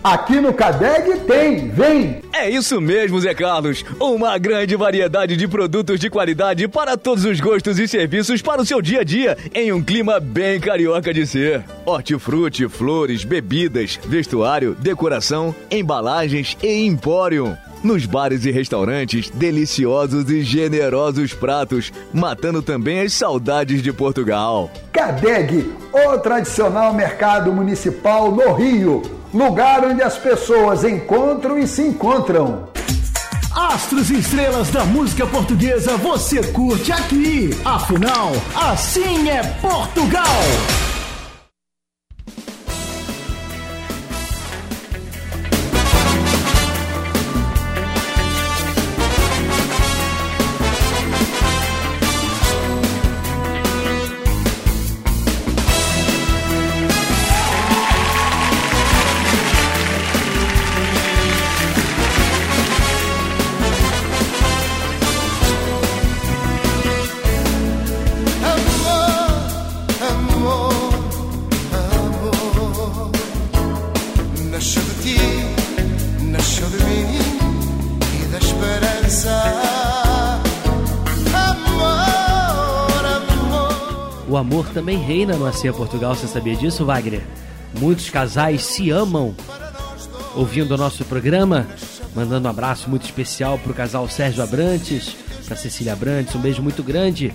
Aqui 0.03 0.41
no 0.41 0.53
Cadeg 0.53 1.21
tem, 1.21 1.69
vem! 1.69 2.21
É 2.33 2.49
isso 2.49 2.81
mesmo, 2.81 3.21
Zé 3.21 3.33
Carlos. 3.33 3.85
Uma 3.97 4.37
grande 4.37 4.75
variedade 4.75 5.37
de 5.37 5.47
produtos 5.47 5.97
de 5.97 6.09
qualidade 6.09 6.67
para 6.67 6.97
todos 6.97 7.23
os 7.23 7.39
gostos 7.39 7.79
e 7.79 7.87
serviços 7.87 8.41
para 8.41 8.61
o 8.61 8.65
seu 8.65 8.81
dia 8.81 8.99
a 8.99 9.03
dia, 9.05 9.37
em 9.53 9.71
um 9.71 9.81
clima 9.81 10.19
bem 10.19 10.59
carioca 10.59 11.13
de 11.13 11.25
ser. 11.25 11.63
Hortifruti, 11.85 12.67
flores, 12.67 13.23
bebidas, 13.23 13.97
vestuário, 14.05 14.75
decoração, 14.77 15.55
embalagens 15.71 16.57
e 16.61 16.85
empório. 16.85 17.57
Nos 17.81 18.05
bares 18.05 18.43
e 18.43 18.51
restaurantes, 18.51 19.29
deliciosos 19.29 20.29
e 20.29 20.41
generosos 20.41 21.33
pratos, 21.33 21.93
matando 22.13 22.61
também 22.61 22.99
as 22.99 23.13
saudades 23.13 23.81
de 23.81 23.93
Portugal. 23.93 24.69
Cadeg, 24.91 25.71
o 25.93 26.17
tradicional 26.17 26.93
mercado 26.93 27.53
municipal 27.53 28.31
no 28.31 28.53
Rio, 28.53 29.22
lugar 29.33 29.83
onde 29.83 30.01
as 30.01 30.17
pessoas 30.17 30.83
encontram 30.83 31.57
e 31.57 31.67
se 31.67 31.81
encontram. 31.81 32.69
Astros 33.55 34.09
e 34.09 34.19
estrelas 34.19 34.69
da 34.69 34.83
música 34.83 35.25
portuguesa 35.25 35.97
você 35.97 36.41
curte 36.51 36.91
aqui. 36.91 37.49
Afinal, 37.65 38.31
assim 38.55 39.29
é 39.29 39.43
Portugal. 39.61 40.23
Reina 85.03 85.35
no 85.35 85.45
Assim 85.45 85.67
é 85.67 85.71
Portugal, 85.71 86.15
você 86.15 86.27
sabia 86.27 86.55
disso, 86.55 86.85
Wagner? 86.85 87.21
Muitos 87.79 88.09
casais 88.09 88.63
se 88.63 88.89
amam 88.89 89.35
ouvindo 90.35 90.73
o 90.73 90.77
nosso 90.77 91.03
programa, 91.05 91.67
mandando 92.15 92.47
um 92.47 92.49
abraço 92.49 92.89
muito 92.89 93.03
especial 93.03 93.59
pro 93.59 93.73
casal 93.73 94.07
Sérgio 94.07 94.41
Abrantes, 94.41 95.15
pra 95.45 95.57
Cecília 95.57 95.93
Abrantes, 95.93 96.33
um 96.35 96.39
beijo 96.39 96.61
muito 96.61 96.81
grande 96.81 97.33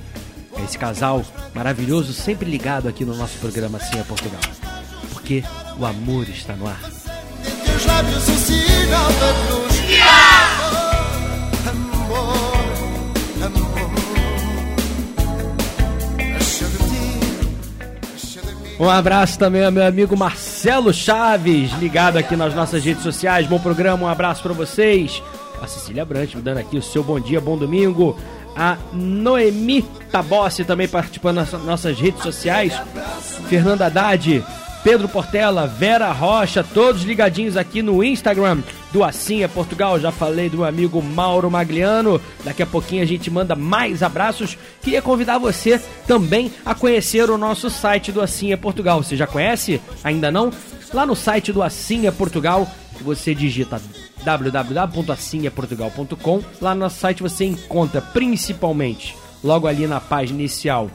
a 0.56 0.62
esse 0.62 0.78
casal 0.78 1.22
maravilhoso, 1.54 2.12
sempre 2.12 2.50
ligado 2.50 2.88
aqui 2.88 3.04
no 3.04 3.14
nosso 3.14 3.38
programa 3.38 3.78
Assim 3.78 3.98
é 3.98 4.02
Portugal. 4.02 4.40
Porque 5.12 5.44
o 5.78 5.84
amor 5.84 6.28
está 6.28 6.54
no 6.54 6.66
ar. 6.66 6.80
Um 18.78 18.88
abraço 18.88 19.36
também 19.36 19.64
ao 19.64 19.72
meu 19.72 19.84
amigo 19.84 20.16
Marcelo 20.16 20.94
Chaves, 20.94 21.72
ligado 21.80 22.16
aqui 22.16 22.36
nas 22.36 22.54
nossas 22.54 22.84
redes 22.84 23.02
sociais. 23.02 23.44
Bom 23.48 23.58
programa, 23.58 24.06
um 24.06 24.08
abraço 24.08 24.40
para 24.40 24.52
vocês. 24.52 25.20
A 25.60 25.66
Cecília 25.66 26.04
Brant 26.04 26.36
me 26.36 26.42
dando 26.42 26.58
aqui 26.58 26.76
o 26.76 26.82
seu 26.82 27.02
bom 27.02 27.18
dia, 27.18 27.40
bom 27.40 27.58
domingo. 27.58 28.16
A 28.54 28.76
Noemi 28.92 29.82
Tabossi 30.12 30.64
também 30.64 30.86
participando 30.86 31.36
das 31.38 31.52
nossas 31.64 31.98
redes 31.98 32.22
sociais. 32.22 32.72
Fernanda 33.48 33.86
Haddad, 33.86 34.44
Pedro 34.88 35.04
Portela, 35.06 35.66
Vera 35.66 36.10
Rocha, 36.12 36.64
todos 36.64 37.02
ligadinhos 37.02 37.58
aqui 37.58 37.82
no 37.82 38.02
Instagram 38.02 38.62
do 38.90 39.04
Assim 39.04 39.42
é 39.42 39.48
Portugal. 39.48 40.00
Já 40.00 40.10
falei 40.10 40.48
do 40.48 40.56
meu 40.56 40.66
amigo 40.66 41.02
Mauro 41.02 41.50
Magliano. 41.50 42.18
Daqui 42.42 42.62
a 42.62 42.66
pouquinho 42.66 43.02
a 43.02 43.06
gente 43.06 43.30
manda 43.30 43.54
mais 43.54 44.02
abraços. 44.02 44.56
Queria 44.80 45.02
convidar 45.02 45.36
você 45.36 45.78
também 46.06 46.50
a 46.64 46.74
conhecer 46.74 47.28
o 47.28 47.36
nosso 47.36 47.68
site 47.68 48.10
do 48.10 48.22
Assim 48.22 48.50
é 48.50 48.56
Portugal. 48.56 49.02
Você 49.02 49.14
já 49.14 49.26
conhece? 49.26 49.78
Ainda 50.02 50.30
não? 50.30 50.50
Lá 50.94 51.04
no 51.04 51.14
site 51.14 51.52
do 51.52 51.62
Assim 51.62 52.06
é 52.06 52.10
Portugal, 52.10 52.66
você 53.02 53.34
digita 53.34 53.78
www.assimeportugal.com. 54.24 56.42
Lá 56.62 56.74
no 56.74 56.80
nosso 56.80 56.98
site 56.98 57.22
você 57.22 57.44
encontra 57.44 58.00
principalmente, 58.00 59.14
logo 59.44 59.66
ali 59.66 59.86
na 59.86 60.00
página 60.00 60.38
inicial, 60.38 60.90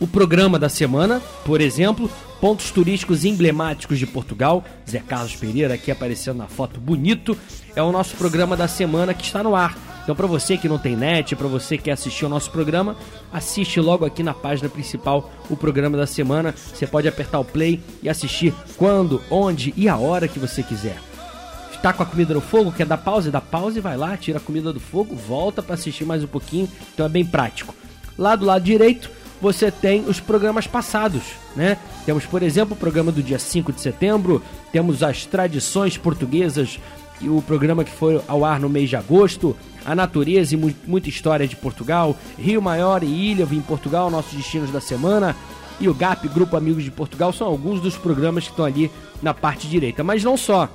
o 0.00 0.06
programa 0.06 0.58
da 0.58 0.68
semana, 0.68 1.20
por 1.44 1.60
exemplo, 1.60 2.10
pontos 2.40 2.70
turísticos 2.70 3.24
emblemáticos 3.24 3.98
de 3.98 4.06
Portugal. 4.06 4.64
Zé 4.88 5.00
Carlos 5.00 5.36
Pereira 5.36 5.74
aqui 5.74 5.90
aparecendo 5.90 6.38
na 6.38 6.48
foto 6.48 6.80
bonito. 6.80 7.36
É 7.76 7.82
o 7.82 7.92
nosso 7.92 8.16
programa 8.16 8.56
da 8.56 8.66
semana 8.66 9.12
que 9.12 9.22
está 9.22 9.42
no 9.42 9.54
ar. 9.54 9.76
Então, 10.02 10.16
para 10.16 10.26
você 10.26 10.56
que 10.56 10.68
não 10.68 10.78
tem 10.78 10.96
net, 10.96 11.36
para 11.36 11.46
você 11.46 11.76
que 11.76 11.84
quer 11.84 11.92
assistir 11.92 12.24
o 12.24 12.28
nosso 12.28 12.50
programa, 12.50 12.96
assiste 13.30 13.78
logo 13.78 14.04
aqui 14.04 14.22
na 14.22 14.32
página 14.32 14.68
principal 14.68 15.30
o 15.50 15.56
programa 15.56 15.96
da 15.96 16.06
semana. 16.06 16.54
Você 16.74 16.86
pode 16.86 17.06
apertar 17.06 17.38
o 17.38 17.44
play 17.44 17.80
e 18.02 18.08
assistir 18.08 18.54
quando, 18.76 19.22
onde 19.30 19.74
e 19.76 19.88
a 19.88 19.96
hora 19.98 20.26
que 20.26 20.38
você 20.38 20.62
quiser. 20.62 20.98
Tá 21.82 21.94
com 21.94 22.02
a 22.02 22.06
comida 22.06 22.34
no 22.34 22.42
fogo, 22.42 22.72
quer 22.72 22.84
dar 22.84 22.98
pausa? 22.98 23.30
Dá 23.30 23.40
pausa 23.40 23.78
e 23.78 23.80
vai 23.80 23.96
lá, 23.96 24.14
tira 24.14 24.36
a 24.36 24.40
comida 24.40 24.70
do 24.70 24.78
fogo, 24.78 25.14
volta 25.14 25.62
para 25.62 25.74
assistir 25.74 26.04
mais 26.04 26.22
um 26.22 26.26
pouquinho. 26.26 26.68
Então 26.92 27.06
é 27.06 27.08
bem 27.08 27.24
prático. 27.24 27.74
Lá 28.18 28.36
do 28.36 28.44
lado 28.44 28.62
direito, 28.62 29.10
você 29.40 29.70
tem 29.70 30.04
os 30.06 30.20
programas 30.20 30.66
passados, 30.66 31.22
né? 31.56 31.78
Temos, 32.04 32.26
por 32.26 32.42
exemplo, 32.42 32.74
o 32.74 32.78
programa 32.78 33.10
do 33.10 33.22
dia 33.22 33.38
5 33.38 33.72
de 33.72 33.80
setembro, 33.80 34.42
temos 34.70 35.02
as 35.02 35.24
tradições 35.24 35.96
portuguesas 35.96 36.78
e 37.20 37.28
o 37.28 37.42
programa 37.42 37.84
que 37.84 37.90
foi 37.90 38.20
ao 38.26 38.44
ar 38.44 38.60
no 38.60 38.68
mês 38.68 38.88
de 38.88 38.96
agosto, 38.96 39.56
a 39.84 39.94
natureza 39.94 40.54
e 40.54 40.56
mu 40.56 40.72
muita 40.86 41.08
história 41.08 41.46
de 41.46 41.56
Portugal, 41.56 42.16
Rio 42.38 42.60
Maior 42.60 43.02
e 43.02 43.06
Ilha 43.06 43.46
em 43.50 43.60
Portugal, 43.60 44.10
nossos 44.10 44.32
destinos 44.32 44.70
da 44.70 44.80
semana, 44.80 45.36
e 45.78 45.88
o 45.88 45.94
GAP, 45.94 46.28
Grupo 46.28 46.56
Amigos 46.56 46.84
de 46.84 46.90
Portugal, 46.90 47.32
são 47.32 47.46
alguns 47.46 47.80
dos 47.80 47.96
programas 47.96 48.44
que 48.44 48.50
estão 48.50 48.66
ali 48.66 48.90
na 49.22 49.32
parte 49.32 49.66
direita. 49.66 50.04
Mas 50.04 50.22
não 50.22 50.36
só. 50.36 50.68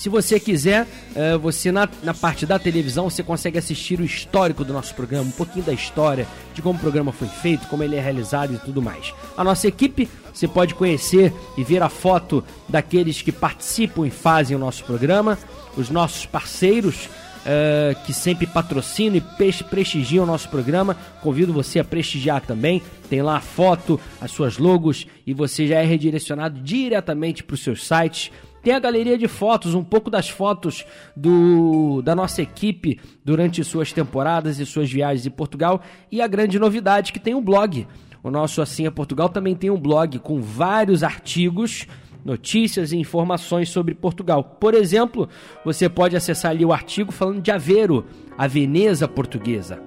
Se 0.00 0.08
você 0.08 0.40
quiser, 0.40 0.86
eh, 1.14 1.36
você 1.36 1.70
na, 1.70 1.86
na 2.02 2.14
parte 2.14 2.46
da 2.46 2.58
televisão, 2.58 3.10
você 3.10 3.22
consegue 3.22 3.58
assistir 3.58 4.00
o 4.00 4.02
histórico 4.02 4.64
do 4.64 4.72
nosso 4.72 4.94
programa, 4.94 5.28
um 5.28 5.30
pouquinho 5.30 5.62
da 5.62 5.74
história, 5.74 6.26
de 6.54 6.62
como 6.62 6.78
o 6.78 6.80
programa 6.80 7.12
foi 7.12 7.28
feito, 7.28 7.66
como 7.66 7.82
ele 7.82 7.96
é 7.96 8.00
realizado 8.00 8.54
e 8.54 8.56
tudo 8.56 8.80
mais. 8.80 9.12
A 9.36 9.44
nossa 9.44 9.68
equipe, 9.68 10.08
você 10.32 10.48
pode 10.48 10.74
conhecer 10.74 11.34
e 11.54 11.62
ver 11.62 11.82
a 11.82 11.90
foto 11.90 12.42
daqueles 12.66 13.20
que 13.20 13.30
participam 13.30 14.06
e 14.06 14.10
fazem 14.10 14.56
o 14.56 14.58
nosso 14.58 14.84
programa, 14.84 15.38
os 15.76 15.90
nossos 15.90 16.24
parceiros, 16.24 17.06
eh, 17.44 17.94
que 18.06 18.14
sempre 18.14 18.46
patrocinam 18.46 19.16
e 19.16 19.64
prestigiam 19.64 20.24
o 20.24 20.26
nosso 20.26 20.48
programa. 20.48 20.96
Convido 21.22 21.52
você 21.52 21.78
a 21.78 21.84
prestigiar 21.84 22.40
também. 22.40 22.82
Tem 23.10 23.20
lá 23.20 23.36
a 23.36 23.40
foto, 23.40 24.00
as 24.18 24.30
suas 24.30 24.56
logos 24.56 25.06
e 25.26 25.34
você 25.34 25.66
já 25.66 25.80
é 25.80 25.84
redirecionado 25.84 26.58
diretamente 26.60 27.42
para 27.42 27.54
os 27.54 27.62
seus 27.62 27.86
sites. 27.86 28.30
Tem 28.62 28.74
a 28.74 28.78
galeria 28.78 29.16
de 29.16 29.26
fotos, 29.26 29.74
um 29.74 29.82
pouco 29.82 30.10
das 30.10 30.28
fotos 30.28 30.84
do, 31.16 32.02
da 32.02 32.14
nossa 32.14 32.42
equipe 32.42 33.00
durante 33.24 33.64
suas 33.64 33.92
temporadas 33.92 34.58
e 34.58 34.66
suas 34.66 34.90
viagens 34.90 35.26
em 35.26 35.30
Portugal. 35.30 35.80
E 36.12 36.20
a 36.20 36.26
grande 36.26 36.58
novidade 36.58 37.12
que 37.12 37.18
tem 37.18 37.34
um 37.34 37.42
blog. 37.42 37.86
O 38.22 38.30
nosso 38.30 38.60
Assim 38.60 38.86
é 38.86 38.90
Portugal 38.90 39.30
também 39.30 39.54
tem 39.54 39.70
um 39.70 39.80
blog 39.80 40.18
com 40.18 40.42
vários 40.42 41.02
artigos, 41.02 41.86
notícias 42.22 42.92
e 42.92 42.98
informações 42.98 43.70
sobre 43.70 43.94
Portugal. 43.94 44.44
Por 44.44 44.74
exemplo, 44.74 45.26
você 45.64 45.88
pode 45.88 46.14
acessar 46.14 46.50
ali 46.50 46.64
o 46.64 46.72
artigo 46.72 47.12
falando 47.12 47.40
de 47.40 47.50
Aveiro, 47.50 48.04
a 48.36 48.46
Veneza 48.46 49.08
portuguesa. 49.08 49.82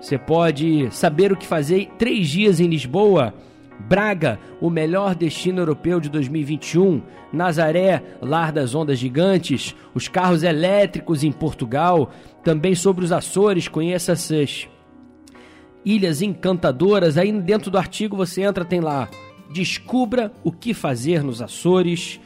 Você 0.00 0.18
pode 0.18 0.88
saber 0.92 1.32
o 1.32 1.36
que 1.36 1.46
fazer 1.46 1.88
três 1.98 2.28
dias 2.28 2.58
em 2.60 2.66
Lisboa, 2.66 3.34
Braga, 3.78 4.40
o 4.60 4.68
melhor 4.68 5.14
destino 5.14 5.60
europeu 5.60 6.00
de 6.00 6.08
2021. 6.08 7.00
Nazaré, 7.32 8.02
lar 8.20 8.52
das 8.52 8.74
ondas 8.74 8.98
gigantes. 8.98 9.74
Os 9.94 10.08
carros 10.08 10.42
elétricos 10.42 11.22
em 11.22 11.30
Portugal. 11.30 12.10
Também 12.42 12.74
sobre 12.74 13.04
os 13.04 13.12
Açores, 13.12 13.68
conheça 13.68 14.12
essas 14.12 14.68
ilhas 15.84 16.22
encantadoras. 16.22 17.16
Aí 17.16 17.32
dentro 17.40 17.70
do 17.70 17.78
artigo 17.78 18.16
você 18.16 18.42
entra, 18.42 18.64
tem 18.64 18.80
lá. 18.80 19.08
Descubra 19.52 20.32
o 20.42 20.50
que 20.50 20.74
fazer 20.74 21.22
nos 21.22 21.40
Açores. 21.40 22.20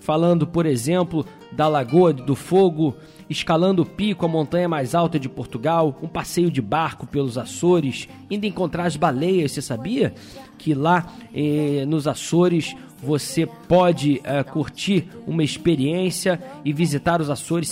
Falando, 0.00 0.46
por 0.46 0.64
exemplo, 0.64 1.26
da 1.52 1.66
Lagoa 1.66 2.12
do 2.12 2.34
Fogo, 2.34 2.96
escalando 3.28 3.82
o 3.82 3.86
pico, 3.86 4.24
a 4.24 4.28
montanha 4.28 4.68
mais 4.68 4.94
alta 4.94 5.18
de 5.18 5.28
Portugal, 5.28 5.98
um 6.02 6.08
passeio 6.08 6.50
de 6.50 6.62
barco 6.62 7.06
pelos 7.06 7.36
Açores, 7.36 8.08
indo 8.30 8.46
encontrar 8.46 8.84
as 8.84 8.96
baleias. 8.96 9.52
Você 9.52 9.60
sabia 9.60 10.14
que 10.58 10.74
lá 10.74 11.06
eh, 11.32 11.84
nos 11.86 12.06
Açores 12.06 12.74
você 13.02 13.46
pode 13.46 14.20
uh, 14.24 14.44
curtir 14.50 15.08
uma 15.26 15.44
experiência 15.44 16.40
e 16.64 16.72
visitar 16.72 17.20
os 17.20 17.30
Açores 17.30 17.68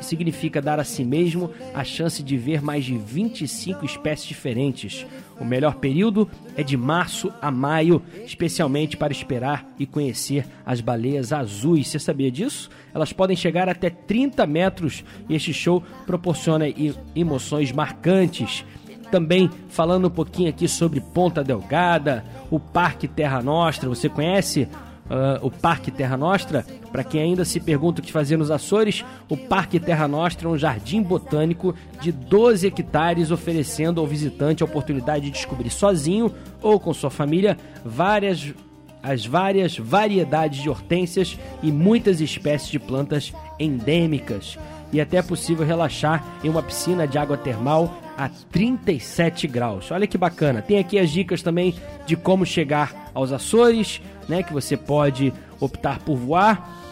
significa 0.00 0.60
dar 0.60 0.78
a 0.78 0.84
si 0.84 1.04
mesmo 1.04 1.50
a 1.74 1.82
chance 1.82 2.22
de 2.22 2.36
ver 2.36 2.60
mais 2.60 2.84
de 2.84 2.96
25 2.96 3.84
espécies 3.84 4.26
diferentes. 4.26 5.06
O 5.38 5.44
melhor 5.44 5.76
período 5.76 6.28
é 6.56 6.62
de 6.62 6.76
março 6.76 7.32
a 7.40 7.50
maio, 7.50 8.02
especialmente 8.24 8.96
para 8.96 9.12
esperar 9.12 9.66
e 9.78 9.86
conhecer 9.86 10.46
as 10.64 10.80
baleias 10.80 11.32
azuis. 11.32 11.88
Você 11.88 11.98
sabia 11.98 12.30
disso? 12.30 12.70
Elas 12.94 13.12
podem 13.12 13.36
chegar 13.36 13.68
até 13.68 13.90
30 13.90 14.46
metros 14.46 15.04
e 15.28 15.34
este 15.34 15.52
show 15.52 15.82
proporciona 16.06 16.66
emoções 17.14 17.72
marcantes. 17.72 18.64
Também 19.10 19.50
falando 19.68 20.08
um 20.08 20.10
pouquinho 20.10 20.50
aqui 20.50 20.68
sobre 20.68 21.00
Ponta 21.00 21.42
Delgada, 21.42 22.24
o 22.50 22.58
Parque 22.58 23.06
Terra 23.06 23.42
Nostra. 23.42 23.88
Você 23.88 24.08
conhece 24.08 24.68
Uh, 25.06 25.38
o 25.46 25.52
Parque 25.52 25.92
Terra 25.92 26.16
Nostra. 26.16 26.66
Para 26.90 27.04
quem 27.04 27.20
ainda 27.20 27.44
se 27.44 27.60
pergunta 27.60 28.00
o 28.00 28.04
que 28.04 28.10
fazer 28.10 28.36
nos 28.36 28.50
Açores, 28.50 29.04
o 29.28 29.36
Parque 29.36 29.78
Terra 29.78 30.08
Nostra 30.08 30.48
é 30.48 30.50
um 30.50 30.58
jardim 30.58 31.00
botânico 31.00 31.76
de 32.00 32.10
12 32.10 32.66
hectares, 32.66 33.30
oferecendo 33.30 34.00
ao 34.00 34.06
visitante 34.08 34.64
a 34.64 34.66
oportunidade 34.66 35.26
de 35.26 35.30
descobrir 35.30 35.70
sozinho 35.70 36.34
ou 36.60 36.80
com 36.80 36.92
sua 36.92 37.08
família 37.08 37.56
várias 37.84 38.52
as 39.00 39.24
várias 39.24 39.78
variedades 39.78 40.60
de 40.60 40.68
hortênsias 40.68 41.38
e 41.62 41.70
muitas 41.70 42.20
espécies 42.20 42.68
de 42.68 42.80
plantas 42.80 43.32
endêmicas. 43.60 44.58
E 44.92 45.00
até 45.00 45.18
é 45.18 45.22
possível 45.22 45.64
relaxar 45.64 46.24
em 46.42 46.48
uma 46.48 46.62
piscina 46.62 47.06
de 47.06 47.16
água 47.16 47.36
termal 47.36 47.96
a 48.16 48.28
37 48.28 49.46
graus. 49.46 49.90
Olha 49.90 50.06
que 50.06 50.16
bacana. 50.18 50.62
Tem 50.62 50.78
aqui 50.78 50.98
as 50.98 51.10
dicas 51.10 51.42
também 51.42 51.74
de 52.06 52.16
como 52.16 52.46
chegar 52.46 53.10
aos 53.14 53.32
Açores, 53.32 54.00
né? 54.28 54.42
Que 54.42 54.52
você 54.52 54.76
pode 54.76 55.32
optar 55.60 55.98
por 56.00 56.16
voar. 56.16 56.82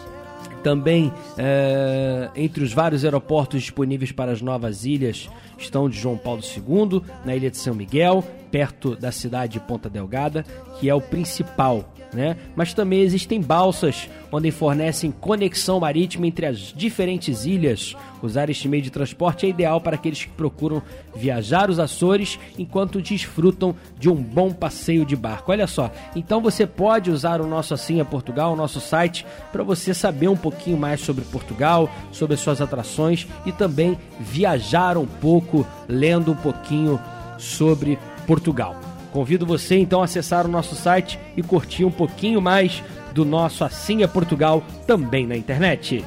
Também 0.63 1.13
é, 1.37 2.29
entre 2.35 2.63
os 2.63 2.73
vários 2.73 3.03
aeroportos 3.05 3.61
disponíveis 3.61 4.11
para 4.11 4.31
as 4.31 4.41
novas 4.41 4.83
ilhas 4.83 5.29
estão 5.57 5.89
de 5.89 5.97
João 5.97 6.17
Paulo 6.17 6.41
II, 6.41 7.01
na 7.23 7.35
ilha 7.35 7.51
de 7.51 7.57
São 7.57 7.73
Miguel, 7.73 8.23
perto 8.51 8.95
da 8.95 9.11
cidade 9.11 9.53
de 9.53 9.59
Ponta 9.59 9.89
Delgada, 9.89 10.43
que 10.79 10.89
é 10.89 10.95
o 10.95 11.01
principal 11.01 11.93
né? 12.15 12.37
Mas 12.55 12.73
também 12.73 13.01
existem 13.01 13.41
balsas 13.41 14.09
onde 14.31 14.49
fornecem 14.49 15.11
conexão 15.11 15.79
marítima 15.79 16.25
entre 16.25 16.45
as 16.45 16.57
diferentes 16.57 17.45
ilhas. 17.45 17.95
Usar 18.21 18.49
este 18.49 18.67
meio 18.67 18.81
de 18.81 18.89
transporte 18.89 19.45
é 19.45 19.49
ideal 19.49 19.79
para 19.79 19.95
aqueles 19.95 20.23
que 20.23 20.31
procuram 20.31 20.81
viajar 21.15 21.69
os 21.69 21.79
Açores 21.79 22.39
enquanto 22.57 23.01
desfrutam 23.01 23.75
de 23.99 24.09
um 24.09 24.15
bom 24.15 24.51
passeio 24.51 25.05
de 25.05 25.15
barco. 25.15 25.51
Olha 25.51 25.67
só, 25.67 25.91
então 26.15 26.41
você 26.41 26.65
pode 26.65 27.11
usar 27.11 27.39
o 27.39 27.47
nosso 27.47 27.73
Assim 27.73 27.99
é 27.99 28.03
Portugal, 28.03 28.53
o 28.53 28.55
nosso 28.55 28.79
site, 28.79 29.25
para 29.51 29.63
você 29.63 29.93
saber 29.93 30.29
um 30.29 30.37
pouquinho 30.37 30.77
mais 30.77 31.01
sobre 31.01 31.25
Portugal, 31.25 31.89
sobre 32.11 32.35
as 32.35 32.39
suas 32.39 32.61
atrações 32.61 33.27
e 33.45 33.51
também 33.51 33.97
viajar 34.19 34.97
um 34.97 35.05
pouco, 35.05 35.67
lendo 35.87 36.31
um 36.31 36.35
pouquinho 36.35 36.99
sobre 37.37 37.99
Portugal. 38.25 38.94
Convido 39.15 39.45
você 39.45 39.77
então 39.77 40.01
a 40.01 40.03
acessar 40.03 40.45
o 40.45 40.49
nosso 40.49 40.75
site 40.75 41.17
e 41.37 41.41
curtir 41.41 41.85
um 41.85 41.89
pouquinho 41.89 42.41
mais 42.41 42.83
do 43.13 43.23
nosso 43.23 43.63
Assim 43.63 44.03
é 44.03 44.07
Portugal 44.07 44.61
também 44.85 45.25
na 45.25 45.37
internet. 45.37 46.03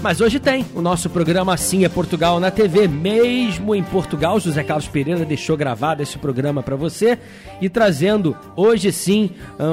Mas 0.00 0.22
hoje 0.22 0.40
tem 0.40 0.64
o 0.74 0.80
nosso 0.80 1.10
programa 1.10 1.52
Assim 1.52 1.84
é 1.84 1.88
Portugal 1.90 2.40
na 2.40 2.50
TV, 2.50 2.88
mesmo 2.88 3.74
em 3.74 3.82
Portugal. 3.82 4.40
José 4.40 4.64
Carlos 4.64 4.88
Pereira 4.88 5.26
deixou 5.26 5.54
gravado 5.54 6.02
esse 6.02 6.16
programa 6.16 6.62
para 6.62 6.74
você 6.74 7.18
e 7.60 7.68
trazendo 7.68 8.34
hoje 8.56 8.90
sim 8.90 9.32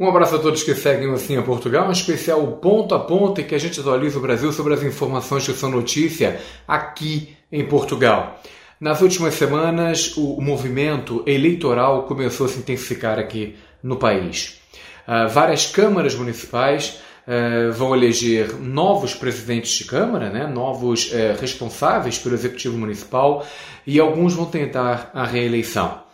Um 0.00 0.08
abraço 0.08 0.36
a 0.36 0.38
todos 0.38 0.62
que 0.62 0.74
seguem 0.74 1.12
Assim 1.12 1.36
a 1.36 1.42
Portugal, 1.42 1.86
um 1.86 1.92
especial 1.92 2.40
ponto 2.52 2.94
a 2.94 3.00
ponto 3.00 3.38
em 3.38 3.44
que 3.44 3.54
a 3.54 3.58
gente 3.58 3.78
atualiza 3.78 4.18
o 4.18 4.22
Brasil 4.22 4.50
sobre 4.50 4.72
as 4.72 4.82
informações 4.82 5.44
que 5.44 5.52
são 5.52 5.70
notícia 5.70 6.40
aqui 6.66 7.36
em 7.52 7.66
Portugal. 7.66 8.40
Nas 8.80 9.02
últimas 9.02 9.34
semanas, 9.34 10.16
o 10.16 10.40
movimento 10.40 11.22
eleitoral 11.26 12.04
começou 12.04 12.46
a 12.46 12.48
se 12.48 12.60
intensificar 12.60 13.18
aqui 13.18 13.56
no 13.82 13.96
país. 13.96 14.58
Uh, 15.06 15.28
várias 15.28 15.66
câmaras 15.66 16.14
municipais 16.14 16.98
uh, 17.28 17.70
vão 17.70 17.94
eleger 17.94 18.58
novos 18.58 19.12
presidentes 19.12 19.72
de 19.72 19.84
Câmara, 19.84 20.30
né, 20.30 20.46
novos 20.46 21.12
uh, 21.12 21.38
responsáveis 21.38 22.18
pelo 22.18 22.34
Executivo 22.34 22.78
Municipal, 22.78 23.46
e 23.86 24.00
alguns 24.00 24.32
vão 24.32 24.46
tentar 24.46 25.10
a 25.12 25.26
reeleição. 25.26 26.09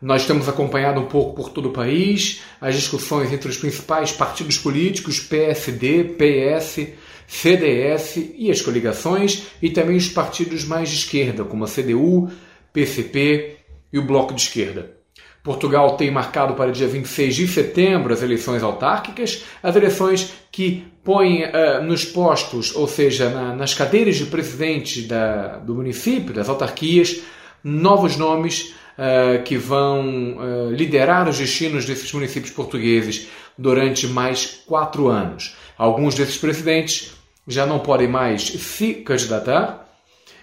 Nós 0.00 0.26
temos 0.26 0.48
acompanhado 0.48 0.98
um 1.00 1.06
pouco 1.06 1.34
por 1.34 1.50
todo 1.50 1.68
o 1.68 1.72
país 1.72 2.40
as 2.60 2.74
discussões 2.74 3.32
entre 3.32 3.50
os 3.50 3.58
principais 3.58 4.10
partidos 4.10 4.56
políticos, 4.56 5.20
PSD, 5.20 6.16
PS, 6.16 6.88
CDS 7.26 8.16
e 8.34 8.50
as 8.50 8.62
coligações, 8.62 9.46
e 9.60 9.70
também 9.70 9.96
os 9.96 10.08
partidos 10.08 10.64
mais 10.64 10.88
de 10.88 10.96
esquerda, 10.96 11.44
como 11.44 11.64
a 11.64 11.68
CDU, 11.68 12.30
PCP 12.72 13.58
e 13.92 13.98
o 13.98 14.02
Bloco 14.06 14.34
de 14.34 14.40
Esquerda. 14.40 14.98
Portugal 15.42 15.96
tem 15.96 16.10
marcado 16.10 16.54
para 16.54 16.72
dia 16.72 16.86
26 16.86 17.34
de 17.34 17.48
setembro 17.48 18.12
as 18.12 18.22
eleições 18.22 18.62
autárquicas, 18.62 19.44
as 19.62 19.74
eleições 19.76 20.32
que 20.50 20.84
põem 21.04 21.44
uh, 21.44 21.82
nos 21.82 22.04
postos, 22.04 22.74
ou 22.74 22.86
seja, 22.86 23.30
na, 23.30 23.54
nas 23.54 23.72
cadeiras 23.72 24.16
de 24.16 24.26
presidente 24.26 25.02
da, 25.02 25.58
do 25.58 25.74
município, 25.74 26.34
das 26.34 26.48
autarquias, 26.48 27.20
novos 27.62 28.16
nomes 28.16 28.74
uh, 29.00 29.42
que 29.42 29.56
vão 29.56 30.36
uh, 30.36 30.70
liderar 30.70 31.26
os 31.28 31.38
destinos 31.38 31.86
desses 31.86 32.12
municípios 32.12 32.52
portugueses 32.52 33.28
durante 33.56 34.06
mais 34.06 34.62
quatro 34.66 35.08
anos. 35.08 35.56
Alguns 35.78 36.14
desses 36.14 36.36
presidentes 36.36 37.12
já 37.48 37.64
não 37.64 37.78
podem 37.78 38.06
mais 38.06 38.42
se 38.42 38.94
candidatar 38.94 39.88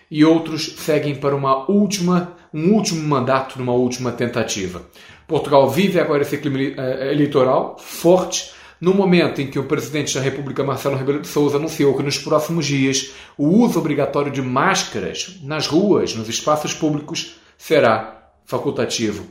e 0.09 0.25
outros 0.25 0.75
seguem 0.77 1.15
para 1.15 1.35
uma 1.35 1.69
última, 1.69 2.35
um 2.53 2.73
último 2.73 3.07
mandato 3.07 3.59
numa 3.59 3.73
última 3.73 4.11
tentativa. 4.11 4.81
Portugal 5.27 5.69
vive 5.69 5.99
agora 5.99 6.23
esse 6.23 6.37
clima 6.37 6.59
eh, 6.59 7.11
eleitoral 7.11 7.77
forte 7.77 8.51
no 8.79 8.93
momento 8.93 9.41
em 9.41 9.47
que 9.47 9.59
o 9.59 9.65
presidente 9.65 10.15
da 10.15 10.21
República, 10.21 10.63
Marcelo 10.63 10.95
Rebelo 10.95 11.21
de 11.21 11.27
Sousa, 11.27 11.57
anunciou 11.57 11.95
que 11.95 12.03
nos 12.03 12.17
próximos 12.17 12.65
dias 12.65 13.11
o 13.37 13.47
uso 13.47 13.79
obrigatório 13.79 14.31
de 14.31 14.41
máscaras 14.41 15.39
nas 15.43 15.67
ruas, 15.67 16.15
nos 16.15 16.29
espaços 16.29 16.73
públicos, 16.73 17.35
será 17.57 18.16
facultativo. 18.47 19.27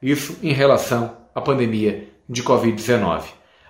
Isso 0.00 0.38
em 0.42 0.52
relação 0.52 1.16
à 1.34 1.40
pandemia 1.40 2.08
de 2.28 2.44
Covid-19. 2.44 3.24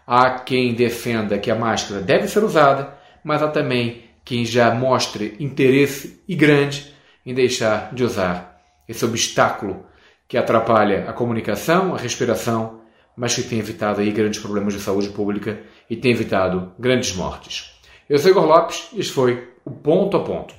Há 0.06 0.40
quem 0.40 0.74
defenda 0.74 1.38
que 1.38 1.50
a 1.50 1.54
máscara 1.54 2.00
deve 2.00 2.28
ser 2.28 2.42
usada, 2.42 2.94
mas 3.24 3.42
há 3.42 3.48
também 3.48 4.04
quem 4.24 4.44
já 4.44 4.74
mostre 4.74 5.36
interesse 5.40 6.22
e 6.28 6.34
grande 6.34 6.92
em 7.24 7.32
deixar 7.32 7.94
de 7.94 8.04
usar 8.04 8.60
esse 8.86 9.04
obstáculo 9.04 9.86
que 10.26 10.36
atrapalha 10.36 11.08
a 11.08 11.12
comunicação, 11.12 11.94
a 11.94 11.98
respiração, 11.98 12.80
mas 13.16 13.34
que 13.34 13.42
tem 13.42 13.58
evitado 13.58 14.00
aí 14.00 14.10
grandes 14.10 14.40
problemas 14.40 14.74
de 14.74 14.80
saúde 14.80 15.08
pública 15.10 15.60
e 15.88 15.96
tem 15.96 16.12
evitado 16.12 16.72
grandes 16.78 17.14
mortes. 17.14 17.78
Eu 18.08 18.18
sou 18.18 18.30
Igor 18.30 18.44
Lopes 18.44 18.88
e 18.92 19.00
este 19.00 19.12
foi 19.12 19.48
o 19.64 19.70
Ponto 19.70 20.16
a 20.16 20.20
Ponto. 20.20 20.54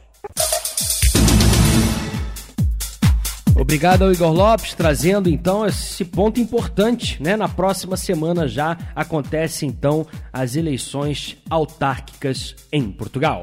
Obrigado 3.59 4.03
ao 4.03 4.11
Igor 4.11 4.31
Lopes, 4.31 4.73
trazendo 4.73 5.29
então 5.29 5.65
esse 5.65 6.05
ponto 6.05 6.39
importante, 6.39 7.21
né? 7.21 7.35
Na 7.35 7.49
próxima 7.49 7.97
semana 7.97 8.47
já 8.47 8.77
acontecem 8.95 9.67
então 9.67 10.07
as 10.31 10.55
eleições 10.55 11.37
autárquicas 11.49 12.55
em 12.71 12.89
Portugal. 12.89 13.41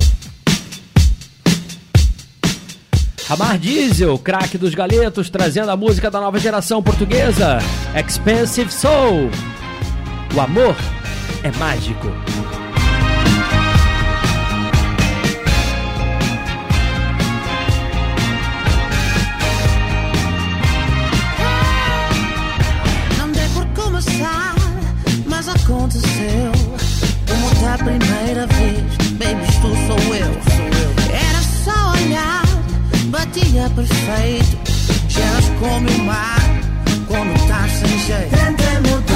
Amar 3.28 3.59
Diesel, 3.59 4.18
craque 4.18 4.56
dos 4.56 4.74
galetos, 4.74 5.28
trazendo 5.28 5.70
a 5.70 5.76
música 5.76 6.10
da 6.10 6.20
nova 6.20 6.38
geração 6.38 6.82
portuguesa, 6.82 7.59
Expensive 7.94 8.72
Soul. 8.72 9.28
O 10.34 10.40
amor 10.40 10.74
é 11.43 11.51
mágico. 11.59 12.06
É 33.66 33.68
perfeito. 33.68 34.59
Já 35.09 35.59
como 35.59 35.90
o 35.90 36.05
mar, 36.05 36.38
quando 37.09 37.48
tá 37.48 37.68
sem 37.68 37.98
jeito. 37.98 38.30
Tenta 38.30 38.88
mudar. 38.88 39.15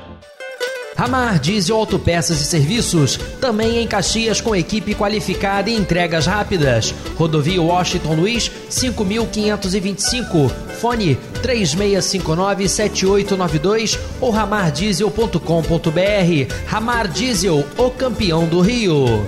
Ramar 1.01 1.39
Diesel 1.39 1.75
Autopeças 1.75 2.39
e 2.41 2.45
Serviços, 2.45 3.17
também 3.39 3.79
em 3.79 3.87
Caxias 3.87 4.39
com 4.39 4.55
equipe 4.55 4.93
qualificada 4.93 5.67
e 5.67 5.75
entregas 5.75 6.27
rápidas. 6.27 6.93
Rodovia 7.17 7.59
Washington 7.59 8.13
Luiz, 8.13 8.51
5525. 8.69 10.47
Fone 10.79 11.17
3659-7892 11.41 13.97
ou 14.21 14.29
ramardiesel.com.br. 14.29 16.53
Ramar 16.67 17.07
Diesel, 17.07 17.65
o 17.75 17.89
campeão 17.89 18.45
do 18.45 18.61
Rio. 18.61 19.25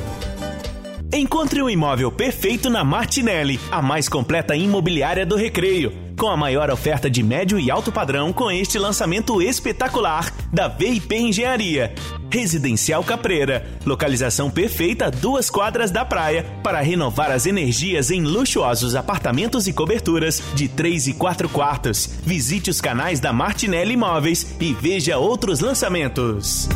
Encontre 1.11 1.59
o 1.59 1.65
um 1.65 1.69
imóvel 1.71 2.11
perfeito 2.11 2.69
na 2.69 2.83
Martinelli, 2.83 3.59
a 3.71 3.81
mais 3.81 4.07
completa 4.07 4.55
imobiliária 4.55 5.25
do 5.25 5.35
Recreio. 5.35 6.02
Com 6.23 6.29
a 6.29 6.37
maior 6.37 6.71
oferta 6.71 7.09
de 7.09 7.21
médio 7.21 7.59
e 7.59 7.69
alto 7.69 7.91
padrão 7.91 8.31
com 8.31 8.49
este 8.49 8.79
lançamento 8.79 9.41
espetacular 9.41 10.33
da 10.53 10.69
VIP 10.69 11.17
Engenharia. 11.17 11.93
Residencial 12.31 13.03
Capreira, 13.03 13.67
localização 13.85 14.49
perfeita 14.49 15.07
a 15.07 15.09
duas 15.09 15.49
quadras 15.49 15.91
da 15.91 16.05
praia 16.05 16.45
para 16.63 16.79
renovar 16.79 17.29
as 17.29 17.45
energias 17.45 18.09
em 18.09 18.21
luxuosos 18.21 18.95
apartamentos 18.95 19.67
e 19.67 19.73
coberturas 19.73 20.41
de 20.55 20.69
3 20.69 21.07
e 21.07 21.13
4 21.15 21.49
quartos. 21.49 22.09
Visite 22.23 22.69
os 22.69 22.79
canais 22.79 23.19
da 23.19 23.33
Martinelli 23.33 23.95
Imóveis 23.95 24.55
e 24.61 24.73
veja 24.73 25.17
outros 25.17 25.59
lançamentos. 25.59 26.69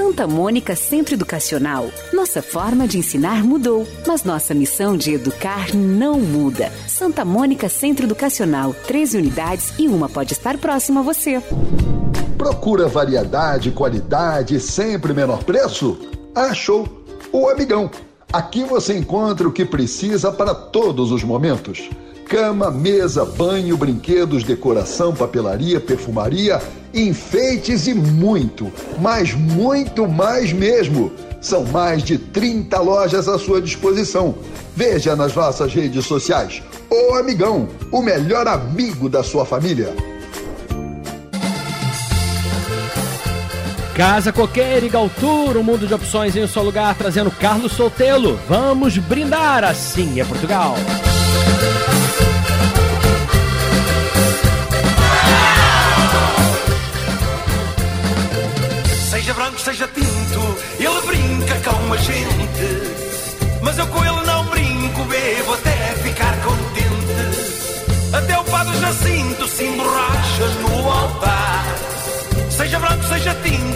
Santa 0.00 0.26
Mônica 0.26 0.74
Centro 0.74 1.12
Educacional. 1.12 1.90
Nossa 2.10 2.40
forma 2.40 2.88
de 2.88 2.96
ensinar 2.96 3.44
mudou, 3.44 3.86
mas 4.06 4.24
nossa 4.24 4.54
missão 4.54 4.96
de 4.96 5.12
educar 5.12 5.74
não 5.74 6.18
muda. 6.18 6.72
Santa 6.88 7.22
Mônica 7.22 7.68
Centro 7.68 8.06
Educacional, 8.06 8.72
13 8.72 9.18
unidades 9.18 9.74
e 9.78 9.86
uma 9.86 10.08
pode 10.08 10.32
estar 10.32 10.56
próxima 10.56 11.00
a 11.00 11.02
você. 11.02 11.42
Procura 12.38 12.88
variedade, 12.88 13.72
qualidade 13.72 14.54
e 14.54 14.60
sempre 14.60 15.12
menor 15.12 15.44
preço? 15.44 15.98
Achou! 16.34 16.88
O 17.30 17.50
Amigão. 17.50 17.90
Aqui 18.32 18.64
você 18.64 18.96
encontra 18.96 19.46
o 19.46 19.52
que 19.52 19.66
precisa 19.66 20.32
para 20.32 20.54
todos 20.54 21.12
os 21.12 21.22
momentos 21.22 21.90
cama, 22.30 22.70
mesa, 22.70 23.24
banho, 23.24 23.76
brinquedos, 23.76 24.44
decoração, 24.44 25.12
papelaria, 25.12 25.80
perfumaria, 25.80 26.62
enfeites 26.94 27.88
e 27.88 27.92
muito, 27.92 28.72
mas 29.00 29.34
muito 29.34 30.06
mais 30.06 30.52
mesmo. 30.52 31.10
São 31.40 31.64
mais 31.64 32.04
de 32.04 32.16
30 32.18 32.78
lojas 32.78 33.26
à 33.26 33.36
sua 33.36 33.60
disposição. 33.60 34.36
Veja 34.76 35.16
nas 35.16 35.34
nossas 35.34 35.74
redes 35.74 36.06
sociais. 36.06 36.62
O 36.88 37.16
Amigão, 37.16 37.68
o 37.90 38.00
melhor 38.00 38.46
amigo 38.46 39.08
da 39.08 39.24
sua 39.24 39.44
família. 39.44 39.92
Casa 43.96 44.32
Coqueira 44.32 44.86
e 44.86 44.88
Galtura, 44.88 45.58
um 45.58 45.64
mundo 45.64 45.84
de 45.84 45.92
opções 45.92 46.36
em 46.36 46.44
um 46.44 46.48
só 46.48 46.62
lugar, 46.62 46.94
trazendo 46.94 47.30
Carlos 47.30 47.72
Soltelo. 47.72 48.38
Vamos 48.48 48.96
brindar, 48.98 49.64
assim 49.64 50.20
é 50.20 50.24
Portugal. 50.24 50.76
Seja 59.64 59.86
tinto, 59.88 60.56
ele 60.78 61.06
brinca 61.06 61.54
com 61.60 61.92
a 61.92 61.96
gente. 61.98 63.60
Mas 63.60 63.76
eu 63.76 63.86
com 63.88 64.04
ele 64.04 64.20
não 64.22 64.44
brinco, 64.46 65.04
bebo 65.04 65.52
até 65.52 65.94
ficar 66.02 66.34
contente. 66.42 68.10
Até 68.10 68.38
o 68.38 68.44
padre 68.44 68.80
Jacinto 68.80 69.46
se 69.46 69.64
emborracha 69.64 70.46
no 70.62 70.90
altar. 70.90 71.64
Seja 72.50 72.78
branco, 72.78 73.04
seja 73.04 73.34
tinto, 73.42 73.69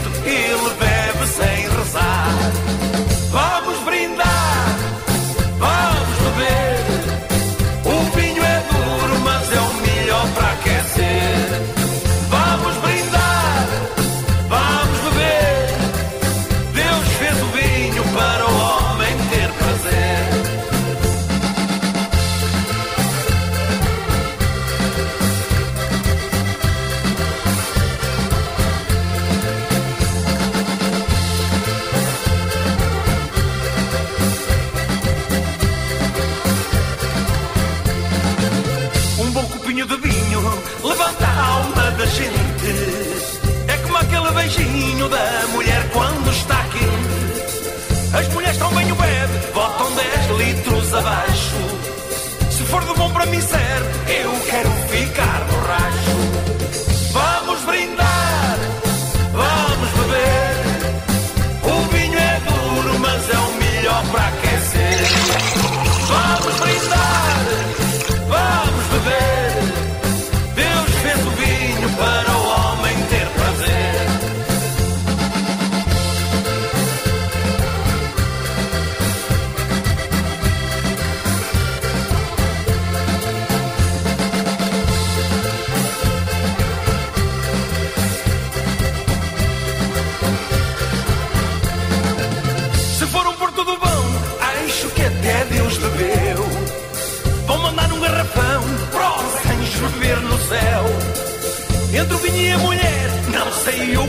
não 103.93 104.09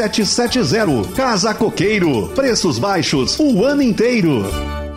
Casa 1.15 1.53
Coqueiro. 1.53 2.29
Preços 2.29 2.79
baixos 2.79 3.37
o 3.39 3.63
ano 3.63 3.81
inteiro. 3.81 4.43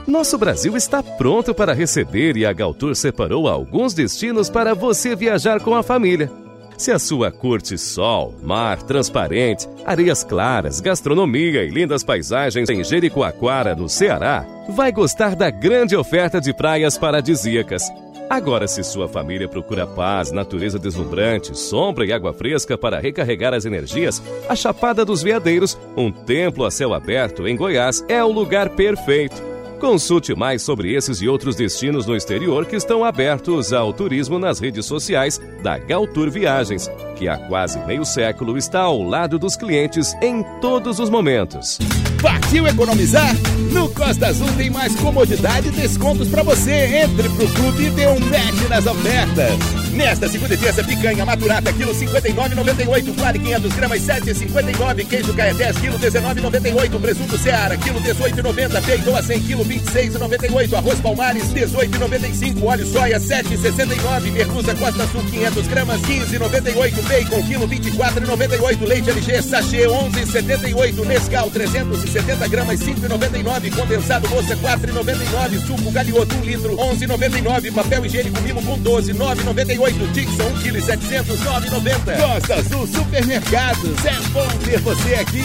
Nosso 0.06 0.38
Brasil 0.38 0.76
está 0.76 1.02
pronto 1.02 1.54
para 1.54 1.72
receber 1.72 2.36
e 2.36 2.46
a 2.46 2.52
Galtour 2.52 2.94
separou 2.94 3.48
alguns 3.48 3.94
destinos 3.94 4.48
para 4.48 4.74
você 4.74 5.16
viajar 5.16 5.60
com 5.60 5.74
a 5.74 5.82
família. 5.82 6.30
Se 6.76 6.90
a 6.90 6.98
sua 6.98 7.30
curte 7.30 7.78
sol, 7.78 8.34
mar 8.42 8.82
transparente, 8.82 9.68
areias 9.86 10.24
claras, 10.24 10.80
gastronomia 10.80 11.62
e 11.64 11.68
lindas 11.68 12.02
paisagens 12.02 12.68
em 12.68 12.82
Jericoacoara, 12.82 13.74
no 13.74 13.88
Ceará, 13.88 14.44
vai 14.68 14.90
gostar 14.90 15.36
da 15.36 15.50
grande 15.50 15.96
oferta 15.96 16.40
de 16.40 16.52
praias 16.52 16.98
paradisíacas. 16.98 17.82
Agora, 18.28 18.66
se 18.66 18.82
sua 18.82 19.06
família 19.06 19.48
procura 19.48 19.86
paz, 19.86 20.32
natureza 20.32 20.78
deslumbrante, 20.78 21.56
sombra 21.56 22.06
e 22.06 22.12
água 22.12 22.32
fresca 22.32 22.76
para 22.76 22.98
recarregar 22.98 23.52
as 23.52 23.64
energias, 23.64 24.22
a 24.48 24.56
Chapada 24.56 25.04
dos 25.04 25.22
Veadeiros, 25.22 25.78
um 25.96 26.10
templo 26.10 26.64
a 26.64 26.70
céu 26.70 26.94
aberto 26.94 27.46
em 27.46 27.56
Goiás, 27.56 28.04
é 28.08 28.22
o 28.24 28.32
lugar 28.32 28.70
perfeito. 28.70 29.53
Consulte 29.80 30.34
mais 30.34 30.62
sobre 30.62 30.94
esses 30.94 31.20
e 31.20 31.28
outros 31.28 31.56
destinos 31.56 32.06
no 32.06 32.16
exterior 32.16 32.64
que 32.64 32.76
estão 32.76 33.04
abertos 33.04 33.72
ao 33.72 33.92
turismo 33.92 34.38
nas 34.38 34.58
redes 34.58 34.86
sociais 34.86 35.40
da 35.62 35.78
Galtour 35.78 36.30
Viagens, 36.30 36.90
que 37.16 37.28
há 37.28 37.36
quase 37.36 37.78
meio 37.86 38.04
século 38.04 38.56
está 38.56 38.80
ao 38.80 39.02
lado 39.02 39.38
dos 39.38 39.56
clientes 39.56 40.14
em 40.22 40.42
todos 40.60 40.98
os 40.98 41.10
momentos. 41.10 41.78
Partiu 42.22 42.66
economizar? 42.66 43.34
No 43.72 43.88
Costa 43.90 44.28
Azul 44.28 44.48
tem 44.56 44.70
mais 44.70 44.94
comodidade 44.96 45.68
e 45.68 45.72
descontos 45.72 46.28
para 46.28 46.42
você. 46.42 47.04
Entre 47.04 47.28
pro 47.28 47.48
clube 47.48 47.84
e 47.84 47.90
dê 47.90 48.06
um 48.06 48.20
match 48.20 48.68
nas 48.70 48.86
ofertas. 48.86 49.83
Nesta 49.94 50.28
segunda 50.28 50.54
e 50.54 50.56
terça, 50.56 50.82
picanha 50.82 51.24
maturata, 51.24 51.72
quilo 51.72 51.94
59,98. 51.94 53.14
Clare 53.14 53.38
500 53.38 53.72
gramas, 53.74 54.02
7,59. 54.02 55.06
Queijo 55.06 55.32
caia 55.34 55.54
10, 55.54 55.80
quilo 55.80 55.98
19,98. 56.00 57.00
Presunto 57.00 57.38
Seara, 57.38 57.76
quilo 57.76 58.00
18,90. 58.00 58.82
Peitoa 58.82 59.22
100, 59.22 59.40
quilo 59.42 59.64
26,98. 59.64 60.74
Arroz 60.74 61.00
Palmares, 61.00 61.44
18,95. 61.52 62.64
Óleo 62.64 62.86
soia, 62.86 63.20
7,69. 63.20 64.32
Merluza 64.32 64.74
Costa 64.74 65.06
Sul, 65.06 65.22
500 65.30 65.66
gramas, 65.68 66.00
15,98. 66.00 67.02
Bacon, 67.02 67.42
quilo 67.44 67.68
24,98. 67.68 68.88
Leite 68.88 69.10
LG, 69.10 69.42
sachê, 69.42 69.86
11,78. 69.86 71.04
Nescau, 71.06 71.50
370 71.50 72.48
gramas, 72.48 72.80
5,99. 72.80 73.70
Condensado 73.76 74.28
moça, 74.28 74.56
4,99. 74.56 75.64
Suco 75.64 75.92
Galioto, 75.92 76.34
1 76.34 76.40
litro, 76.40 76.76
11,99. 76.76 77.72
Papel 77.72 78.06
higiênico 78.06 78.40
mimo 78.40 78.60
com 78.60 78.76
12, 78.76 79.14
9,98. 79.14 79.83
Dixon, 79.92 80.46
1 80.46 80.62
kg 80.62 80.80
700, 80.80 81.40
9,90. 81.40 82.16
Costa 82.16 82.54
Azul 82.54 82.86
Supermercados, 82.86 84.04
é 84.04 84.20
bom 84.32 84.48
ter 84.64 84.80
você 84.80 85.14
aqui. 85.16 85.44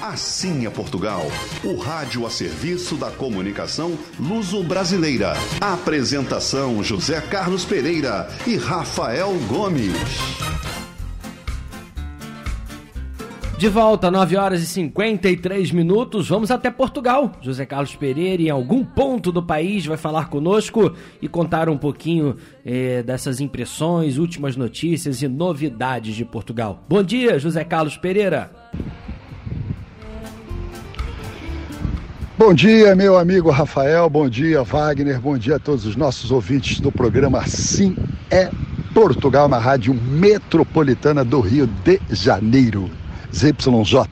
Assim 0.00 0.64
é 0.64 0.70
Portugal, 0.70 1.26
o 1.62 1.76
rádio 1.76 2.24
a 2.24 2.30
serviço 2.30 2.96
da 2.96 3.10
comunicação 3.10 3.98
luso-brasileira. 4.18 5.34
Apresentação 5.60 6.82
José 6.82 7.20
Carlos 7.20 7.66
Pereira 7.66 8.26
e 8.46 8.56
Rafael 8.56 9.34
Gomes. 9.48 9.92
De 13.58 13.70
volta, 13.70 14.10
9 14.10 14.36
horas 14.36 14.60
e 14.60 14.66
53 14.66 15.70
minutos. 15.70 16.28
Vamos 16.28 16.50
até 16.50 16.70
Portugal. 16.70 17.32
José 17.40 17.64
Carlos 17.64 17.96
Pereira, 17.96 18.42
em 18.42 18.50
algum 18.50 18.84
ponto 18.84 19.32
do 19.32 19.42
país, 19.42 19.86
vai 19.86 19.96
falar 19.96 20.28
conosco 20.28 20.92
e 21.22 21.26
contar 21.26 21.70
um 21.70 21.78
pouquinho 21.78 22.36
eh, 22.66 23.02
dessas 23.02 23.40
impressões, 23.40 24.18
últimas 24.18 24.56
notícias 24.56 25.22
e 25.22 25.28
novidades 25.28 26.14
de 26.14 26.22
Portugal. 26.22 26.84
Bom 26.86 27.02
dia, 27.02 27.38
José 27.38 27.64
Carlos 27.64 27.96
Pereira. 27.96 28.50
Bom 32.36 32.52
dia, 32.52 32.94
meu 32.94 33.16
amigo 33.16 33.48
Rafael. 33.48 34.10
Bom 34.10 34.28
dia, 34.28 34.62
Wagner. 34.62 35.18
Bom 35.18 35.38
dia 35.38 35.56
a 35.56 35.58
todos 35.58 35.86
os 35.86 35.96
nossos 35.96 36.30
ouvintes 36.30 36.78
do 36.78 36.92
programa 36.92 37.46
Sim 37.46 37.96
é 38.30 38.50
Portugal, 38.92 39.48
na 39.48 39.58
rádio 39.58 39.94
metropolitana 39.94 41.24
do 41.24 41.40
Rio 41.40 41.66
de 41.66 41.98
Janeiro. 42.10 42.90
ZYJ. 43.34 44.08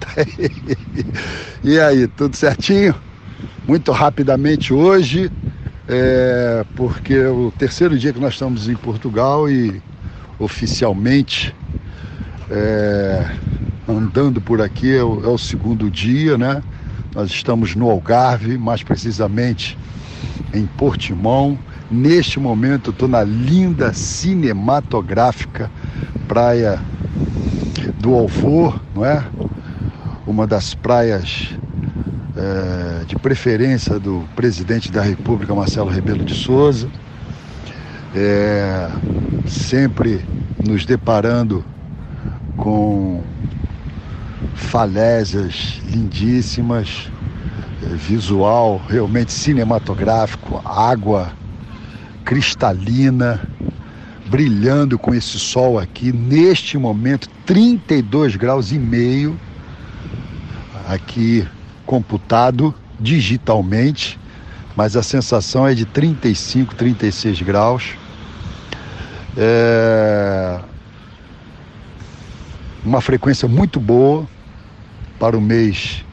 e 1.63 1.79
aí, 1.79 2.07
tudo 2.09 2.37
certinho? 2.37 2.95
Muito 3.67 3.93
rapidamente 3.93 4.73
hoje, 4.73 5.31
é, 5.89 6.65
porque 6.77 7.15
é 7.15 7.29
o 7.29 7.51
terceiro 7.51 7.99
dia 7.99 8.13
que 8.13 8.21
nós 8.21 8.35
estamos 8.35 8.69
em 8.69 8.77
Portugal 8.77 9.51
e 9.51 9.83
oficialmente 10.39 11.55
é, 12.51 13.27
andando 13.89 14.41
por 14.41 14.61
aqui 14.61 14.95
é 14.95 15.03
o, 15.03 15.25
é 15.25 15.29
o 15.29 15.39
segundo 15.39 15.91
dia, 15.91 16.37
né? 16.37 16.63
Nós 17.15 17.31
estamos 17.31 17.75
no 17.75 17.89
Algarve, 17.91 18.59
mais 18.59 18.83
precisamente 18.83 19.79
em 20.53 20.67
Portimão. 20.67 21.59
Neste 21.91 22.41
momento, 22.41 22.91
estou 22.91 23.09
na 23.09 23.23
linda 23.23 23.93
cinematográfica 23.93 25.71
praia 26.27 26.81
do 28.05 28.15
Alvor, 28.15 28.79
não 28.95 29.03
é? 29.03 29.25
Uma 30.27 30.47
das 30.47 30.75
praias 30.75 31.55
é, 32.37 33.05
de 33.07 33.17
preferência 33.17 33.99
do 33.99 34.29
presidente 34.37 34.93
da 34.93 35.01
República, 35.01 35.55
Marcelo 35.55 35.89
Rebelo 35.89 36.23
de 36.23 36.35
Souza. 36.35 36.87
É, 38.15 38.91
sempre 39.47 40.23
nos 40.63 40.85
deparando 40.85 41.65
com 42.59 43.23
falésias 44.55 45.81
lindíssimas, 45.89 47.11
é, 47.83 47.87
visual 47.95 48.83
realmente 48.87 49.33
cinematográfico, 49.33 50.61
água 50.63 51.33
cristalina, 52.23 53.41
brilhando 54.35 54.99
com 54.99 55.15
esse 55.15 55.39
sol 55.39 55.79
aqui, 55.79 56.13
neste 56.13 56.77
momento, 56.77 57.29
32 57.47 58.35
graus 58.35 58.73
e 58.73 58.79
meio, 58.81 59.39
aqui 60.89 61.47
computado 61.87 62.75
digitalmente, 62.99 64.19
mas 64.75 64.97
a 64.97 65.05
sensação 65.05 65.69
é 65.69 65.73
de 65.73 65.85
35, 65.85 66.75
36 66.75 67.43
graus. 67.43 67.95
É... 69.37 70.59
Uma 72.85 73.01
frequência 73.01 73.47
muito 73.47 73.79
boa 73.79 74.27
para 75.17 75.39
o 75.39 75.41
mês 75.41 76.05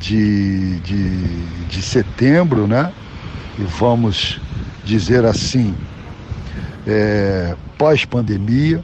de, 0.00 0.80
de, 0.80 1.46
de 1.68 1.82
setembro, 1.82 2.66
né? 2.66 2.92
E 3.56 3.62
vamos 3.62 4.40
dizer 4.84 5.24
assim, 5.24 5.72
é, 6.86 7.54
pós-pandemia, 7.78 8.82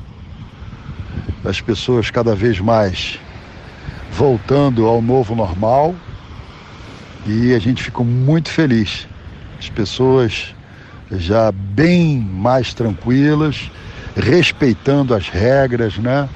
as 1.45 1.61
pessoas 1.61 2.11
cada 2.11 2.35
vez 2.35 2.61
mais 2.61 3.19
voltando 4.13 4.87
ao 4.87 5.01
novo 5.01 5.35
normal 5.35 5.95
e 7.27 7.55
a 7.55 7.59
gente 7.59 7.83
ficou 7.83 8.05
muito 8.05 8.51
feliz. 8.51 9.07
As 9.59 9.69
pessoas 9.69 10.55
já 11.13 11.53
bem 11.53 12.19
mais 12.19 12.73
tranquilas, 12.73 13.71
respeitando 14.17 15.15
as 15.15 15.29
regras, 15.29 15.99
né? 15.99 16.29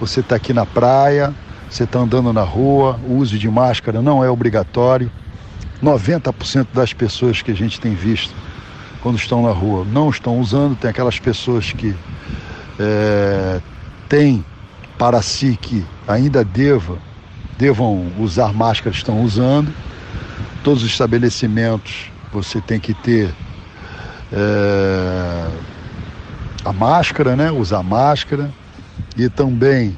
Você 0.00 0.20
está 0.20 0.36
aqui 0.36 0.52
na 0.52 0.64
praia, 0.64 1.34
você 1.68 1.84
está 1.84 1.98
andando 1.98 2.32
na 2.32 2.42
rua, 2.42 2.98
o 3.06 3.14
uso 3.14 3.38
de 3.38 3.48
máscara 3.48 4.00
não 4.00 4.24
é 4.24 4.30
obrigatório. 4.30 5.10
90% 5.82 6.68
das 6.72 6.92
pessoas 6.92 7.42
que 7.42 7.50
a 7.50 7.54
gente 7.54 7.80
tem 7.80 7.94
visto 7.94 8.34
quando 9.02 9.16
estão 9.18 9.42
na 9.42 9.52
rua 9.52 9.84
não 9.84 10.10
estão 10.10 10.38
usando, 10.38 10.76
tem 10.76 10.90
aquelas 10.90 11.18
pessoas 11.18 11.72
que 11.72 11.94
é, 12.78 13.60
têm 14.08 14.44
para 14.98 15.22
si 15.22 15.56
que 15.60 15.84
ainda 16.06 16.44
deva, 16.44 16.98
devam 17.56 18.12
usar 18.18 18.52
máscara, 18.52 18.94
estão 18.94 19.22
usando. 19.22 19.72
Todos 20.62 20.82
os 20.82 20.90
estabelecimentos 20.90 22.10
você 22.32 22.60
tem 22.60 22.80
que 22.80 22.94
ter 22.94 23.34
é, 24.32 25.48
a 26.64 26.72
máscara, 26.72 27.36
né? 27.36 27.50
Usar 27.50 27.82
máscara 27.82 28.50
e 29.16 29.28
também 29.28 29.96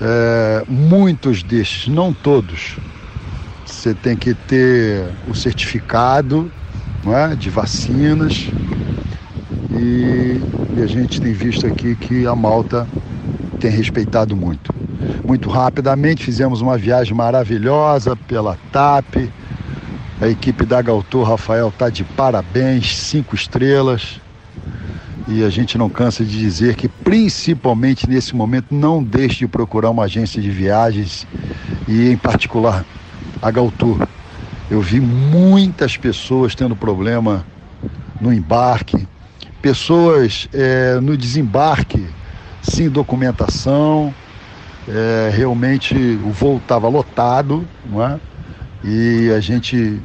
É, 0.00 0.64
muitos 0.66 1.42
destes, 1.42 1.86
não 1.88 2.12
todos, 2.12 2.76
você 3.64 3.94
tem 3.94 4.16
que 4.16 4.34
ter 4.34 5.14
o 5.26 5.34
certificado 5.34 6.52
é, 7.12 7.34
de 7.34 7.50
vacinas 7.50 8.48
e, 9.70 10.40
e 10.76 10.82
a 10.82 10.86
gente 10.86 11.20
tem 11.20 11.32
visto 11.32 11.66
aqui 11.66 11.96
que 11.96 12.26
a 12.26 12.34
malta 12.34 12.86
tem 13.58 13.70
respeitado 13.70 14.36
muito. 14.36 14.72
Muito 15.26 15.48
rapidamente 15.48 16.24
fizemos 16.24 16.60
uma 16.60 16.78
viagem 16.78 17.14
maravilhosa 17.14 18.14
pela 18.14 18.56
TAP. 18.70 19.28
A 20.20 20.28
equipe 20.28 20.64
da 20.64 20.80
Galtor 20.80 21.28
Rafael 21.28 21.68
está 21.68 21.90
de 21.90 22.04
parabéns, 22.04 22.96
cinco 22.96 23.34
estrelas. 23.34 24.20
E 25.26 25.42
a 25.42 25.48
gente 25.48 25.78
não 25.78 25.88
cansa 25.88 26.24
de 26.24 26.38
dizer 26.38 26.76
que, 26.76 26.86
principalmente 26.86 28.08
nesse 28.08 28.36
momento, 28.36 28.74
não 28.74 29.02
deixe 29.02 29.38
de 29.38 29.48
procurar 29.48 29.90
uma 29.90 30.04
agência 30.04 30.40
de 30.40 30.50
viagens 30.50 31.26
e, 31.88 32.10
em 32.10 32.16
particular, 32.16 32.84
a 33.40 33.50
Galtur. 33.50 34.06
Eu 34.70 34.80
vi 34.80 35.00
muitas 35.00 35.96
pessoas 35.96 36.54
tendo 36.54 36.74
problema 36.74 37.44
no 38.20 38.32
embarque, 38.32 39.06
pessoas 39.60 40.48
é, 40.52 40.98
no 41.00 41.16
desembarque 41.16 42.06
sem 42.62 42.88
documentação. 42.88 44.14
É, 44.88 45.30
realmente 45.34 45.94
o 46.24 46.30
voo 46.30 46.58
estava 46.58 46.88
lotado, 46.88 47.66
não 47.86 48.04
é? 48.04 48.18
E 48.82 49.30
a 49.30 49.40
gente 49.40 50.00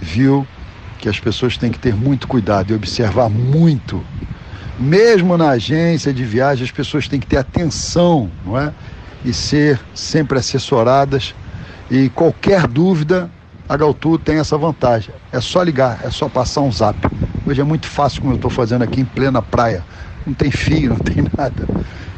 viu 0.00 0.46
que 0.98 1.08
as 1.08 1.18
pessoas 1.18 1.56
têm 1.56 1.70
que 1.70 1.78
ter 1.78 1.94
muito 1.94 2.28
cuidado 2.28 2.72
e 2.72 2.76
observar 2.76 3.30
muito 3.30 4.04
mesmo 4.80 5.36
na 5.36 5.50
agência 5.50 6.10
de 6.12 6.24
viagem, 6.24 6.64
as 6.64 6.70
pessoas 6.70 7.06
têm 7.06 7.20
que 7.20 7.26
ter 7.26 7.36
atenção, 7.36 8.30
não 8.44 8.58
é? 8.58 8.72
E 9.22 9.32
ser 9.34 9.78
sempre 9.94 10.38
assessoradas. 10.38 11.34
E 11.90 12.08
qualquer 12.08 12.66
dúvida, 12.66 13.30
a 13.70 13.76
Galtu 13.76 14.18
tem 14.18 14.38
essa 14.38 14.58
vantagem. 14.58 15.14
É 15.30 15.40
só 15.40 15.62
ligar, 15.62 16.00
é 16.02 16.10
só 16.10 16.28
passar 16.28 16.60
um 16.62 16.72
zap. 16.72 16.98
Hoje 17.46 17.60
é 17.60 17.64
muito 17.64 17.86
fácil, 17.86 18.20
como 18.20 18.32
eu 18.32 18.36
estou 18.36 18.50
fazendo 18.50 18.82
aqui 18.82 19.00
em 19.00 19.04
plena 19.04 19.40
praia. 19.40 19.84
Não 20.26 20.34
tem 20.34 20.50
fio, 20.50 20.90
não 20.90 20.98
tem 20.98 21.24
nada. 21.38 21.68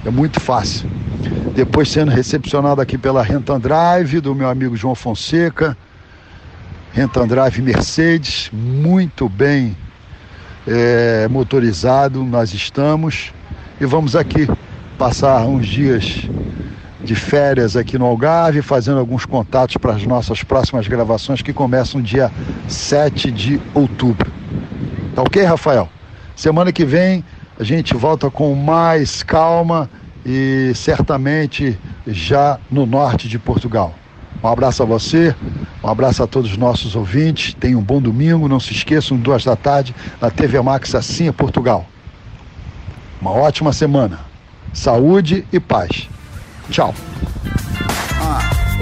É 0.02 0.10
muito 0.10 0.40
fácil. 0.40 0.88
Depois 1.54 1.90
sendo 1.90 2.10
recepcionado 2.10 2.80
aqui 2.80 2.96
pela 2.96 3.22
Rentan 3.22 3.60
Drive, 3.60 4.18
do 4.22 4.34
meu 4.34 4.48
amigo 4.48 4.74
João 4.78 4.94
Fonseca. 4.94 5.76
Rentan 6.94 7.28
Drive 7.28 7.60
Mercedes, 7.60 8.48
muito 8.50 9.28
bem 9.28 9.76
é, 10.66 11.28
motorizado 11.28 12.24
nós 12.24 12.54
estamos 12.54 13.30
e 13.78 13.84
vamos 13.84 14.16
aqui 14.16 14.48
passar 14.96 15.44
uns 15.44 15.66
dias 15.66 16.30
de 17.04 17.14
férias 17.14 17.76
aqui 17.76 17.98
no 17.98 18.06
Algarve, 18.06 18.62
fazendo 18.62 18.98
alguns 18.98 19.24
contatos 19.24 19.76
para 19.76 19.92
as 19.92 20.06
nossas 20.06 20.42
próximas 20.42 20.86
gravações 20.86 21.42
que 21.42 21.52
começam 21.52 22.00
dia 22.00 22.30
7 22.68 23.30
de 23.30 23.60
outubro. 23.74 24.30
Tá 25.14 25.22
ok, 25.22 25.42
Rafael? 25.42 25.88
Semana 26.36 26.72
que 26.72 26.84
vem 26.84 27.24
a 27.58 27.64
gente 27.64 27.94
volta 27.94 28.30
com 28.30 28.54
mais 28.54 29.22
calma 29.22 29.90
e 30.24 30.72
certamente 30.74 31.78
já 32.06 32.58
no 32.70 32.86
norte 32.86 33.28
de 33.28 33.38
Portugal. 33.38 33.94
Um 34.42 34.48
abraço 34.48 34.82
a 34.82 34.86
você, 34.86 35.34
um 35.82 35.88
abraço 35.88 36.22
a 36.22 36.26
todos 36.26 36.50
os 36.50 36.56
nossos 36.56 36.96
ouvintes. 36.96 37.54
Tenham 37.54 37.80
um 37.80 37.82
bom 37.82 38.00
domingo. 38.00 38.48
Não 38.48 38.58
se 38.58 38.72
esqueçam, 38.72 39.16
duas 39.16 39.44
da 39.44 39.54
tarde, 39.54 39.94
na 40.20 40.30
TV 40.30 40.60
Max 40.60 40.94
Assim 40.94 41.28
é 41.28 41.32
Portugal. 41.32 41.86
Uma 43.20 43.30
ótima 43.30 43.72
semana. 43.72 44.20
Saúde 44.72 45.46
e 45.52 45.60
paz. 45.60 46.08
Tchau. 46.70 46.94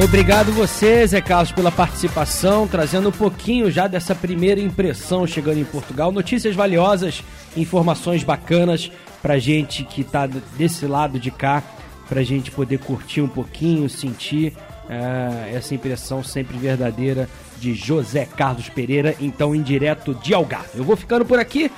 Obrigado 0.03 0.51
você, 0.53 1.07
Zé 1.07 1.21
Carlos, 1.21 1.53
pela 1.53 1.71
participação, 1.71 2.67
trazendo 2.67 3.11
um 3.11 3.13
pouquinho 3.13 3.71
já 3.71 3.87
dessa 3.87 4.15
primeira 4.15 4.59
impressão 4.59 5.27
chegando 5.27 5.59
em 5.59 5.65
Portugal. 5.65 6.11
Notícias 6.11 6.57
valiosas, 6.57 7.23
informações 7.55 8.25
bacanas 8.25 8.91
pra 9.21 9.39
gente 9.39 9.85
que 9.85 10.03
tá 10.03 10.27
desse 10.27 10.87
lado 10.87 11.21
de 11.21 11.31
cá, 11.31 11.63
pra 12.09 12.23
gente 12.23 12.51
poder 12.51 12.79
curtir 12.79 13.21
um 13.21 13.29
pouquinho, 13.29 13.91
sentir 13.91 14.55
é, 14.89 15.53
essa 15.55 15.75
impressão 15.75 16.25
sempre 16.25 16.57
verdadeira 16.57 17.29
de 17.59 17.75
José 17.75 18.25
Carlos 18.25 18.71
Pereira, 18.71 19.15
então 19.21 19.55
em 19.55 19.63
direto 19.63 20.15
de 20.15 20.33
Algarve. 20.33 20.71
Eu 20.79 20.85
vou 20.85 20.97
ficando 20.97 21.25
por 21.27 21.39
aqui, 21.39 21.71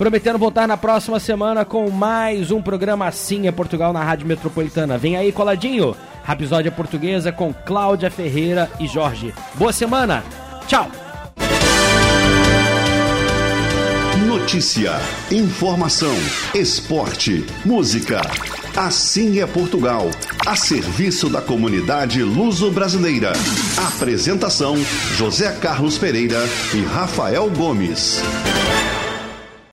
prometendo 0.00 0.38
voltar 0.38 0.66
na 0.66 0.78
próxima 0.78 1.20
semana 1.20 1.62
com 1.62 1.90
mais 1.90 2.50
um 2.50 2.62
programa 2.62 3.06
Assim 3.06 3.46
é 3.46 3.52
Portugal 3.52 3.92
na 3.92 4.02
Rádio 4.02 4.26
Metropolitana. 4.26 4.96
Vem 4.96 5.14
aí, 5.14 5.30
coladinho! 5.30 5.94
Rapisódia 6.24 6.72
Portuguesa 6.72 7.30
com 7.30 7.52
Cláudia 7.52 8.10
Ferreira 8.10 8.70
e 8.80 8.86
Jorge. 8.86 9.34
Boa 9.56 9.74
semana! 9.74 10.24
Tchau! 10.66 10.90
Notícia, 14.26 14.92
informação, 15.30 16.14
esporte, 16.54 17.44
música. 17.62 18.22
Assim 18.74 19.40
é 19.40 19.46
Portugal, 19.46 20.06
a 20.46 20.56
serviço 20.56 21.28
da 21.28 21.42
comunidade 21.42 22.22
luso-brasileira. 22.22 23.34
Apresentação: 23.94 24.78
José 25.18 25.52
Carlos 25.60 25.98
Pereira 25.98 26.40
e 26.72 26.80
Rafael 26.84 27.50
Gomes. 27.50 28.22